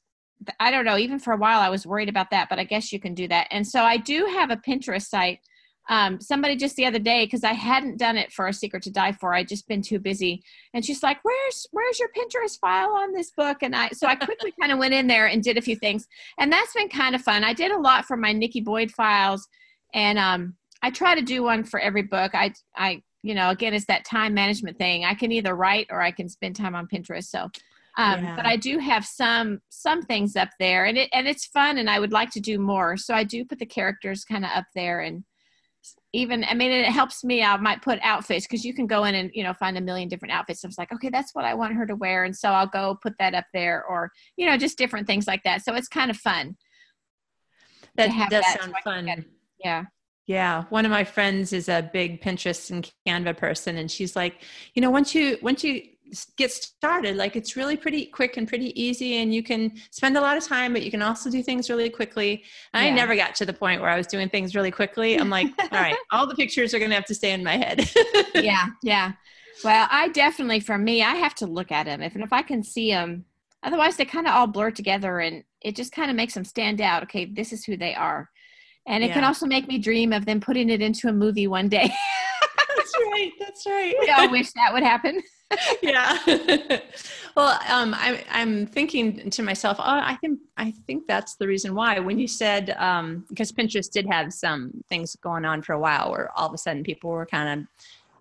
I 0.59 0.71
don't 0.71 0.85
know, 0.85 0.99
even 0.99 1.19
for 1.19 1.33
a 1.33 1.37
while 1.37 1.61
I 1.61 1.69
was 1.69 1.87
worried 1.87 2.09
about 2.09 2.31
that, 2.31 2.49
but 2.49 2.59
I 2.59 2.65
guess 2.65 2.93
you 2.93 3.01
can 3.01 3.15
do 3.15 3.29
that. 3.29 3.49
And 3.51 3.67
so 3.67 3.83
I 3.83 3.97
do 3.97 4.27
have 4.27 4.51
a 4.51 4.57
Pinterest 4.57 5.07
site. 5.07 5.41
Um, 5.89 6.21
somebody 6.21 6.55
just 6.55 6.77
the 6.77 6.87
other 6.87 6.99
day, 6.99 7.25
because 7.25 7.43
I 7.43 7.53
hadn't 7.53 7.99
done 7.99 8.17
it 8.17 8.33
for 8.33 8.47
A 8.47 8.53
Secret 8.53 8.83
to 8.85 8.91
Die 8.91 9.13
For, 9.13 9.35
I'd 9.35 9.49
just 9.49 9.67
been 9.67 9.83
too 9.83 9.99
busy. 9.99 10.43
And 10.73 10.85
she's 10.85 11.03
like, 11.03 11.19
Where's 11.23 11.67
where's 11.73 11.99
your 11.99 12.11
Pinterest 12.17 12.59
file 12.61 12.93
on 12.93 13.13
this 13.13 13.31
book? 13.33 13.59
And 13.63 13.75
I 13.75 13.89
so 13.91 14.07
I 14.07 14.15
quickly 14.15 14.53
kind 14.61 14.73
of 14.73 14.79
went 14.79 14.95
in 14.95 15.07
there 15.07 15.27
and 15.27 15.43
did 15.43 15.59
a 15.59 15.63
few 15.63 15.77
things. 15.77 16.07
And 16.39 16.53
that's 16.53 16.75
been 16.75 16.89
kind 16.89 17.15
of 17.15 17.23
fun. 17.23 17.45
I 17.45 17.55
did 17.55 17.73
a 17.73 17.79
lot 17.79 18.05
for 18.05 18.17
my 18.17 18.33
Nikki 18.33 18.61
Boyd 18.61 18.91
files. 18.91 19.49
And 19.93 20.19
um, 20.19 20.55
I 20.83 20.91
try 20.91 21.15
to 21.15 21.23
do 21.23 21.43
one 21.43 21.65
for 21.65 21.81
every 21.81 22.03
book. 22.03 22.35
I 22.35 22.53
I 22.77 23.03
you 23.23 23.35
know, 23.35 23.51
again, 23.51 23.75
it's 23.75 23.87
that 23.87 24.05
time 24.05 24.35
management 24.35 24.79
thing. 24.79 25.05
I 25.05 25.15
can 25.15 25.33
either 25.33 25.55
write 25.55 25.89
or 25.91 26.01
I 26.01 26.11
can 26.11 26.29
spend 26.29 26.57
time 26.57 26.75
on 26.75 26.87
Pinterest. 26.87 27.25
So, 27.25 27.51
um, 27.99 28.25
yeah. 28.25 28.37
but 28.37 28.47
I 28.47 28.57
do 28.57 28.79
have 28.79 29.05
some 29.05 29.61
some 29.69 30.03
things 30.03 30.37
up 30.37 30.51
there, 30.59 30.87
and 30.87 30.97
it 30.97 31.09
and 31.13 31.27
it's 31.27 31.47
fun, 31.47 31.79
and 31.79 31.91
I 31.91 31.99
would 31.99 32.13
like 32.13 32.31
to 32.31 32.41
do 32.41 32.59
more. 32.59 32.97
So 32.97 33.15
I 33.15 33.25
do 33.25 33.45
put 33.45 33.59
the 33.59 33.67
characters 33.67 34.25
kind 34.25 34.45
of 34.45 34.51
up 34.55 34.67
there, 34.75 35.01
and 35.01 35.25
even 36.13 36.45
I 36.45 36.55
mean, 36.55 36.71
it 36.73 36.87
helps 36.87 37.25
me. 37.25 37.43
I 37.43 37.57
might 37.57 37.83
put 37.83 37.99
outfits 38.03 38.47
because 38.47 38.65
you 38.65 38.75
can 38.75 38.87
go 38.87 39.05
in 39.05 39.15
and 39.15 39.31
you 39.35 39.45
know 39.45 39.55
find 39.55 39.79
a 39.79 39.81
million 39.81 40.09
different 40.09 40.33
outfits. 40.33 40.65
I 40.65 40.69
was 40.69 40.79
like, 40.79 40.93
okay, 40.93 41.09
that's 41.11 41.35
what 41.35 41.45
I 41.45 41.55
want 41.55 41.75
her 41.75 41.87
to 41.87 41.97
wear, 41.97 42.25
and 42.25 42.37
so 42.37 42.51
I'll 42.51 42.67
go 42.67 42.99
put 43.03 43.15
that 43.19 43.35
up 43.35 43.47
there, 43.55 43.85
or 43.85 44.11
you 44.37 44.47
know, 44.47 44.57
just 44.57 44.79
different 44.79 45.07
things 45.07 45.27
like 45.27 45.43
that. 45.45 45.65
So 45.65 45.75
it's 45.75 45.89
kind 45.89 46.11
of 46.11 46.17
fun 46.17 46.57
That 47.97 48.09
does 48.31 48.43
that 48.43 48.61
sound 48.61 48.75
so 48.77 48.91
fun. 48.91 49.25
yeah. 49.65 49.85
Yeah, 50.27 50.65
one 50.69 50.85
of 50.85 50.93
my 50.93 51.03
friends 51.03 51.53
is 51.53 51.69
a 51.69 51.91
big 51.93 52.23
Pinterest 52.23 52.71
and 52.71 52.89
Canva 53.07 53.37
person, 53.37 53.77
and 53.77 53.91
she's 53.91 54.15
like, 54.15 54.43
you 54.75 54.83
know, 54.83 54.91
once 54.91 55.15
you 55.15 55.39
once 55.43 55.65
you 55.65 55.83
get 56.37 56.51
started, 56.53 57.17
like 57.17 57.37
it's 57.37 57.57
really 57.57 57.77
pretty 57.77 58.07
quick 58.07 58.37
and 58.37 58.47
pretty 58.49 58.79
easy, 58.81 59.17
and 59.17 59.35
you 59.35 59.43
can 59.43 59.73
spend 59.91 60.17
a 60.17 60.21
lot 60.21 60.37
of 60.37 60.45
time, 60.45 60.73
but 60.73 60.83
you 60.83 60.91
can 60.91 61.03
also 61.03 61.31
do 61.31 61.43
things 61.43 61.69
really 61.71 61.91
quickly. 61.91 62.45
And 62.75 62.85
I 62.85 62.89
Yeah. 62.89 62.95
never 62.95 63.15
got 63.17 63.35
to 63.37 63.47
the 63.47 63.53
point 63.53 63.81
where 63.81 63.91
I 63.91 63.97
was 63.97 64.07
doing 64.07 64.29
things 64.29 64.55
really 64.55 64.71
quickly. 64.71 65.17
I'm 65.17 65.31
like, 65.31 65.49
all 65.61 65.69
right, 65.73 65.97
all 66.13 66.27
the 66.27 66.35
pictures 66.35 66.75
are 66.75 66.79
going 66.79 66.91
to 66.91 66.95
have 66.97 67.05
to 67.07 67.15
stay 67.15 67.33
in 67.33 67.43
my 67.45 67.57
head. 67.57 67.89
yeah, 68.35 68.67
yeah. 68.83 69.13
Well, 69.65 69.87
I 69.91 70.09
definitely, 70.09 70.61
for 70.61 70.79
me, 70.79 71.03
I 71.03 71.15
have 71.17 71.35
to 71.37 71.47
look 71.47 71.71
at 71.71 71.85
them. 71.85 72.01
If 72.03 72.15
and 72.15 72.25
if 72.25 72.33
I 72.33 72.43
can 72.43 72.63
see 72.63 72.91
them, 72.93 73.25
otherwise 73.63 73.97
they 73.97 74.05
kind 74.07 74.27
of 74.27 74.35
all 74.35 74.47
blur 74.47 74.71
together, 74.71 75.21
and 75.21 75.45
it 75.61 75.77
just 75.77 75.93
kind 75.93 76.11
of 76.11 76.17
makes 76.17 76.35
them 76.35 76.45
stand 76.45 76.81
out. 76.81 77.03
Okay, 77.03 77.27
this 77.27 77.53
is 77.53 77.65
who 77.65 77.77
they 77.77 77.95
are, 77.95 78.31
and 78.87 79.05
it 79.05 79.13
can 79.13 79.25
also 79.25 79.45
make 79.47 79.69
me 79.69 79.79
dream 79.79 80.13
of 80.15 80.25
them 80.25 80.41
putting 80.41 80.71
it 80.71 80.81
into 80.81 81.09
a 81.09 81.13
movie 81.13 81.47
one 81.47 81.69
day. 81.69 81.93
that's 82.77 82.95
right. 83.13 83.31
That's 83.39 83.67
right. 83.67 83.95
we 84.01 84.09
all 84.11 84.31
wish 84.31 84.51
that 84.53 84.73
would 84.73 84.83
happen. 84.83 85.21
yeah. 85.83 86.19
well, 87.37 87.59
um, 87.69 87.95
I, 87.95 88.25
I'm 88.31 88.67
thinking 88.67 89.31
to 89.31 89.43
myself, 89.43 89.79
oh, 89.81 89.85
I 89.85 90.17
think 90.21 90.41
I 90.57 90.73
think 90.87 91.07
that's 91.07 91.37
the 91.37 91.47
reason 91.47 91.75
why. 91.75 91.99
When 91.99 92.19
you 92.19 92.29
said, 92.29 92.71
um, 92.79 93.25
because 93.29 93.53
Pinterest 93.53 93.91
did 93.91 94.07
have 94.07 94.33
some 94.33 94.73
things 94.89 95.17
going 95.17 95.45
on 95.45 95.63
for 95.63 95.73
a 95.73 95.79
while, 95.79 96.11
where 96.11 96.31
all 96.37 96.49
of 96.49 96.55
a 96.55 96.59
sudden 96.59 96.83
people 96.83 97.11
were 97.11 97.27
kind 97.27 97.61
of, 97.61 97.67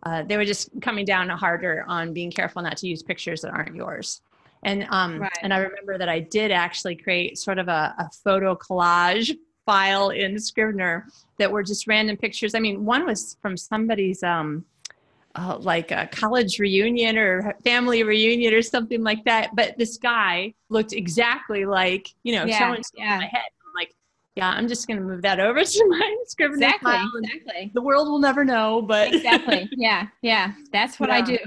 uh, 0.04 0.24
they 0.24 0.38
were 0.38 0.46
just 0.46 0.70
coming 0.82 1.06
down 1.06 1.30
harder 1.30 1.86
on 1.88 2.14
being 2.14 2.32
careful 2.32 2.62
not 2.62 2.78
to 2.78 2.88
use 2.88 3.04
pictures 3.04 3.42
that 3.42 3.52
aren't 3.52 3.76
yours. 3.76 4.22
And 4.64 4.86
um, 4.90 5.20
Right. 5.20 5.38
and 5.42 5.54
I 5.54 5.60
remember 5.60 5.98
that 5.98 6.10
I 6.10 6.20
did 6.20 6.52
actually 6.52 6.96
create 6.96 7.38
sort 7.38 7.60
of 7.60 7.68
a, 7.68 7.96
a 7.98 8.10
photo 8.24 8.56
collage 8.56 9.38
file 9.66 10.10
in 10.10 10.40
Scrivener 10.40 11.06
that 11.38 11.52
were 11.52 11.64
just 11.64 11.88
random 11.88 12.18
pictures. 12.18 12.56
I 12.56 12.60
mean, 12.60 12.86
one 12.86 13.06
was 13.06 13.38
from 13.42 13.56
somebody's 13.56 14.24
um, 14.24 14.66
uh, 15.40 15.58
like 15.60 15.92
a 15.92 16.08
college 16.12 16.60
reunion 16.60 17.18
or 17.18 17.56
family 17.64 18.04
reunion 18.04 18.54
or 18.54 18.62
something 18.62 19.04
like 19.04 19.24
that. 19.26 19.56
But 19.56 19.78
this 19.78 19.98
guy 19.98 20.54
looked 20.70 20.94
exactly 20.94 21.66
like, 21.66 22.10
you 22.24 22.36
know, 22.36 22.46
Yeah, 22.46 22.60
so 22.60 22.74
and 22.74 22.86
so 22.86 22.92
in 23.02 23.08
my 23.08 23.26
head. 23.26 23.44
I'm 23.66 23.74
like, 23.76 23.94
yeah, 24.36 24.50
I'm 24.50 24.68
just 24.68 24.88
going 24.88 24.98
to 25.00 25.04
move 25.06 25.22
that 25.22 25.40
over 25.40 25.64
to 25.64 25.86
my 25.88 26.16
Exactly, 26.40 26.92
file. 26.92 27.10
exactly, 27.24 27.72
The 27.74 27.82
world 27.82 28.08
will 28.10 28.20
never 28.20 28.44
know, 28.44 28.82
but 28.82 29.14
exactly. 29.14 29.70
Yeah, 29.78 30.08
yeah. 30.22 30.54
That's 30.74 31.00
what 31.00 31.10
I 31.10 31.22
do. 31.22 31.38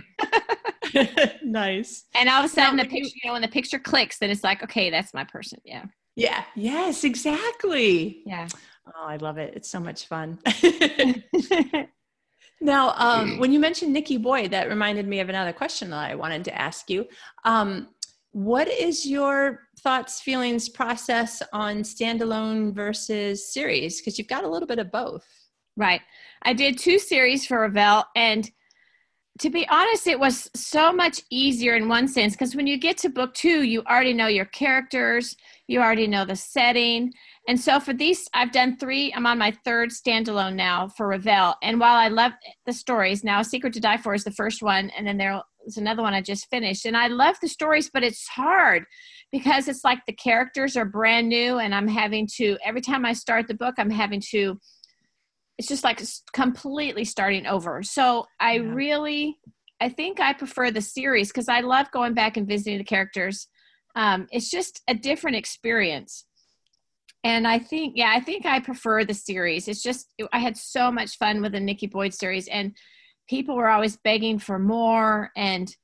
nice. 1.45 2.05
And 2.14 2.28
all 2.28 2.40
of 2.40 2.47
a 2.47 2.49
sudden, 2.49 2.76
Now, 2.76 2.82
the 2.84 2.88
picture, 2.88 3.14
you 3.22 3.28
know, 3.28 3.32
when 3.34 3.43
the 3.43 3.49
picture 3.49 3.78
clicks, 3.78 4.18
then 4.18 4.30
it's 4.30 4.45
like, 4.45 4.62
okay, 4.62 4.90
that's 4.90 5.12
my 5.14 5.24
person. 5.24 5.61
Yeah, 5.64 5.84
Yeah. 6.16 6.45
Yes, 6.55 7.05
exactly. 7.05 8.22
yeah. 8.26 8.49
Oh, 8.86 9.07
I 9.07 9.16
love 9.16 9.38
it. 9.38 9.55
It's 9.55 9.68
so 9.68 9.80
much 9.80 10.07
fun. 10.07 10.38
Now, 12.63 12.95
um, 12.97 13.39
when 13.39 13.53
you 13.53 13.59
mentioned 13.59 13.93
Nikki 13.93 14.17
Boyd, 14.17 14.53
that 14.53 14.69
reminded 14.69 15.09
me 15.09 15.19
of 15.19 15.29
another 15.29 15.53
question 15.53 15.91
that 15.91 16.11
I 16.11 16.15
wanted 16.15 16.45
to 16.45 16.57
ask 16.57 16.89
you. 16.89 17.07
Um, 17.45 17.89
what 18.31 18.69
is 18.69 19.05
your 19.05 19.69
thoughts, 19.81 20.21
feelings, 20.21 20.69
process 20.69 21.43
on 21.53 21.79
standalone 21.83 22.73
versus 22.73 23.53
series? 23.53 24.01
Because 24.01 24.17
you've 24.17 24.29
got 24.29 24.45
a 24.45 24.49
little 24.49 24.69
bit 24.69 24.79
of 24.79 24.93
both. 24.93 25.27
Right. 25.77 26.03
I 26.45 26.53
did 26.53 26.79
two 26.79 27.01
series 27.01 27.45
for 27.45 27.61
Revell, 27.61 28.07
and 28.15 28.49
to 29.41 29.51
be 29.51 29.67
honest, 29.69 30.07
it 30.07 30.21
was 30.21 30.49
so 30.55 30.93
much 30.93 31.23
easier 31.31 31.75
in 31.75 31.89
one 31.89 32.07
sense 32.07 32.35
because 32.35 32.55
when 32.55 32.67
you 32.67 32.79
get 32.79 32.97
to 32.99 33.09
book 33.09 33.35
two, 33.35 33.63
you 33.63 33.83
already 33.85 34.13
know 34.13 34.27
your 34.29 34.45
characters, 34.45 35.37
you 35.67 35.81
already 35.81 36.07
know 36.07 36.25
the 36.25 36.37
setting. 36.37 37.13
And 37.49 37.61
so 37.61 37.80
for 37.80 37.93
these, 37.93 38.28
I've 38.34 38.53
done 38.53 38.76
three. 38.76 39.12
I'm 39.12 39.26
on 39.26 39.38
my 39.38 39.51
third 39.64 39.90
standalone 39.90 40.55
now 40.55 40.88
for 40.88 41.09
Revell. 41.09 41.57
And 41.61 41.80
while 41.80 41.97
I 41.97 42.09
love 42.09 42.32
the 42.66 42.72
stories, 42.72 43.24
now 43.24 43.43
Secret 43.43 43.72
to 43.72 43.80
Die 43.80 43.97
For 43.97 44.14
is 44.14 44.22
the 44.24 44.30
first 44.30 44.62
one, 44.62 44.90
and 44.90 45.07
then 45.07 45.16
there's 45.16 45.76
another 45.76 46.03
one 46.03 46.14
I 46.14 46.22
just 46.22 46.49
finished. 46.51 46.86
And 46.86 46.97
I 46.97 47.09
love 47.09 47.36
the 47.43 47.49
stories, 47.49 47.90
but 47.93 48.05
it's 48.05 48.28
hard 48.28 48.84
because 49.32 49.66
it's 49.66 49.82
like 49.82 49.99
the 50.07 50.12
characters 50.12 50.76
are 50.76 50.84
brand 50.84 51.28
new, 51.28 51.59
and 51.59 51.74
I'm 51.74 51.88
having 51.88 52.28
to, 52.36 52.59
every 52.64 52.80
time 52.80 53.05
I 53.05 53.12
start 53.12 53.49
the 53.49 53.55
book, 53.55 53.74
I'm 53.78 53.90
having 53.90 54.22
to 54.30 54.61
it's 55.59 55.68
just 55.68 55.84
like 55.84 56.01
completely 56.32 57.05
starting 57.05 57.47
over. 57.47 57.82
So 57.82 58.26
I 58.40 58.55
Yeah. 58.55 58.72
really, 58.72 59.38
I 59.80 59.88
think 59.90 60.18
I 60.18 60.32
prefer 60.32 60.70
the 60.70 60.80
series 60.80 61.28
because 61.28 61.49
I 61.49 61.61
love 61.61 61.90
going 61.93 62.14
back 62.14 62.36
and 62.36 62.49
visiting 62.49 62.78
the 62.78 62.84
characters. 62.84 63.49
Um, 63.95 64.26
it's 64.30 64.51
just 64.51 64.80
a 64.88 64.95
different 64.95 65.36
experience. 65.36 66.24
And 67.25 67.47
I 67.47 67.59
think, 67.59 67.95
yeah, 67.97 68.12
I 68.14 68.20
think 68.20 68.47
I 68.47 68.59
prefer 68.61 69.05
the 69.05 69.14
series. 69.14 69.68
It's 69.68 69.83
just, 69.83 70.12
I 70.33 70.39
had 70.39 70.57
so 70.57 70.91
much 70.91 71.18
fun 71.18 71.41
with 71.41 71.53
the 71.53 71.61
Nikki 71.61 71.87
Boyd 71.87 72.12
series, 72.12 72.49
and 72.49 72.77
people 73.29 73.55
were 73.57 73.68
always 73.68 73.97
begging 73.97 74.39
for 74.39 74.59
more. 74.59 75.31
And, 75.37 75.75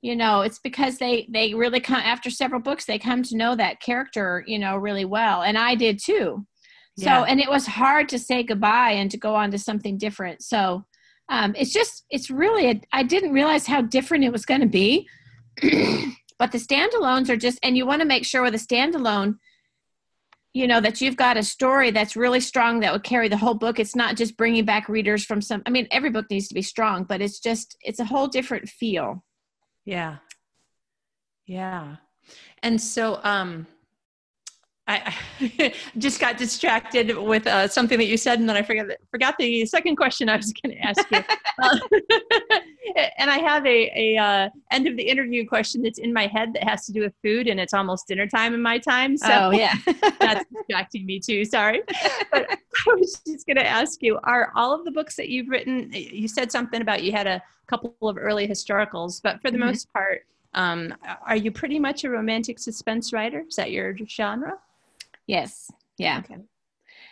you 0.00 0.16
know, 0.16 0.40
it's 0.40 0.58
because 0.58 0.96
they 0.98 1.26
they 1.30 1.52
really 1.52 1.80
come 1.80 2.00
after 2.00 2.30
several 2.30 2.60
books, 2.62 2.86
they 2.86 2.98
come 2.98 3.22
to 3.24 3.36
know 3.36 3.54
that 3.56 3.80
character, 3.80 4.42
you 4.46 4.58
know, 4.58 4.76
really 4.76 5.04
well. 5.04 5.42
And 5.42 5.58
I 5.58 5.74
did 5.74 5.98
too. 6.02 6.46
So, 6.98 7.04
Yeah. 7.04 7.22
and 7.28 7.40
it 7.40 7.50
was 7.50 7.66
hard 7.66 8.08
to 8.08 8.18
say 8.18 8.42
goodbye 8.42 8.92
and 8.92 9.10
to 9.10 9.18
go 9.18 9.34
on 9.34 9.50
to 9.50 9.58
something 9.58 9.98
different. 9.98 10.42
So, 10.42 10.86
um, 11.28 11.54
it's 11.58 11.72
just, 11.72 12.06
it's 12.08 12.30
really, 12.30 12.70
a, 12.70 12.80
I 12.92 13.02
didn't 13.02 13.32
realize 13.34 13.66
how 13.66 13.82
different 13.82 14.24
it 14.24 14.32
was 14.32 14.46
going 14.46 14.62
to 14.62 14.66
be. 14.66 15.06
but 16.38 16.52
the 16.52 16.58
standalones 16.58 17.28
are 17.28 17.36
just, 17.36 17.58
and 17.62 17.76
you 17.76 17.84
want 17.84 18.00
to 18.00 18.06
make 18.06 18.24
sure 18.24 18.42
with 18.42 18.54
a 18.54 18.58
standalone, 18.58 19.36
you 20.56 20.66
know, 20.66 20.80
that 20.80 21.02
you've 21.02 21.18
got 21.18 21.36
a 21.36 21.42
story 21.42 21.90
that's 21.90 22.16
really 22.16 22.40
strong 22.40 22.80
that 22.80 22.90
would 22.90 23.02
carry 23.02 23.28
the 23.28 23.36
whole 23.36 23.52
book. 23.52 23.78
It's 23.78 23.94
not 23.94 24.16
just 24.16 24.38
bringing 24.38 24.64
back 24.64 24.88
readers 24.88 25.22
from 25.22 25.42
some, 25.42 25.62
I 25.66 25.70
mean, 25.70 25.86
every 25.90 26.08
book 26.08 26.30
needs 26.30 26.48
to 26.48 26.54
be 26.54 26.62
strong, 26.62 27.04
but 27.04 27.20
it's 27.20 27.40
just, 27.40 27.76
it's 27.82 28.00
a 28.00 28.06
whole 28.06 28.26
different 28.26 28.66
feel. 28.66 29.22
Yeah. 29.84 30.16
Yeah. 31.44 31.96
And 32.62 32.80
so 32.80 33.20
um 33.22 33.66
I, 34.88 35.14
I 35.40 35.74
just 35.98 36.20
got 36.20 36.36
distracted 36.36 37.16
with 37.16 37.46
uh, 37.46 37.68
something 37.68 37.98
that 37.98 38.06
you 38.06 38.16
said, 38.16 38.38
and 38.38 38.48
then 38.48 38.56
I 38.56 38.62
forgot 38.62 38.86
forgot 39.10 39.36
the 39.38 39.66
second 39.66 39.96
question 39.96 40.28
I 40.28 40.36
was 40.36 40.52
going 40.52 40.76
to 40.76 40.82
ask 40.82 41.10
you. 41.10 41.22
Uh, 41.58 41.78
and 43.16 43.30
I 43.30 43.38
have 43.38 43.64
a, 43.64 43.90
a 43.96 44.18
uh, 44.18 44.50
end 44.70 44.86
of 44.86 44.94
the 44.98 45.02
interview 45.02 45.48
question 45.48 45.80
that's 45.80 45.98
in 45.98 46.12
my 46.12 46.26
head 46.26 46.52
that 46.52 46.64
has 46.64 46.84
to 46.84 46.92
do 46.92 47.00
with 47.00 47.14
food, 47.22 47.48
and 47.48 47.58
it's 47.58 47.72
almost 47.72 48.08
dinner 48.08 48.26
time 48.26 48.52
in 48.52 48.60
my 48.60 48.76
time. 48.76 49.16
So 49.16 49.26
oh, 49.30 49.50
yeah. 49.52 49.72
that's 50.20 50.44
distracting 50.54 51.06
me 51.06 51.18
too. 51.18 51.46
Sorry. 51.46 51.80
But 52.30 52.46
I 52.50 52.94
was 52.98 53.22
just 53.26 53.46
going 53.46 53.56
to 53.56 53.66
ask 53.66 54.02
you 54.02 54.18
are 54.24 54.52
all 54.54 54.74
of 54.74 54.84
the 54.84 54.90
books 54.90 55.16
that 55.16 55.30
you've 55.30 55.48
written, 55.48 55.90
you 55.94 56.28
said 56.28 56.52
something 56.52 56.82
about 56.82 57.02
you 57.02 57.10
had 57.10 57.26
a 57.26 57.42
couple 57.68 57.96
of 58.02 58.18
early 58.18 58.46
historicals, 58.46 59.22
but 59.22 59.40
for 59.40 59.50
the 59.50 59.56
Mhm. 59.56 59.66
most 59.66 59.90
part, 59.94 60.26
um, 60.52 60.94
are 61.24 61.36
you 61.36 61.50
pretty 61.50 61.78
much 61.78 62.04
a 62.04 62.10
romantic 62.10 62.58
suspense 62.58 63.14
writer? 63.14 63.44
Is 63.48 63.56
that 63.56 63.70
your 63.70 63.96
genre? 63.96 64.58
Yes. 65.26 65.70
Yeah. 65.98 66.18
Okay. 66.18 66.40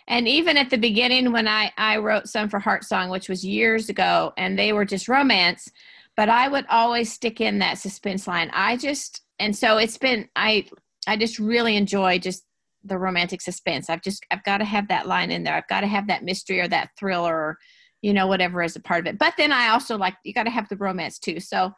And 0.06 0.28
even 0.28 0.56
at 0.56 0.68
the 0.68 0.76
beginning, 0.76 1.32
when 1.32 1.48
I, 1.48 1.72
I 1.78 1.96
wrote 1.96 2.28
some 2.28 2.48
for 2.50 2.58
Heart 2.58 2.84
Song, 2.84 3.08
which 3.08 3.28
was 3.28 3.44
years 3.44 3.88
ago, 3.88 4.32
and 4.36 4.58
they 4.58 4.72
were 4.72 4.84
just 4.84 5.08
romance, 5.08 5.70
but 6.16 6.28
I 6.28 6.48
would 6.48 6.66
always 6.68 7.12
stick 7.12 7.40
in 7.40 7.58
that 7.60 7.78
suspense 7.78 8.26
line. 8.26 8.50
I 8.52 8.76
just, 8.76 9.22
and 9.38 9.56
so 9.56 9.78
it's 9.78 9.96
been, 9.96 10.28
I, 10.36 10.66
I 11.06 11.16
just 11.16 11.38
really 11.38 11.76
enjoy 11.76 12.18
just 12.18 12.44
the 12.84 12.98
romantic 12.98 13.40
suspense. 13.40 13.88
I've 13.88 14.02
just, 14.02 14.24
I've 14.30 14.44
got 14.44 14.58
to 14.58 14.64
have 14.66 14.88
that 14.88 15.08
line 15.08 15.30
in 15.30 15.42
there. 15.42 15.54
I've 15.54 15.68
got 15.68 15.80
to 15.80 15.86
have 15.86 16.06
that 16.08 16.22
mystery 16.22 16.60
or 16.60 16.68
that 16.68 16.90
thriller 16.98 17.34
or, 17.34 17.58
you 18.02 18.12
know, 18.12 18.26
whatever 18.26 18.60
as 18.60 18.76
a 18.76 18.80
part 18.80 19.00
of 19.00 19.06
it. 19.06 19.18
But 19.18 19.34
then 19.38 19.52
I 19.52 19.70
also 19.70 19.96
like, 19.96 20.14
you 20.22 20.34
got 20.34 20.42
to 20.42 20.50
have 20.50 20.68
the 20.68 20.76
romance 20.76 21.18
too. 21.18 21.40
So, 21.40 21.72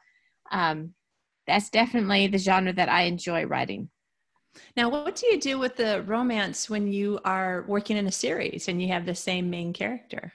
um, 0.50 0.94
that's 1.46 1.70
definitely 1.70 2.26
the 2.26 2.38
genre 2.38 2.72
that 2.72 2.88
I 2.88 3.02
enjoy 3.02 3.44
writing. 3.44 3.88
Now, 4.76 4.88
what 4.88 5.16
do 5.16 5.26
you 5.26 5.40
do 5.40 5.58
with 5.58 5.76
the 5.76 6.02
romance 6.02 6.68
when 6.68 6.92
you 6.92 7.18
are 7.24 7.64
working 7.66 7.96
in 7.96 8.06
a 8.06 8.12
series 8.12 8.68
and 8.68 8.80
you 8.80 8.88
have 8.88 9.06
the 9.06 9.14
same 9.14 9.50
main 9.50 9.72
character? 9.72 10.32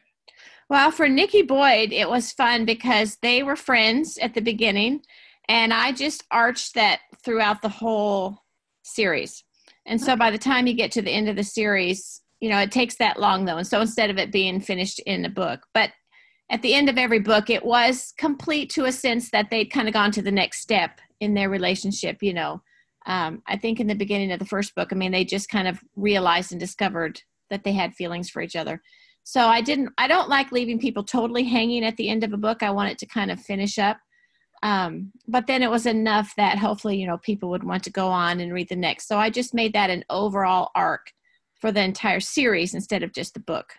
Well, 0.70 0.92
for 0.92 1.10
Nikki 1.10 1.42
Boyd, 1.42 1.92
it 1.92 2.10
was 2.10 2.32
fun 2.32 2.66
because 2.66 3.18
they 3.22 3.44
were 3.44 3.56
friends 3.56 4.18
at 4.18 4.34
the 4.34 4.42
beginning, 4.42 5.02
and 5.50 5.74
I 5.74 5.92
just 5.92 6.24
arched 6.32 6.76
that 6.76 7.02
throughout 7.24 7.62
the 7.62 7.70
whole 7.70 8.38
series. 8.84 9.44
And 9.86 10.00
so 10.00 10.16
by 10.16 10.32
the 10.32 10.38
time 10.38 10.68
you 10.68 10.74
get 10.74 10.92
to 10.94 11.02
the 11.02 11.12
end 11.12 11.28
of 11.28 11.36
the 11.36 11.44
series, 11.44 12.22
you 12.40 12.50
know, 12.50 12.60
it 12.60 12.72
takes 12.72 12.96
that 12.98 13.20
long 13.20 13.46
though. 13.46 13.58
And 13.58 13.68
so 13.68 13.82
instead 13.82 14.10
of 14.10 14.18
it 14.18 14.32
being 14.32 14.62
finished 14.62 15.00
in 15.00 15.26
a 15.26 15.30
book, 15.30 15.62
but 15.74 15.92
at 16.50 16.62
the 16.62 16.74
end 16.74 16.90
of 16.90 16.98
every 16.98 17.20
book, 17.20 17.50
it 17.50 17.66
was 17.66 18.14
complete 18.18 18.70
to 18.72 18.86
a 18.86 18.92
sense 18.92 19.32
that 19.32 19.50
they'd 19.50 19.72
kind 19.72 19.88
of 19.88 19.94
gone 19.94 20.12
to 20.12 20.22
the 20.22 20.32
next 20.32 20.60
step 20.60 21.00
in 21.20 21.34
their 21.34 21.50
relationship, 21.50 22.18
you 22.22 22.34
know. 22.34 22.62
Um, 23.06 23.42
I 23.48 23.58
think 23.58 23.80
in 23.80 23.88
the 23.88 23.96
beginning 23.96 24.32
of 24.32 24.40
the 24.40 24.46
first 24.46 24.76
book, 24.76 24.90
I 24.92 24.96
mean, 24.96 25.12
they 25.12 25.26
just 25.26 25.50
kind 25.50 25.68
of 25.68 25.80
realized 25.96 26.52
and 26.52 26.60
discovered 26.60 27.22
that 27.50 27.64
they 27.64 27.74
had 27.74 27.94
feelings 27.94 28.30
for 28.30 28.42
each 28.42 28.56
other. 28.56 28.82
So 29.24 29.46
I 29.48 29.62
didn't, 29.62 29.90
I 29.98 30.08
don't 30.08 30.30
like 30.30 30.52
leaving 30.52 30.80
people 30.80 31.04
totally 31.04 31.44
hanging 31.44 31.84
at 31.84 31.98
the 31.98 32.10
end 32.10 32.24
of 32.24 32.34
a 32.34 32.38
book. 32.38 32.64
I 32.64 32.72
want 32.72 32.92
it 32.92 32.98
to 33.00 33.06
kind 33.06 33.32
of 33.32 33.40
finish 33.40 33.78
up. 33.78 33.98
Um, 34.64 35.12
but 35.28 35.48
then 35.48 35.64
it 35.64 35.72
was 35.72 35.86
enough 35.86 36.34
that 36.38 36.60
hopefully, 36.60 36.98
you 36.98 37.08
know, 37.08 37.18
people 37.18 37.50
would 37.50 37.64
want 37.64 37.84
to 37.84 37.92
go 37.92 38.08
on 38.08 38.40
and 38.40 38.54
read 38.54 38.70
the 38.70 38.76
next. 38.76 39.08
So 39.08 39.18
I 39.18 39.30
just 39.30 39.54
made 39.54 39.74
that 39.74 39.90
an 39.90 40.06
overall 40.10 40.70
arc 40.76 41.12
for 41.56 41.72
the 41.72 41.84
entire 41.84 42.20
series 42.20 42.74
instead 42.74 43.04
of 43.04 43.14
just 43.14 43.34
the 43.34 43.40
book. 43.40 43.74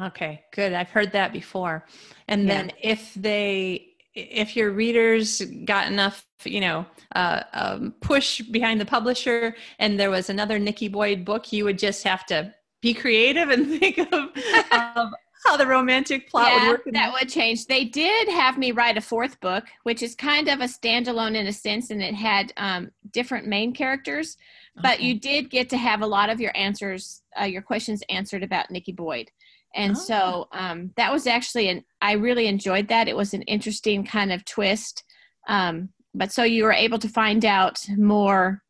Okay, 0.00 0.42
good. 0.52 0.72
I've 0.72 0.90
heard 0.90 1.12
that 1.12 1.32
before. 1.32 1.86
And 2.28 2.42
yeah. 2.42 2.48
then 2.48 2.72
if 2.82 3.14
they 3.14 3.93
if 4.14 4.56
your 4.56 4.70
readers 4.70 5.42
got 5.64 5.86
enough, 5.88 6.26
you 6.44 6.60
know, 6.60 6.86
uh, 7.14 7.42
um, 7.52 7.94
push 8.00 8.40
behind 8.40 8.80
the 8.80 8.86
publisher, 8.86 9.56
and 9.78 9.98
there 9.98 10.10
was 10.10 10.30
another 10.30 10.58
Nikki 10.58 10.88
Boyd 10.88 11.24
book, 11.24 11.52
you 11.52 11.64
would 11.64 11.78
just 11.78 12.04
have 12.04 12.24
to 12.26 12.54
be 12.80 12.94
creative 12.94 13.48
and 13.50 13.66
think 13.80 13.98
of, 13.98 14.30
of 14.72 15.12
how 15.44 15.56
the 15.56 15.66
romantic 15.66 16.28
plot 16.30 16.48
yeah, 16.48 16.68
would 16.68 16.70
work. 16.70 16.92
That 16.92 17.12
would 17.12 17.28
change. 17.28 17.66
They 17.66 17.84
did 17.84 18.28
have 18.28 18.56
me 18.56 18.72
write 18.72 18.96
a 18.96 19.00
fourth 19.00 19.40
book, 19.40 19.64
which 19.82 20.02
is 20.02 20.14
kind 20.14 20.48
of 20.48 20.60
a 20.60 20.64
standalone 20.64 21.34
in 21.34 21.46
a 21.46 21.52
sense, 21.52 21.90
and 21.90 22.02
it 22.02 22.14
had 22.14 22.52
um, 22.56 22.90
different 23.12 23.46
main 23.46 23.74
characters. 23.74 24.36
But 24.76 24.96
okay. 24.96 25.04
you 25.04 25.20
did 25.20 25.50
get 25.50 25.68
to 25.70 25.76
have 25.76 26.02
a 26.02 26.06
lot 26.06 26.30
of 26.30 26.40
your 26.40 26.52
answers, 26.56 27.22
uh, 27.40 27.44
your 27.44 27.62
questions 27.62 28.02
answered 28.08 28.42
about 28.42 28.70
Nikki 28.70 28.92
Boyd. 28.92 29.30
And 29.74 29.96
oh. 29.96 30.00
so 30.00 30.48
um, 30.52 30.92
that 30.96 31.12
was 31.12 31.26
actually 31.26 31.68
an, 31.68 31.84
I 32.00 32.12
really 32.12 32.46
enjoyed 32.46 32.88
that. 32.88 33.08
It 33.08 33.16
was 33.16 33.34
an 33.34 33.42
interesting 33.42 34.04
kind 34.04 34.32
of 34.32 34.44
twist. 34.44 35.04
Um, 35.48 35.90
but 36.14 36.32
so 36.32 36.44
you 36.44 36.64
were 36.64 36.72
able 36.72 36.98
to 37.00 37.08
find 37.08 37.44
out 37.44 37.84
more. 37.96 38.62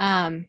Um, 0.00 0.46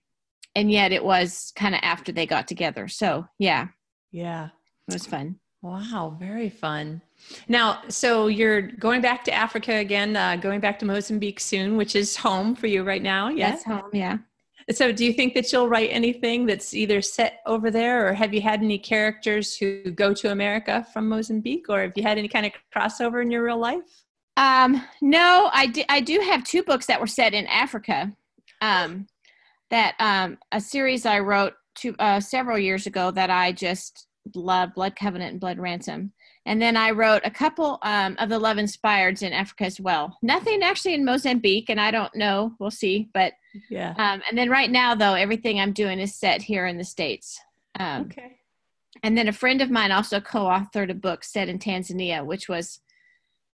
and 0.55 0.71
yet 0.71 0.91
it 0.91 1.03
was 1.03 1.51
kind 1.55 1.75
of 1.75 1.81
after 1.83 2.11
they 2.11 2.25
got 2.25 2.47
together. 2.47 2.87
So 2.87 3.27
yeah. 3.37 3.67
Yeah. 4.11 4.49
It 4.87 4.93
was 4.93 5.05
fun. 5.05 5.39
Wow, 5.61 6.15
very 6.19 6.49
fun. 6.49 7.01
Now, 7.47 7.81
so 7.89 8.27
you're 8.27 8.61
going 8.61 9.01
back 9.01 9.23
to 9.25 9.33
Africa 9.33 9.75
again, 9.75 10.15
uh, 10.15 10.37
going 10.37 10.59
back 10.59 10.79
to 10.79 10.85
Mozambique 10.85 11.39
soon, 11.39 11.75
which 11.75 11.95
is 11.95 12.15
home 12.15 12.55
for 12.55 12.67
you 12.67 12.83
right 12.83 13.01
now. 13.01 13.29
Yes, 13.29 13.63
home. 13.63 13.89
Yeah. 13.91 14.17
So, 14.71 14.91
do 14.91 15.05
you 15.05 15.13
think 15.13 15.33
that 15.33 15.51
you'll 15.51 15.69
write 15.69 15.89
anything 15.91 16.45
that's 16.45 16.73
either 16.73 17.01
set 17.01 17.39
over 17.45 17.71
there, 17.71 18.07
or 18.07 18.13
have 18.13 18.33
you 18.33 18.41
had 18.41 18.61
any 18.61 18.77
characters 18.77 19.55
who 19.55 19.91
go 19.91 20.13
to 20.13 20.31
America 20.31 20.85
from 20.91 21.07
Mozambique, 21.07 21.67
or 21.69 21.81
have 21.81 21.93
you 21.95 22.03
had 22.03 22.17
any 22.17 22.27
kind 22.27 22.45
of 22.45 22.51
crossover 22.75 23.21
in 23.21 23.31
your 23.31 23.43
real 23.43 23.59
life? 23.59 24.03
Um, 24.35 24.83
no, 25.01 25.49
I, 25.53 25.67
do, 25.67 25.83
do 26.03 26.19
have 26.19 26.43
two 26.43 26.63
books 26.63 26.85
that 26.87 26.99
were 26.99 27.07
set 27.07 27.33
in 27.33 27.47
Africa. 27.47 28.13
Um, 28.61 29.07
that 29.69 29.95
um, 29.99 30.37
a 30.51 30.61
series 30.61 31.05
I 31.05 31.19
wrote 31.19 31.53
to 31.75 31.95
uh, 31.99 32.19
several 32.19 32.57
years 32.57 32.87
ago 32.87 33.11
that 33.11 33.29
I 33.29 33.51
just 33.51 34.07
love, 34.35 34.73
Blood 34.73 34.95
Covenant 34.95 35.31
and 35.31 35.39
Blood 35.39 35.59
Ransom. 35.59 36.13
And 36.47 36.61
then 36.61 36.77
I 36.77 36.91
wrote 36.91 37.23
a 37.25 37.29
couple 37.29 37.77
um, 37.81 38.15
of 38.19 38.29
the 38.29 38.39
Love 38.39 38.55
Inspireds 38.55 39.21
in 39.21 39.33
Africa 39.33 39.65
as 39.65 39.81
well. 39.81 40.17
Nothing 40.21 40.63
actually 40.63 40.93
in 40.93 41.03
Mozambique, 41.03 41.69
and 41.69 41.79
I 41.79 41.91
don't 41.91 42.15
know. 42.15 42.53
We'll 42.57 42.71
see. 42.71 43.09
But 43.13 43.33
yeah. 43.69 43.93
Um, 43.97 44.21
and 44.29 44.37
then 44.37 44.49
right 44.49 44.71
now, 44.71 44.95
though, 44.95 45.13
everything 45.13 45.59
I'm 45.59 45.73
doing 45.73 45.99
is 45.99 46.15
set 46.15 46.41
here 46.41 46.65
in 46.65 46.77
the 46.77 46.85
States. 46.85 47.37
Um, 47.77 48.03
okay. 48.03 48.37
And 49.03 49.17
then 49.17 49.27
a 49.27 49.33
friend 49.33 49.61
of 49.61 49.69
mine 49.69 49.91
also 49.91 50.21
co 50.21 50.45
authored 50.45 50.89
a 50.89 50.95
book 50.95 51.25
set 51.25 51.49
in 51.49 51.59
Tanzania, 51.59 52.25
which 52.25 52.47
was 52.47 52.79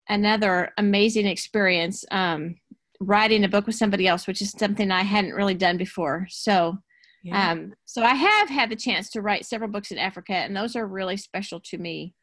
another 0.10 0.74
amazing 0.80 1.28
experience 1.28 2.04
um, 2.10 2.56
writing 3.00 3.44
a 3.44 3.50
book 3.50 3.68
with 3.68 3.76
somebody 3.76 4.08
else, 4.08 4.26
which 4.26 4.42
is 4.42 4.50
something 4.50 4.90
I 4.90 5.04
hadn't 5.04 5.36
really 5.36 5.54
done 5.54 5.78
before. 5.78 6.26
So, 6.32 6.80
yeah. 7.24 7.52
um, 7.52 7.74
so 7.86 8.02
I 8.02 8.16
have 8.16 8.50
had 8.50 8.72
the 8.72 8.76
chance 8.76 9.12
to 9.12 9.22
write 9.22 9.46
several 9.46 9.70
books 9.70 9.92
in 9.92 10.00
Africa, 10.00 10.34
and 10.34 10.58
those 10.58 10.76
are 10.76 10.88
really 10.88 11.18
special 11.18 11.60
to 11.66 11.78
me. 11.78 12.16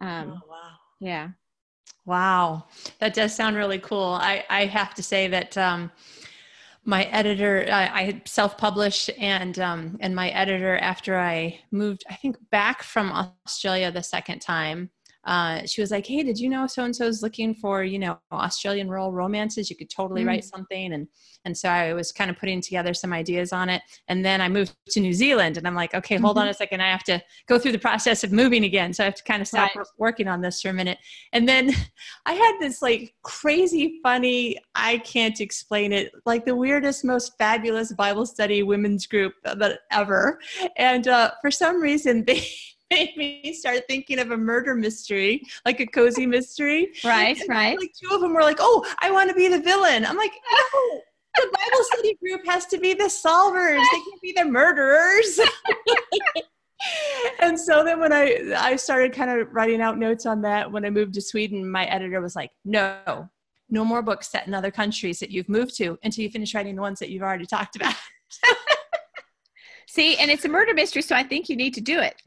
Um, 0.00 0.40
oh, 0.44 0.50
wow. 0.50 0.70
Yeah. 1.00 1.30
Wow. 2.04 2.66
That 3.00 3.14
does 3.14 3.34
sound 3.34 3.56
really 3.56 3.78
cool. 3.78 4.18
I, 4.20 4.44
I 4.48 4.66
have 4.66 4.94
to 4.94 5.02
say 5.02 5.28
that 5.28 5.56
um, 5.58 5.90
my 6.84 7.04
editor, 7.04 7.66
I, 7.70 7.82
I 7.84 8.22
self-published 8.24 9.10
and, 9.18 9.58
um, 9.58 9.96
and 10.00 10.14
my 10.14 10.28
editor, 10.30 10.78
after 10.78 11.18
I 11.18 11.60
moved, 11.72 12.04
I 12.08 12.14
think 12.14 12.36
back 12.50 12.82
from 12.82 13.10
Australia 13.10 13.90
the 13.90 14.02
second 14.02 14.40
time, 14.40 14.90
uh, 15.26 15.66
she 15.66 15.80
was 15.80 15.90
like, 15.90 16.06
"Hey, 16.06 16.22
did 16.22 16.38
you 16.38 16.48
know 16.48 16.66
so 16.66 16.84
and 16.84 16.94
so 16.94 17.04
is 17.04 17.22
looking 17.22 17.54
for 17.54 17.82
you 17.82 17.98
know 17.98 18.18
Australian 18.32 18.88
rural 18.88 19.12
romances? 19.12 19.68
You 19.68 19.76
could 19.76 19.90
totally 19.90 20.22
mm. 20.22 20.28
write 20.28 20.44
something." 20.44 20.92
And 20.92 21.08
and 21.44 21.56
so 21.56 21.68
I 21.68 21.92
was 21.92 22.12
kind 22.12 22.30
of 22.30 22.38
putting 22.38 22.60
together 22.60 22.94
some 22.94 23.12
ideas 23.12 23.52
on 23.52 23.68
it. 23.68 23.82
And 24.08 24.24
then 24.24 24.40
I 24.40 24.48
moved 24.48 24.74
to 24.90 25.00
New 25.00 25.12
Zealand, 25.12 25.56
and 25.56 25.66
I'm 25.66 25.74
like, 25.74 25.94
"Okay, 25.94 26.16
hold 26.16 26.36
mm-hmm. 26.36 26.44
on 26.44 26.48
a 26.48 26.54
second. 26.54 26.80
I 26.80 26.90
have 26.90 27.02
to 27.04 27.20
go 27.48 27.58
through 27.58 27.72
the 27.72 27.78
process 27.78 28.22
of 28.22 28.30
moving 28.30 28.64
again. 28.64 28.92
So 28.92 29.02
I 29.02 29.06
have 29.06 29.16
to 29.16 29.24
kind 29.24 29.42
of 29.42 29.48
stop 29.48 29.74
right. 29.74 29.86
working 29.98 30.28
on 30.28 30.40
this 30.40 30.62
for 30.62 30.68
a 30.68 30.72
minute." 30.72 30.98
And 31.32 31.48
then 31.48 31.72
I 32.26 32.32
had 32.32 32.54
this 32.60 32.80
like 32.80 33.12
crazy, 33.22 33.98
funny, 34.04 34.58
I 34.76 34.98
can't 34.98 35.40
explain 35.40 35.92
it, 35.92 36.12
like 36.24 36.44
the 36.44 36.54
weirdest, 36.54 37.04
most 37.04 37.32
fabulous 37.36 37.92
Bible 37.92 38.26
study 38.26 38.62
women's 38.62 39.06
group 39.06 39.34
that 39.44 39.80
ever. 39.90 40.38
And 40.76 41.08
uh, 41.08 41.32
for 41.40 41.50
some 41.50 41.80
reason, 41.80 42.24
they 42.26 42.46
made 42.90 43.16
me 43.16 43.52
start 43.52 43.82
thinking 43.88 44.18
of 44.18 44.30
a 44.30 44.36
murder 44.36 44.74
mystery, 44.74 45.42
like 45.64 45.80
a 45.80 45.86
cozy 45.86 46.26
mystery. 46.26 46.92
Right, 47.04 47.38
and 47.38 47.48
right. 47.48 47.78
Like 47.78 47.92
two 48.00 48.14
of 48.14 48.20
them 48.20 48.32
were 48.32 48.42
like, 48.42 48.58
"Oh, 48.60 48.86
I 49.00 49.10
want 49.10 49.28
to 49.28 49.34
be 49.34 49.48
the 49.48 49.60
villain." 49.60 50.04
I'm 50.04 50.16
like, 50.16 50.32
"No, 50.32 51.00
the 51.36 51.50
Bible 51.52 51.84
study 51.92 52.14
group 52.22 52.46
has 52.46 52.66
to 52.66 52.78
be 52.78 52.94
the 52.94 53.04
solvers. 53.04 53.82
They 53.92 53.98
can't 53.98 54.22
be 54.22 54.32
the 54.36 54.44
murderers." 54.44 55.40
and 57.40 57.58
so 57.58 57.82
then 57.82 57.98
when 57.98 58.12
I 58.12 58.54
I 58.56 58.76
started 58.76 59.12
kind 59.12 59.30
of 59.30 59.52
writing 59.52 59.80
out 59.80 59.98
notes 59.98 60.24
on 60.24 60.42
that 60.42 60.70
when 60.70 60.84
I 60.84 60.90
moved 60.90 61.14
to 61.14 61.20
Sweden, 61.20 61.68
my 61.68 61.86
editor 61.86 62.20
was 62.20 62.36
like, 62.36 62.52
"No, 62.64 63.28
no 63.68 63.84
more 63.84 64.02
books 64.02 64.28
set 64.28 64.46
in 64.46 64.54
other 64.54 64.70
countries 64.70 65.18
that 65.18 65.30
you've 65.32 65.48
moved 65.48 65.76
to 65.78 65.98
until 66.04 66.22
you 66.22 66.30
finish 66.30 66.54
writing 66.54 66.76
the 66.76 66.82
ones 66.82 67.00
that 67.00 67.10
you've 67.10 67.22
already 67.22 67.46
talked 67.46 67.74
about." 67.74 67.94
See, 69.88 70.16
and 70.18 70.30
it's 70.30 70.44
a 70.44 70.48
murder 70.48 70.74
mystery, 70.74 71.02
so 71.02 71.16
I 71.16 71.22
think 71.24 71.48
you 71.48 71.56
need 71.56 71.74
to 71.74 71.80
do 71.80 71.98
it. 71.98 72.20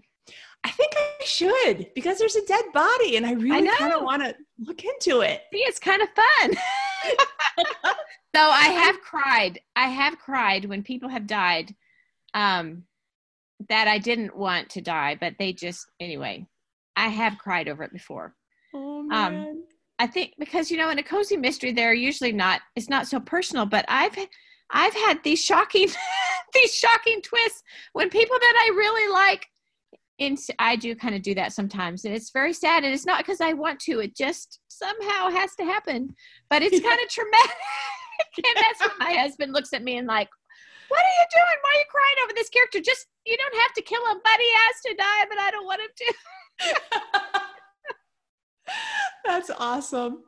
I 0.63 0.71
think 0.71 0.91
I 0.95 1.23
should 1.23 1.93
because 1.95 2.17
there's 2.17 2.35
a 2.35 2.45
dead 2.45 2.65
body 2.73 3.15
and 3.15 3.25
I 3.25 3.33
really 3.33 3.69
kind 3.77 3.93
of 3.93 4.03
want 4.03 4.23
to 4.23 4.35
look 4.59 4.83
into 4.83 5.21
it. 5.21 5.41
See, 5.53 5.59
it's 5.59 5.79
kind 5.79 6.01
of 6.01 6.09
fun. 6.09 6.53
so 8.35 8.41
I 8.41 8.67
have 8.67 8.99
cried. 9.01 9.59
I 9.75 9.87
have 9.87 10.19
cried 10.19 10.65
when 10.65 10.83
people 10.83 11.09
have 11.09 11.27
died 11.27 11.73
um, 12.33 12.83
that 13.69 13.87
I 13.87 13.99
didn't 13.99 14.35
want 14.35 14.69
to 14.71 14.81
die, 14.81 15.17
but 15.19 15.35
they 15.39 15.53
just, 15.53 15.87
anyway, 15.99 16.45
I 16.95 17.07
have 17.07 17.37
cried 17.37 17.69
over 17.69 17.83
it 17.83 17.93
before. 17.93 18.35
Oh, 18.73 18.99
um, 18.99 19.07
man. 19.09 19.35
Um, 19.35 19.63
I 19.97 20.07
think 20.07 20.33
because, 20.39 20.69
you 20.69 20.77
know, 20.77 20.89
in 20.89 20.99
a 20.99 21.03
cozy 21.03 21.37
mystery, 21.37 21.71
they're 21.71 21.93
usually 21.93 22.31
not, 22.31 22.61
it's 22.75 22.89
not 22.89 23.07
so 23.07 23.19
personal, 23.19 23.65
but 23.65 23.85
I've, 23.87 24.17
I've 24.71 24.93
had 24.93 25.23
these 25.23 25.43
shocking, 25.43 25.89
these 26.53 26.73
shocking 26.73 27.21
twists 27.21 27.63
when 27.93 28.09
people 28.09 28.37
that 28.39 28.67
I 28.67 28.75
really 28.75 29.13
like 29.13 29.47
and 30.19 30.37
I 30.57 30.75
do 30.75 30.95
kind 30.95 31.15
of 31.15 31.21
do 31.21 31.33
that 31.35 31.53
sometimes, 31.53 32.05
and 32.05 32.13
it's 32.13 32.31
very 32.31 32.53
sad. 32.53 32.83
And 32.83 32.93
it's 32.93 33.05
not 33.05 33.19
because 33.19 33.41
I 33.41 33.53
want 33.53 33.79
to; 33.81 33.99
it 33.99 34.15
just 34.15 34.59
somehow 34.67 35.29
has 35.29 35.55
to 35.55 35.63
happen. 35.63 36.15
But 36.49 36.61
it's 36.61 36.79
kind 36.79 36.99
of 37.01 37.09
traumatic, 37.09 37.51
and 38.37 38.55
that's 38.55 38.81
when 38.81 38.97
my 38.99 39.13
husband 39.13 39.53
looks 39.53 39.73
at 39.73 39.83
me 39.83 39.97
and 39.97 40.07
like, 40.07 40.29
"What 40.89 40.99
are 40.99 41.15
you 41.21 41.27
doing? 41.33 41.57
Why 41.61 41.69
are 41.71 41.79
you 41.79 41.85
crying 41.89 42.17
over 42.23 42.33
this 42.35 42.49
character? 42.49 42.79
Just 42.79 43.07
you 43.25 43.37
don't 43.37 43.61
have 43.61 43.73
to 43.73 43.81
kill 43.81 44.05
him, 44.11 44.19
but 44.23 44.39
he 44.39 44.51
has 44.53 44.81
to 44.85 44.95
die, 44.95 45.25
but 45.29 45.39
I 45.39 45.51
don't 45.51 45.65
want 45.65 45.81
him 45.81 45.89
to." 45.97 47.41
That's 49.25 49.51
awesome. 49.57 50.23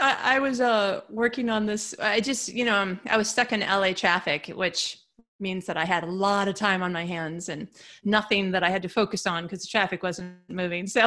I, 0.00 0.36
I 0.36 0.38
was 0.38 0.60
uh, 0.60 1.02
working 1.10 1.50
on 1.50 1.66
this. 1.66 1.94
I 2.00 2.20
just, 2.20 2.52
you 2.52 2.64
know, 2.64 2.96
I 3.06 3.16
was 3.16 3.28
stuck 3.28 3.52
in 3.52 3.60
LA 3.60 3.92
traffic, 3.92 4.52
which 4.54 5.03
means 5.40 5.66
that 5.66 5.76
I 5.76 5.84
had 5.84 6.04
a 6.04 6.10
lot 6.10 6.48
of 6.48 6.54
time 6.54 6.82
on 6.82 6.92
my 6.92 7.04
hands 7.04 7.48
and 7.48 7.68
nothing 8.04 8.50
that 8.52 8.62
I 8.62 8.70
had 8.70 8.82
to 8.82 8.88
focus 8.88 9.26
on 9.26 9.44
because 9.44 9.62
the 9.62 9.68
traffic 9.68 10.02
wasn't 10.02 10.34
moving. 10.48 10.86
So 10.86 11.02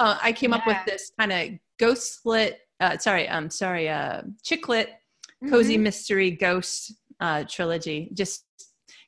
uh, 0.00 0.18
I 0.22 0.32
came 0.32 0.50
yeah. 0.50 0.56
up 0.56 0.66
with 0.66 0.78
this 0.86 1.12
kind 1.18 1.32
of 1.32 1.50
ghost 1.78 2.20
lit, 2.24 2.58
uh, 2.80 2.98
sorry, 2.98 3.28
I'm 3.28 3.44
um, 3.44 3.50
sorry, 3.50 3.88
uh, 3.88 4.22
chick 4.42 4.68
lit, 4.68 4.90
cozy 5.48 5.74
mm-hmm. 5.74 5.84
mystery 5.84 6.30
ghost 6.30 6.94
uh, 7.20 7.44
trilogy. 7.48 8.10
Just 8.14 8.44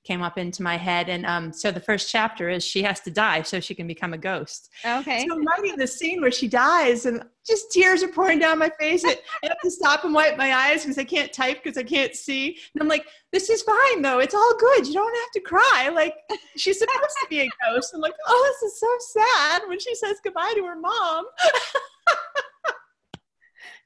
came 0.08 0.22
up 0.22 0.38
into 0.38 0.62
my 0.62 0.78
head. 0.78 1.10
And 1.10 1.26
um, 1.26 1.52
so 1.52 1.70
the 1.70 1.80
first 1.80 2.10
chapter 2.10 2.48
is 2.48 2.64
she 2.64 2.82
has 2.82 3.00
to 3.00 3.10
die 3.10 3.42
so 3.42 3.60
she 3.60 3.74
can 3.74 3.86
become 3.86 4.14
a 4.14 4.18
ghost. 4.18 4.70
Okay. 4.82 5.26
So 5.28 5.34
I'm 5.34 5.44
writing 5.44 5.76
the 5.76 5.86
scene 5.86 6.22
where 6.22 6.32
she 6.32 6.48
dies 6.48 7.04
and 7.04 7.22
just 7.46 7.70
tears 7.70 8.02
are 8.02 8.08
pouring 8.08 8.38
down 8.38 8.58
my 8.58 8.70
face. 8.80 9.04
I 9.04 9.18
have 9.42 9.60
to 9.62 9.70
stop 9.70 10.04
and 10.04 10.14
wipe 10.14 10.38
my 10.38 10.54
eyes 10.54 10.82
because 10.82 10.96
I 10.96 11.04
can't 11.04 11.30
type 11.30 11.62
because 11.62 11.76
I 11.76 11.82
can't 11.82 12.16
see. 12.16 12.56
And 12.72 12.80
I'm 12.80 12.88
like, 12.88 13.04
this 13.32 13.50
is 13.50 13.60
fine 13.60 14.00
though. 14.00 14.20
It's 14.20 14.34
all 14.34 14.56
good. 14.58 14.86
You 14.86 14.94
don't 14.94 15.14
have 15.14 15.30
to 15.34 15.40
cry. 15.40 15.90
Like 15.92 16.14
she's 16.56 16.78
supposed 16.78 17.16
to 17.20 17.26
be 17.28 17.40
a 17.40 17.50
ghost. 17.66 17.92
I'm 17.94 18.00
like, 18.00 18.14
oh, 18.26 18.54
this 18.62 18.72
is 18.72 18.80
so 18.80 19.20
sad 19.20 19.62
when 19.68 19.78
she 19.78 19.94
says 19.94 20.16
goodbye 20.24 20.54
to 20.56 20.64
her 20.64 20.80
mom. 20.80 21.26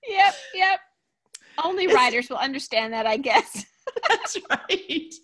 yep, 0.08 0.36
yep. 0.54 0.78
Only 1.64 1.88
writers 1.88 2.30
will 2.30 2.38
understand 2.38 2.92
that, 2.92 3.08
I 3.08 3.16
guess. 3.16 3.66
That's 4.08 4.36
right. 4.50 5.14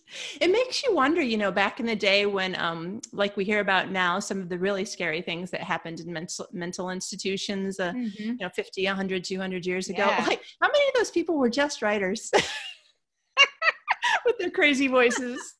It 0.40 0.50
makes 0.50 0.82
you 0.82 0.94
wonder, 0.94 1.20
you 1.20 1.36
know, 1.36 1.52
back 1.52 1.80
in 1.80 1.86
the 1.86 1.96
day 1.96 2.26
when, 2.26 2.58
um, 2.60 3.00
like 3.12 3.36
we 3.36 3.44
hear 3.44 3.60
about 3.60 3.90
now, 3.90 4.18
some 4.18 4.40
of 4.40 4.48
the 4.48 4.58
really 4.58 4.84
scary 4.84 5.22
things 5.22 5.50
that 5.50 5.62
happened 5.62 6.00
in 6.00 6.12
mental, 6.12 6.46
mental 6.52 6.90
institutions, 6.90 7.78
uh, 7.78 7.92
mm-hmm. 7.92 8.22
you 8.22 8.36
know, 8.40 8.48
50, 8.48 8.84
100, 8.84 9.24
200 9.24 9.66
years 9.66 9.88
ago. 9.88 10.06
Yeah. 10.06 10.24
Like, 10.26 10.42
how 10.60 10.68
many 10.68 10.88
of 10.88 10.94
those 10.94 11.10
people 11.10 11.36
were 11.36 11.50
just 11.50 11.82
writers 11.82 12.30
with 14.24 14.38
their 14.38 14.50
crazy 14.50 14.88
voices? 14.88 15.54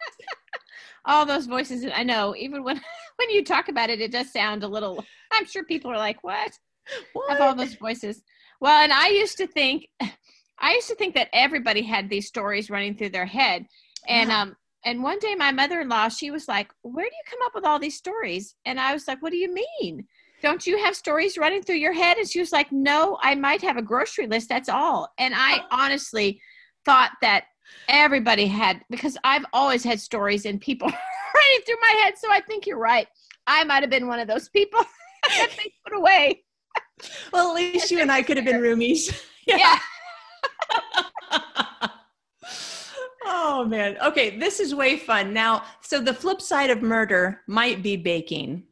all 1.08 1.26
those 1.26 1.46
voices. 1.46 1.84
I 1.92 2.04
know, 2.04 2.36
even 2.36 2.62
when 2.62 2.80
when 3.16 3.30
you 3.30 3.44
talk 3.44 3.68
about 3.68 3.90
it, 3.90 4.00
it 4.00 4.12
does 4.12 4.32
sound 4.32 4.62
a 4.62 4.68
little. 4.68 5.04
I'm 5.32 5.46
sure 5.46 5.64
people 5.64 5.90
are 5.90 5.98
like, 5.98 6.22
"What?" 6.22 6.52
What? 7.12 7.32
Of 7.32 7.40
all 7.40 7.54
those 7.54 7.74
voices. 7.74 8.22
Well, 8.60 8.82
and 8.82 8.92
I 8.92 9.08
used 9.08 9.36
to 9.38 9.46
think, 9.46 9.88
I 10.60 10.74
used 10.74 10.88
to 10.88 10.94
think 10.96 11.14
that 11.14 11.28
everybody 11.32 11.82
had 11.82 12.08
these 12.08 12.26
stories 12.26 12.70
running 12.70 12.96
through 12.96 13.10
their 13.10 13.26
head, 13.26 13.66
and 14.06 14.30
Yeah. 14.30 14.42
um, 14.42 14.56
and 14.84 15.02
one 15.02 15.18
day 15.18 15.34
my 15.34 15.50
mother-in-law, 15.52 16.08
she 16.08 16.30
was 16.30 16.46
like, 16.48 16.70
"Where 16.82 17.04
do 17.08 17.14
you 17.14 17.22
come 17.30 17.40
up 17.44 17.54
with 17.54 17.64
all 17.64 17.78
these 17.78 17.96
stories?" 17.96 18.54
And 18.64 18.78
I 18.80 18.92
was 18.92 19.06
like, 19.08 19.20
"What 19.22 19.32
do 19.32 19.38
you 19.38 19.52
mean?" 19.52 20.06
Don't 20.40 20.64
you 20.68 20.78
have 20.78 20.94
stories 20.94 21.36
running 21.36 21.62
through 21.64 21.76
your 21.78 21.92
head? 21.92 22.16
And 22.16 22.28
she 22.28 22.38
was 22.38 22.52
like, 22.52 22.70
No, 22.70 23.18
I 23.22 23.34
might 23.34 23.60
have 23.62 23.76
a 23.76 23.82
grocery 23.82 24.28
list. 24.28 24.48
That's 24.48 24.68
all. 24.68 25.12
And 25.18 25.34
I 25.36 25.62
honestly 25.72 26.40
thought 26.84 27.10
that 27.22 27.46
everybody 27.88 28.46
had 28.46 28.80
because 28.88 29.18
I've 29.24 29.44
always 29.52 29.82
had 29.82 29.98
stories 30.00 30.46
and 30.46 30.60
people 30.60 30.86
running 31.34 31.60
through 31.66 31.80
my 31.82 32.02
head. 32.04 32.14
So 32.18 32.30
I 32.30 32.40
think 32.40 32.68
you're 32.68 32.78
right. 32.78 33.08
I 33.48 33.64
might 33.64 33.82
have 33.82 33.90
been 33.90 34.06
one 34.06 34.20
of 34.20 34.28
those 34.28 34.48
people 34.48 34.78
that 35.24 35.50
they 35.56 35.72
put 35.84 35.96
away. 35.98 36.44
well, 37.32 37.48
at 37.50 37.54
least 37.56 37.90
you 37.90 38.00
and 38.00 38.12
I 38.12 38.22
could 38.22 38.36
have 38.36 38.46
been 38.46 38.60
roomies. 38.62 39.20
Yeah. 39.44 39.76
Oh 43.38 43.64
man. 43.64 43.96
Okay, 44.04 44.38
this 44.38 44.60
is 44.60 44.74
way 44.74 44.96
fun. 44.96 45.32
Now, 45.32 45.64
so 45.80 46.00
the 46.00 46.14
flip 46.14 46.40
side 46.40 46.70
of 46.70 46.82
murder 46.82 47.40
might 47.46 47.82
be 47.82 47.96
baking. 47.96 48.64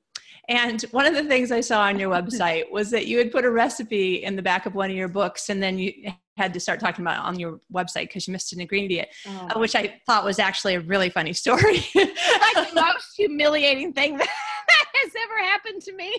And 0.49 0.81
one 0.93 1.07
of 1.07 1.14
the 1.14 1.25
things 1.25 1.51
I 1.51 1.61
saw 1.61 1.83
on 1.83 1.99
your 1.99 2.11
website 2.11 2.71
was 2.71 2.91
that 2.91 3.07
you 3.07 3.19
had 3.19 3.33
put 3.33 3.45
a 3.45 3.51
recipe 3.51 4.23
in 4.25 4.37
the 4.37 4.43
back 4.43 4.67
of 4.67 4.75
one 4.75 4.91
of 4.91 4.97
your 4.97 5.09
books, 5.09 5.49
and 5.49 5.62
then 5.62 5.79
you 5.79 5.93
had 6.37 6.53
to 6.55 6.61
start 6.61 6.79
talking 6.81 7.05
about 7.05 7.17
it 7.17 7.27
on 7.27 7.39
your 7.41 7.61
website 7.73 8.09
because 8.09 8.29
you 8.29 8.33
missed 8.33 8.53
an 8.53 8.61
ingredient, 8.61 9.09
Oh. 9.27 9.49
uh, 9.55 9.59
which 9.59 9.75
I 9.75 10.01
thought 10.07 10.25
was 10.25 10.39
actually 10.39 10.75
a 10.75 10.81
really 10.81 11.11
funny 11.11 11.33
story. 11.33 11.79
like 11.95 12.55
the 12.55 12.71
most 12.75 13.17
humiliating 13.17 13.93
thing 13.93 14.19
that, 14.19 14.29
has 14.29 15.12
ever 15.25 15.39
happened 15.45 15.83
to 15.83 15.93
me. 15.95 16.14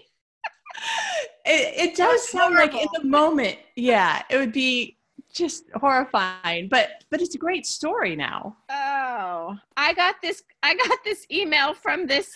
it, 1.45 1.89
it 1.89 1.95
does 1.95 2.22
That's 2.22 2.32
sound 2.32 2.56
like 2.56 2.74
in 2.74 2.88
the 2.93 3.04
moment, 3.08 3.58
yeah, 3.76 4.24
it 4.30 4.38
would 4.38 4.52
be 4.52 4.97
just 5.38 5.66
horrifying. 5.76 6.68
But 6.70 7.04
but 7.12 7.22
it's 7.22 7.36
a 7.36 7.40
great 7.40 7.66
story 7.66 8.16
now. 8.16 8.58
Oh, 8.70 9.56
I 9.76 9.94
got 9.94 10.16
this. 10.22 10.44
I 10.64 10.76
got 10.76 11.00
this 11.04 11.26
email 11.32 11.74
from 11.74 12.08
this 12.08 12.36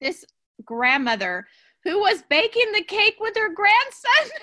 this 0.00 0.24
grandmother 0.64 1.46
who 1.84 1.98
was 2.00 2.22
baking 2.30 2.72
the 2.72 2.84
cake 2.84 3.16
with 3.20 3.36
her 3.36 3.52
grandson. 3.52 4.30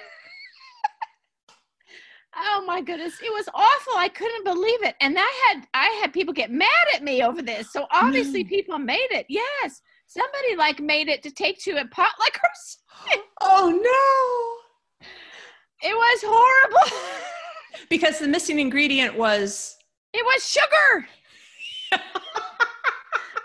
oh 2.36 2.64
my 2.66 2.82
goodness, 2.82 3.20
it 3.22 3.32
was 3.32 3.48
awful. 3.54 3.94
I 3.98 4.10
couldn't 4.10 4.44
believe 4.46 4.84
it, 4.84 4.96
and 5.02 5.18
I 5.20 5.32
had 5.48 5.68
I 5.74 5.88
had 6.02 6.14
people 6.14 6.34
get 6.34 6.52
mad 6.52 6.70
at 6.96 7.04
me 7.04 7.24
over 7.24 7.42
this. 7.42 7.72
So 7.72 7.88
obviously, 7.92 8.44
No. 8.44 8.50
people 8.50 8.80
made 8.80 9.08
it. 9.12 9.26
Yes, 9.30 9.82
somebody 10.08 10.56
like 10.58 10.80
made 10.80 11.08
it 11.08 11.24
to 11.24 11.32
take 11.32 11.60
to 11.64 11.72
a 11.82 11.88
potluck 11.88 12.40
or 12.44 12.50
something. 12.56 13.22
Oh 13.42 13.70
no. 13.70 15.08
It 15.84 15.96
was 15.96 16.24
horrible. 16.24 16.98
Because 17.92 18.20
the 18.20 18.28
missing 18.30 18.58
ingredient 18.60 19.18
was 19.18 19.76
It 20.14 20.24
was 20.26 20.50
sugar. 20.50 21.08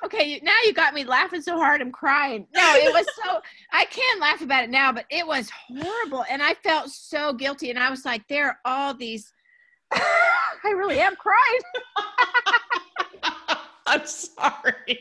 okay, 0.04 0.38
now 0.44 0.54
you 0.64 0.72
got 0.72 0.94
me 0.94 1.02
laughing 1.02 1.42
so 1.42 1.56
hard 1.58 1.80
I'm 1.80 1.90
crying. 1.90 2.46
No, 2.54 2.74
it 2.76 2.92
was 2.92 3.04
so 3.24 3.40
I 3.72 3.86
can 3.86 4.20
laugh 4.20 4.40
about 4.42 4.62
it 4.62 4.70
now, 4.70 4.92
but 4.92 5.04
it 5.10 5.26
was 5.26 5.50
horrible 5.50 6.24
and 6.30 6.40
I 6.42 6.54
felt 6.54 6.90
so 6.90 7.32
guilty 7.32 7.70
and 7.70 7.78
I 7.78 7.90
was 7.90 8.04
like 8.04 8.26
there 8.28 8.46
are 8.46 8.58
all 8.64 8.94
these 8.94 9.32
I 9.92 10.70
really 10.76 11.00
am 11.00 11.16
crying. 11.16 11.60
I'm 13.88 14.06
sorry. 14.06 14.98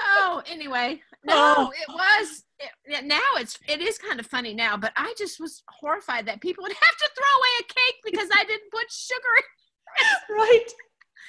Oh, 0.00 0.42
anyway. 0.46 1.02
No, 1.24 1.34
Oh. 1.36 1.70
it 1.70 1.88
was 1.88 2.44
it, 2.84 3.04
now 3.04 3.20
it's 3.36 3.58
it 3.68 3.80
is 3.80 3.98
kind 3.98 4.20
of 4.20 4.26
funny 4.26 4.54
now, 4.54 4.76
but 4.76 4.92
I 4.96 5.14
just 5.16 5.40
was 5.40 5.62
horrified 5.68 6.26
that 6.26 6.40
people 6.40 6.62
would 6.62 6.72
have 6.72 6.96
to 6.98 7.10
throw 7.14 7.38
away 7.38 7.48
a 7.60 7.62
cake 7.62 8.00
because 8.04 8.28
I 8.34 8.44
didn't 8.44 8.70
put 8.70 8.90
sugar 8.90 9.18
in 9.38 10.36
right. 10.36 10.66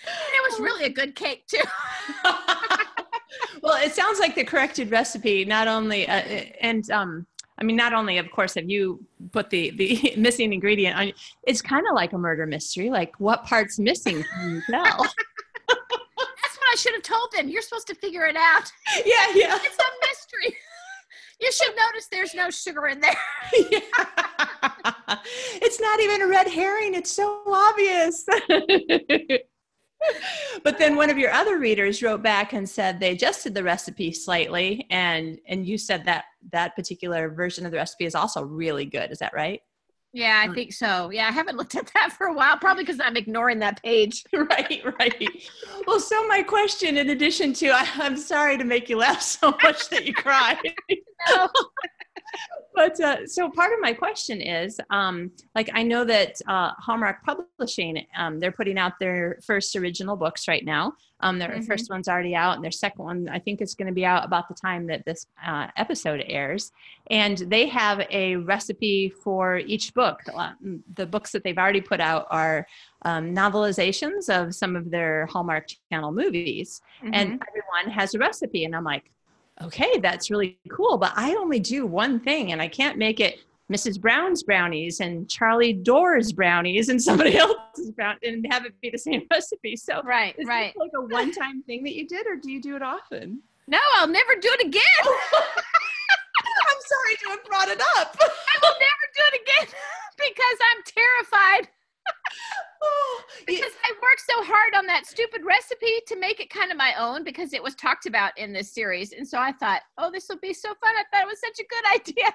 and 0.06 0.34
it 0.34 0.52
was 0.52 0.60
really 0.60 0.86
a 0.86 0.90
good 0.90 1.16
cake 1.16 1.48
too. 1.48 1.64
well, 3.62 3.84
it 3.84 3.94
sounds 3.94 4.20
like 4.20 4.36
the 4.36 4.44
corrected 4.44 4.92
recipe. 4.92 5.46
Not 5.46 5.68
only 5.68 6.08
uh, 6.08 6.22
and 6.62 6.90
um, 6.92 7.26
I 7.58 7.64
mean, 7.64 7.76
not 7.76 7.94
only 7.94 8.18
of 8.18 8.30
course 8.32 8.56
have 8.56 8.70
you 8.70 9.06
put 9.32 9.50
the 9.50 9.72
the 9.72 10.14
missing 10.18 10.54
ingredient 10.54 10.98
on. 10.98 11.14
It's 11.48 11.62
kind 11.62 11.86
of 11.88 11.96
like 11.96 12.14
a 12.14 12.18
murder 12.18 12.46
mystery. 12.46 12.90
Like 12.90 13.20
what 13.20 13.46
part's 13.46 13.80
missing? 13.80 14.24
Can 14.24 14.56
you 14.56 14.62
tell? 14.70 14.84
That's 15.68 16.58
what 16.58 16.68
I 16.72 16.76
should 16.78 16.94
have 16.94 17.04
told 17.04 17.32
them. 17.32 17.50
You're 17.50 17.62
supposed 17.62 17.88
to 17.88 17.96
figure 17.96 18.26
it 18.26 18.36
out. 18.36 18.72
yeah, 19.06 19.34
yeah. 19.34 19.60
It's 19.62 19.78
a 19.78 20.08
mystery. 20.08 20.58
You 21.42 21.52
should 21.52 21.76
notice 21.76 22.08
there's 22.12 22.36
no 22.36 22.50
sugar 22.50 22.88
in 22.88 23.00
there. 23.00 23.18
It's 25.62 25.80
not 25.80 26.00
even 26.00 26.22
a 26.22 26.28
red 26.28 26.48
herring. 26.48 26.96
It's 26.96 27.12
so 27.12 27.42
obvious. 27.46 28.26
but 30.64 30.78
then 30.78 30.96
one 30.96 31.10
of 31.10 31.18
your 31.18 31.32
other 31.32 31.60
readers 31.60 32.02
wrote 32.02 32.24
back 32.24 32.54
and 32.54 32.68
said 32.68 33.00
they 33.00 33.12
adjusted 33.12 33.54
the 33.54 33.64
recipe 33.64 34.12
slightly, 34.12 34.88
and 34.90 35.40
and 35.48 35.66
you 35.66 35.78
said 35.78 36.06
that 36.06 36.26
that 36.52 36.76
particular 36.76 37.30
version 37.30 37.66
of 37.66 37.72
the 37.72 37.78
recipe 37.78 38.06
is 38.06 38.16
also 38.16 38.44
really 38.44 38.86
good. 38.86 39.12
Is 39.12 39.20
that 39.20 39.34
right? 39.34 39.62
Yeah, 40.14 40.44
I 40.46 40.54
think 40.54 40.74
so. 40.74 41.10
Yeah, 41.10 41.28
I 41.28 41.32
haven't 41.32 41.56
looked 41.56 41.76
at 41.76 41.90
that 41.94 42.12
for 42.12 42.28
a 42.28 42.34
while, 42.34 42.58
probably 42.58 42.84
because 42.84 43.00
I'm 43.00 43.16
ignoring 43.16 43.60
that 43.60 43.82
page. 43.82 44.26
right, 44.34 44.82
right. 45.00 45.30
Well, 45.88 46.02
so 46.02 46.28
my 46.28 46.44
question, 46.44 46.98
in 46.98 47.12
addition 47.12 47.54
to, 47.54 47.70
I, 47.70 47.88
I'm 47.96 48.18
sorry 48.18 48.58
to 48.58 48.66
make 48.66 48.90
you 48.90 48.98
laugh 48.98 49.22
so 49.22 49.56
much 49.64 49.90
that 49.90 50.06
you 50.06 50.14
cry. 50.16 50.58
No. 51.30 51.48
but 52.74 53.00
uh, 53.02 53.28
so 53.28 53.50
part 53.50 53.74
of 53.74 53.80
my 53.82 53.94
question 53.94 54.42
is 54.42 54.80
um, 54.90 55.32
like 55.56 55.70
i 55.74 55.84
know 55.84 56.04
that 56.06 56.42
uh, 56.48 56.72
hallmark 56.78 57.18
publishing 57.24 58.06
um, 58.18 58.40
they're 58.40 58.52
putting 58.52 58.78
out 58.78 58.94
their 59.00 59.38
first 59.46 59.76
original 59.76 60.16
books 60.16 60.48
right 60.48 60.66
now 60.66 60.94
um, 61.24 61.38
their 61.38 61.50
Mhm. 61.50 61.68
first 61.68 61.90
one's 61.90 62.08
already 62.08 62.34
out 62.36 62.56
and 62.56 62.64
their 62.64 62.72
second 62.72 63.04
one 63.04 63.30
i 63.30 63.38
think 63.40 63.62
is 63.62 63.76
going 63.76 63.88
to 63.88 63.94
be 63.94 64.06
out 64.06 64.24
about 64.26 64.48
the 64.48 64.56
time 64.56 64.88
that 64.88 65.06
this 65.06 65.28
uh, 65.46 65.68
episode 65.78 66.24
airs 66.28 66.72
and 67.10 67.38
they 67.40 67.68
have 67.68 68.06
a 68.10 68.36
recipe 68.38 69.10
for 69.10 69.58
each 69.58 69.94
book 69.94 70.20
the 70.96 71.06
books 71.06 71.32
that 71.32 71.44
they've 71.44 71.58
already 71.58 71.82
put 71.82 72.00
out 72.00 72.26
are 72.32 72.66
um, 73.04 73.34
novelizations 73.36 74.30
of 74.30 74.56
some 74.56 74.76
of 74.76 74.90
their 74.92 75.26
hallmark 75.28 75.68
channel 75.92 76.12
movies 76.12 76.82
Mm-hmm. 77.04 77.14
and 77.14 77.28
everyone 77.48 77.92
has 78.00 78.14
a 78.14 78.20
recipe 78.20 78.64
and 78.66 78.76
i'm 78.76 78.84
like 78.84 79.12
okay 79.64 79.98
that's 80.00 80.30
really 80.30 80.58
cool 80.70 80.98
but 80.98 81.12
i 81.16 81.34
only 81.36 81.60
do 81.60 81.86
one 81.86 82.20
thing 82.20 82.52
and 82.52 82.62
i 82.62 82.68
can't 82.68 82.98
make 82.98 83.20
it 83.20 83.40
mrs 83.72 84.00
brown's 84.00 84.44
brownies 84.44 85.00
and 85.00 85.30
charlie 85.30 85.74
door's 85.74 86.32
brownies 86.32 86.90
and 86.90 87.02
somebody 87.10 87.38
else's 87.38 87.92
brown 87.92 88.16
and 88.24 88.46
have 88.52 88.66
it 88.66 88.74
be 88.82 88.90
the 88.90 88.98
same 88.98 89.26
recipe 89.32 89.76
so 89.76 90.02
right, 90.04 90.36
is 90.38 90.48
right. 90.48 90.74
this 90.74 90.80
like 90.80 90.92
a 90.96 91.02
one-time 91.02 91.64
thing 91.64 91.84
that 91.84 91.94
you 91.94 92.08
did 92.08 92.26
or 92.28 92.36
do 92.36 92.52
you 92.52 92.62
do 92.62 92.76
it 92.76 92.82
often 92.82 93.42
No, 93.68 93.80
I'll 93.96 94.08
never 94.08 94.36
do 94.36 94.50
it 94.60 94.68
again. 94.68 94.82
i'm 96.68 96.82
sorry 96.86 97.16
to 97.24 97.30
have 97.30 97.44
brought 97.46 97.68
it 97.70 97.82
up 97.98 98.18
I 98.20 98.58
will 98.62 98.74
never 98.74 99.06
do 99.16 99.22
it 99.34 99.42
again 99.42 99.74
because 100.18 100.58
I'm 100.62 100.84
terrified. 100.86 101.70
Oh, 102.84 103.22
you- 103.40 103.46
Because 103.46 103.72
I 103.84 103.92
worked 104.02 104.22
so 104.28 104.44
hard 104.44 104.74
on 104.76 104.86
that 104.88 105.06
stupid 105.06 105.44
recipe 105.46 106.02
to 106.08 106.16
make 106.20 106.40
it 106.40 106.50
kind 106.50 106.72
of 106.72 106.78
my 106.78 106.94
own 106.96 107.24
because 107.24 107.54
it 107.54 107.62
was 107.62 107.76
talked 107.76 108.06
about 108.06 108.38
in 108.38 108.54
this 108.54 108.74
series. 108.74 109.14
And 109.14 109.28
so 109.28 109.38
I 109.38 109.52
thought, 109.54 109.82
oh, 109.98 110.10
this 110.12 110.28
will 110.30 110.40
be 110.40 110.54
so 110.54 110.70
fun. 110.70 110.96
I 110.96 111.04
thought 111.12 111.24
it 111.24 111.28
was 111.28 111.40
such 111.40 111.60
a 111.60 111.68
good 111.70 111.86
idea. 112.26 112.34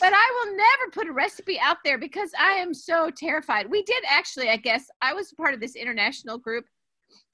but 0.00 0.12
I 0.12 0.44
will 0.44 0.56
never 0.56 0.90
put 0.92 1.06
a 1.08 1.12
recipe 1.12 1.58
out 1.60 1.78
there 1.84 1.98
because 1.98 2.30
I 2.38 2.52
am 2.54 2.74
so 2.74 3.10
terrified. 3.16 3.70
We 3.70 3.82
did 3.84 4.02
actually, 4.08 4.48
I 4.50 4.56
guess, 4.56 4.88
I 5.00 5.12
was 5.14 5.32
part 5.32 5.54
of 5.54 5.60
this 5.60 5.76
international 5.76 6.38
group 6.38 6.64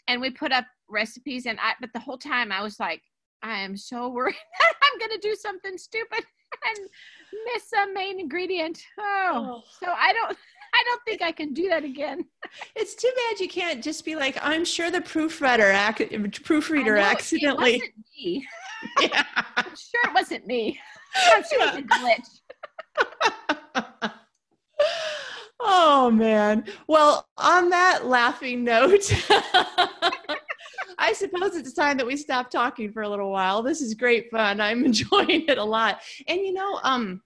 and 0.09 0.21
we 0.21 0.31
put 0.31 0.53
up 0.53 0.67
recipes 0.89 1.47
and 1.47 1.59
I 1.61 1.73
but 1.81 1.91
the 1.95 2.01
whole 2.01 2.19
time 2.19 2.53
I 2.53 2.63
was 2.63 2.79
like, 2.79 3.01
I 3.43 3.61
am 3.61 3.77
so 3.77 4.09
worried 4.11 4.35
that 4.61 4.75
I'm 4.83 4.99
gonna 4.99 5.21
do 5.21 5.35
something 5.35 5.79
stupid 5.79 6.25
and 6.67 6.79
miss 7.55 7.73
a 7.73 7.93
main 7.95 8.21
ingredient. 8.21 8.83
Oh, 9.01 9.33
oh, 9.35 9.63
so 9.81 9.91
I 9.91 10.13
don't 10.13 10.37
I 10.83 10.85
don't 10.85 11.03
think 11.05 11.23
I 11.23 11.31
can 11.31 11.53
do 11.55 11.69
that 11.69 11.85
again. 11.85 12.25
it's 12.77 12.97
too 12.97 13.11
bad 13.15 13.41
you 13.41 13.49
can't 13.49 13.83
just 13.83 14.05
be 14.05 14.17
like 14.17 14.37
i'm 14.43 14.65
sure 14.65 14.91
the 14.91 15.01
proofreader 15.01 15.71
ac- 15.71 16.19
proofreader 16.45 16.97
accidentally 16.97 17.77
It 17.77 17.83
wasn't 17.83 17.95
me. 18.17 18.49
yeah. 19.01 19.25
I'm 19.57 19.65
sure 19.65 20.01
it 20.05 20.15
wasn't 20.15 20.47
me. 20.47 20.81
I'm 21.33 21.43
sure 21.45 21.63
it 21.63 21.75
was 21.75 21.85
a 21.85 23.73
glitch. 23.75 24.11
oh 25.61 26.11
man. 26.11 26.65
Well, 26.89 27.29
on 27.39 27.71
that 27.71 28.07
laughing 28.07 28.65
note, 28.65 29.09
I 30.99 31.13
suppose 31.15 31.55
it's 31.55 31.73
time 31.75 31.97
that 31.99 32.07
we 32.07 32.17
stop 32.17 32.51
talking 32.51 32.91
for 32.93 33.03
a 33.03 33.09
little 33.09 33.31
while. 33.31 33.63
This 33.63 33.81
is 33.81 33.95
great 33.95 34.31
fun. 34.31 34.61
I'm 34.61 34.85
enjoying 34.85 35.45
it 35.49 35.59
a 35.59 35.65
lot. 35.65 36.01
And 36.27 36.41
you 36.41 36.53
know, 36.53 36.81
um 36.83 37.23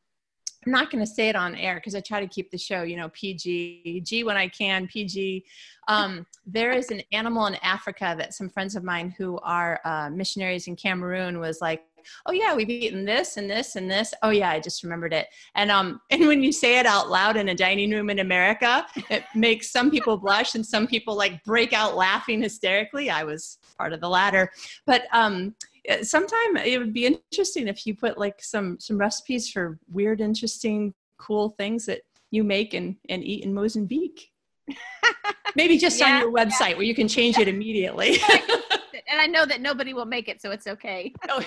I'm 0.66 0.72
not 0.72 0.90
going 0.90 1.04
to 1.04 1.10
say 1.10 1.28
it 1.28 1.36
on 1.36 1.54
air 1.54 1.76
because 1.76 1.94
I 1.94 2.00
try 2.00 2.18
to 2.20 2.26
keep 2.26 2.50
the 2.50 2.58
show, 2.58 2.82
you 2.82 2.96
know, 2.96 3.08
PG, 3.10 4.02
G 4.04 4.24
when 4.24 4.36
I 4.36 4.48
can, 4.48 4.88
PG. 4.88 5.44
Um, 5.86 6.26
there 6.44 6.72
is 6.72 6.90
an 6.90 7.02
animal 7.12 7.46
in 7.46 7.54
Africa 7.56 8.16
that 8.18 8.34
some 8.34 8.48
friends 8.48 8.74
of 8.74 8.82
mine 8.82 9.14
who 9.16 9.38
are 9.38 9.80
uh, 9.84 10.10
missionaries 10.10 10.66
in 10.66 10.74
Cameroon 10.74 11.38
was 11.38 11.60
like, 11.60 11.84
oh 12.26 12.32
yeah, 12.32 12.54
we've 12.54 12.70
eaten 12.70 13.04
this 13.04 13.36
and 13.36 13.48
this 13.48 13.76
and 13.76 13.88
this. 13.88 14.12
Oh 14.22 14.30
yeah, 14.30 14.50
I 14.50 14.60
just 14.60 14.82
remembered 14.82 15.12
it. 15.12 15.28
And 15.54 15.70
um, 15.70 16.00
and 16.10 16.26
when 16.26 16.42
you 16.42 16.50
say 16.52 16.78
it 16.78 16.86
out 16.86 17.10
loud 17.10 17.36
in 17.36 17.48
a 17.48 17.54
dining 17.54 17.92
room 17.92 18.10
in 18.10 18.18
America, 18.18 18.86
it 19.08 19.24
makes 19.34 19.70
some 19.70 19.90
people 19.90 20.16
blush 20.16 20.56
and 20.56 20.66
some 20.66 20.86
people 20.86 21.16
like 21.16 21.42
break 21.44 21.72
out 21.72 21.96
laughing 21.96 22.42
hysterically. 22.42 23.08
I 23.08 23.22
was 23.22 23.58
part 23.78 23.92
of 23.92 24.00
the 24.00 24.08
latter, 24.08 24.50
but 24.84 25.04
um, 25.12 25.54
Uh, 25.88 26.02
sometime 26.02 26.56
it 26.56 26.78
would 26.78 26.92
be 26.92 27.06
interesting 27.06 27.68
if 27.68 27.86
you 27.86 27.94
put 27.94 28.18
like 28.18 28.42
some 28.42 28.78
some 28.80 28.98
recipes 28.98 29.50
for 29.50 29.78
weird 29.88 30.20
interesting 30.20 30.94
cool 31.18 31.50
things 31.50 31.86
that 31.86 32.02
you 32.30 32.44
make 32.44 32.74
and 32.74 32.96
and 33.08 33.24
eat 33.24 33.44
in 33.44 33.54
mozambique. 33.54 34.30
Maybe 35.56 35.78
just 35.78 35.98
yeah, 35.98 36.16
on 36.16 36.20
your 36.20 36.32
website 36.32 36.70
yeah. 36.70 36.74
where 36.74 36.82
you 36.82 36.94
can 36.94 37.08
change 37.08 37.38
it 37.38 37.48
immediately. 37.48 38.18
And 39.08 39.20
i 39.20 39.26
know 39.28 39.46
that 39.46 39.60
nobody 39.60 39.94
will 39.94 40.04
make 40.04 40.28
it 40.28 40.42
so 40.42 40.50
it's 40.50 40.66
okay. 40.66 41.14
Oh, 41.28 41.40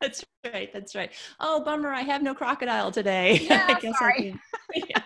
that's 0.00 0.24
right 0.54 0.72
that's 0.72 0.94
right. 0.94 1.10
Oh 1.40 1.64
bummer 1.64 1.88
i 1.88 2.02
have 2.02 2.22
no 2.22 2.34
crocodile 2.34 2.92
today. 2.92 3.38
Yeah, 3.40 3.66
i 3.68 3.80
guess 3.80 3.98
sorry. 3.98 4.38
i 4.76 4.80
can 4.80 5.02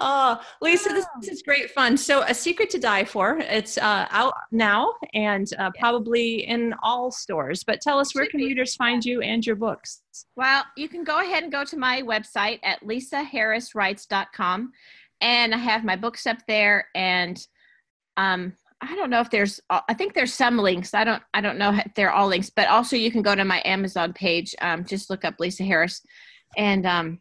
oh, 0.00 0.40
Lisa, 0.60 0.88
this, 0.90 1.06
this, 1.20 1.30
is 1.30 1.42
great 1.42 1.70
fun. 1.70 1.96
So, 1.96 2.22
A 2.22 2.34
Secret 2.34 2.70
to 2.70 2.78
Die 2.78 3.04
For, 3.04 3.38
it's 3.38 3.78
uh, 3.78 4.06
out 4.10 4.34
now 4.50 4.92
and 5.14 5.48
uh, 5.58 5.70
probably 5.78 6.46
in 6.46 6.74
all 6.82 7.10
stores. 7.10 7.64
But 7.64 7.80
tell 7.80 7.98
us, 7.98 8.14
where 8.14 8.26
can 8.26 8.40
readers 8.40 8.74
find 8.74 9.04
you 9.04 9.20
and 9.20 9.44
your 9.44 9.56
books? 9.56 10.02
Well, 10.36 10.64
you 10.76 10.88
can 10.88 11.04
go 11.04 11.20
ahead 11.20 11.42
and 11.42 11.52
go 11.52 11.64
to 11.64 11.76
my 11.76 12.02
website 12.02 12.60
at 12.62 12.82
lisaharriswrites.com. 12.82 14.72
And 15.20 15.54
I 15.54 15.58
have 15.58 15.84
my 15.84 15.96
books 15.96 16.26
up 16.26 16.38
there. 16.48 16.88
And 16.94 17.44
um, 18.16 18.54
I 18.80 18.96
don't 18.96 19.10
know 19.10 19.20
if 19.20 19.30
there's, 19.30 19.60
uh, 19.70 19.80
I 19.88 19.94
think 19.94 20.14
there's 20.14 20.34
some 20.34 20.58
links. 20.58 20.94
I 20.94 21.04
don't, 21.04 21.22
I 21.32 21.40
don't 21.40 21.58
know 21.58 21.72
if 21.72 21.94
they're 21.94 22.10
all 22.10 22.28
links, 22.28 22.50
but 22.50 22.68
also 22.68 22.96
you 22.96 23.12
can 23.12 23.22
go 23.22 23.34
to 23.34 23.44
my 23.44 23.62
Amazon 23.64 24.12
page. 24.12 24.54
Um, 24.60 24.84
just 24.84 25.10
look 25.10 25.24
up 25.24 25.36
Lisa 25.38 25.62
Harris. 25.62 26.02
And 26.56 26.84
um, 26.86 27.20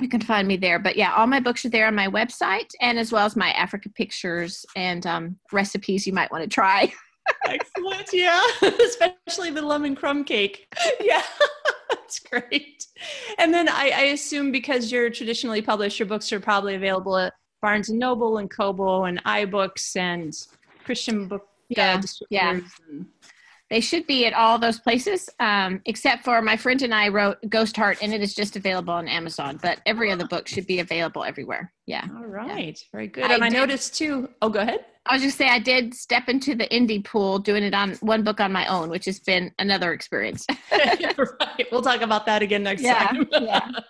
you 0.00 0.08
can 0.08 0.20
find 0.20 0.46
me 0.46 0.56
there. 0.56 0.78
But 0.78 0.96
yeah, 0.96 1.14
all 1.14 1.26
my 1.26 1.40
books 1.40 1.64
are 1.64 1.70
there 1.70 1.86
on 1.86 1.94
my 1.94 2.08
website, 2.08 2.70
and 2.80 2.98
as 2.98 3.12
well 3.12 3.26
as 3.26 3.36
my 3.36 3.50
Africa 3.52 3.88
pictures 3.88 4.64
and 4.76 5.06
um, 5.06 5.36
recipes 5.52 6.06
you 6.06 6.12
might 6.12 6.30
want 6.30 6.42
to 6.44 6.48
try. 6.48 6.92
Excellent. 7.44 8.10
Yeah, 8.12 8.42
especially 8.62 9.50
the 9.50 9.62
lemon 9.62 9.94
crumb 9.94 10.24
cake. 10.24 10.66
Yeah, 11.00 11.22
that's 11.90 12.18
great. 12.20 12.86
And 13.38 13.52
then 13.52 13.68
I, 13.68 13.90
I, 13.94 14.02
assume 14.12 14.52
because 14.52 14.92
you're 14.92 15.10
traditionally 15.10 15.62
published, 15.62 15.98
your 15.98 16.06
books 16.06 16.32
are 16.32 16.40
probably 16.40 16.74
available 16.74 17.16
at 17.16 17.32
Barnes 17.62 17.88
and 17.88 17.98
Noble 17.98 18.38
and 18.38 18.50
Kobo 18.50 19.04
and 19.04 19.22
iBooks 19.24 19.96
and 19.96 20.32
Christian 20.84 21.26
book. 21.26 21.46
Yeah, 21.68 22.00
yeah. 22.30 22.50
And, 22.90 23.06
they 23.70 23.80
should 23.80 24.06
be 24.06 24.26
at 24.26 24.32
all 24.32 24.58
those 24.58 24.80
places, 24.80 25.30
um, 25.38 25.80
except 25.86 26.24
for 26.24 26.42
my 26.42 26.56
friend 26.56 26.82
and 26.82 26.92
I 26.92 27.08
wrote 27.08 27.38
Ghost 27.48 27.76
Heart, 27.76 27.98
and 28.02 28.12
it 28.12 28.20
is 28.20 28.34
just 28.34 28.56
available 28.56 28.92
on 28.92 29.06
Amazon. 29.06 29.60
But 29.62 29.80
every 29.86 30.10
other 30.10 30.26
book 30.26 30.48
should 30.48 30.66
be 30.66 30.80
available 30.80 31.22
everywhere. 31.22 31.72
Yeah. 31.86 32.04
All 32.16 32.26
right. 32.26 32.76
Yeah. 32.76 32.88
Very 32.92 33.06
good. 33.06 33.30
And 33.30 33.44
I, 33.44 33.46
I 33.46 33.48
noticed 33.48 33.96
too. 33.96 34.28
Oh, 34.42 34.48
go 34.48 34.58
ahead. 34.58 34.84
I 35.06 35.14
was 35.14 35.22
just 35.22 35.38
say 35.38 35.48
I 35.48 35.60
did 35.60 35.94
step 35.94 36.28
into 36.28 36.54
the 36.54 36.66
indie 36.68 37.04
pool 37.04 37.38
doing 37.38 37.62
it 37.62 37.72
on 37.72 37.94
one 37.96 38.22
book 38.22 38.40
on 38.40 38.52
my 38.52 38.66
own, 38.66 38.90
which 38.90 39.06
has 39.06 39.18
been 39.20 39.52
another 39.58 39.92
experience. 39.92 40.46
right. 40.72 41.66
We'll 41.72 41.82
talk 41.82 42.02
about 42.02 42.26
that 42.26 42.42
again 42.42 42.64
next 42.64 42.82
yeah, 42.82 43.06
time. 43.06 43.28
yeah. 43.32 43.68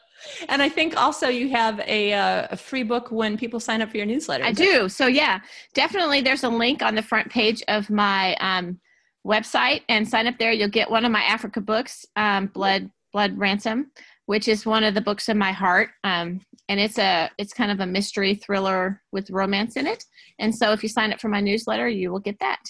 And 0.51 0.61
I 0.61 0.69
think 0.69 1.01
also 1.01 1.29
you 1.29 1.49
have 1.49 1.81
a, 1.87 2.13
uh, 2.13 2.49
a 2.51 2.57
free 2.57 2.83
book 2.83 3.11
when 3.11 3.39
people 3.39 3.59
sign 3.59 3.81
up 3.81 3.91
for 3.91 3.97
your 3.97 4.05
newsletter. 4.05 4.45
I 4.45 4.53
do. 4.53 4.87
So 4.87 5.07
yeah, 5.07 5.41
definitely. 5.73 6.21
There's 6.21 6.45
a 6.45 6.49
link 6.51 6.83
on 6.83 6.95
the 6.95 7.01
front 7.01 7.31
page 7.31 7.63
of 7.69 7.89
my 7.89 8.35
um, 8.35 8.79
website 9.27 9.83
and 9.89 10.09
sign 10.09 10.27
up 10.27 10.39
there. 10.39 10.53
You'll 10.53 10.69
get 10.69 10.91
one 10.91 11.05
of 11.05 11.13
my 11.13 11.23
Africa 11.23 11.61
books, 11.61 12.07
um, 12.17 12.47
Blood 12.47 12.91
Blood 13.13 13.37
Ransom, 13.37 13.91
which 14.27 14.49
is 14.49 14.65
one 14.65 14.85
of 14.85 14.95
the 14.95 15.01
books 15.01 15.29
of 15.29 15.37
my 15.37 15.53
heart. 15.53 15.91
Um, 16.05 16.41
and 16.69 16.79
it's 16.79 16.99
a 16.99 17.31
it's 17.39 17.53
kind 17.53 17.71
of 17.71 17.81
a 17.81 17.87
mystery 17.87 18.35
thriller 18.35 19.03
with 19.13 19.31
romance 19.31 19.77
in 19.77 19.87
it. 19.87 20.05
And 20.39 20.55
so 20.55 20.73
if 20.73 20.83
you 20.83 20.89
sign 20.89 21.13
up 21.13 21.21
for 21.21 21.29
my 21.29 21.41
newsletter, 21.41 21.89
you 21.89 22.13
will 22.13 22.21
get 22.21 22.39
that. 22.41 22.63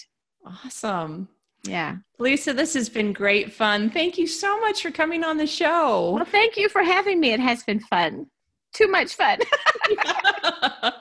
Awesome. 0.45 1.29
Yeah. 1.63 1.97
Lisa, 2.17 2.53
this 2.53 2.73
has 2.73 2.89
been 2.89 3.13
great 3.13 3.53
fun. 3.53 3.89
Thank 3.89 4.17
you 4.17 4.25
so 4.25 4.59
much 4.59 4.81
for 4.81 4.89
coming 4.89 5.23
on 5.23 5.37
the 5.37 5.45
show. 5.45 6.13
Well, 6.13 6.25
thank 6.25 6.57
you 6.57 6.69
for 6.69 6.83
having 6.83 7.19
me. 7.19 7.33
It 7.33 7.39
has 7.39 7.63
been 7.63 7.79
fun. 7.79 8.25
Too 8.73 8.87
much 8.87 9.13
fun. 9.15 9.37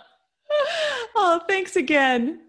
oh, 1.15 1.41
thanks 1.49 1.77
again. 1.77 2.41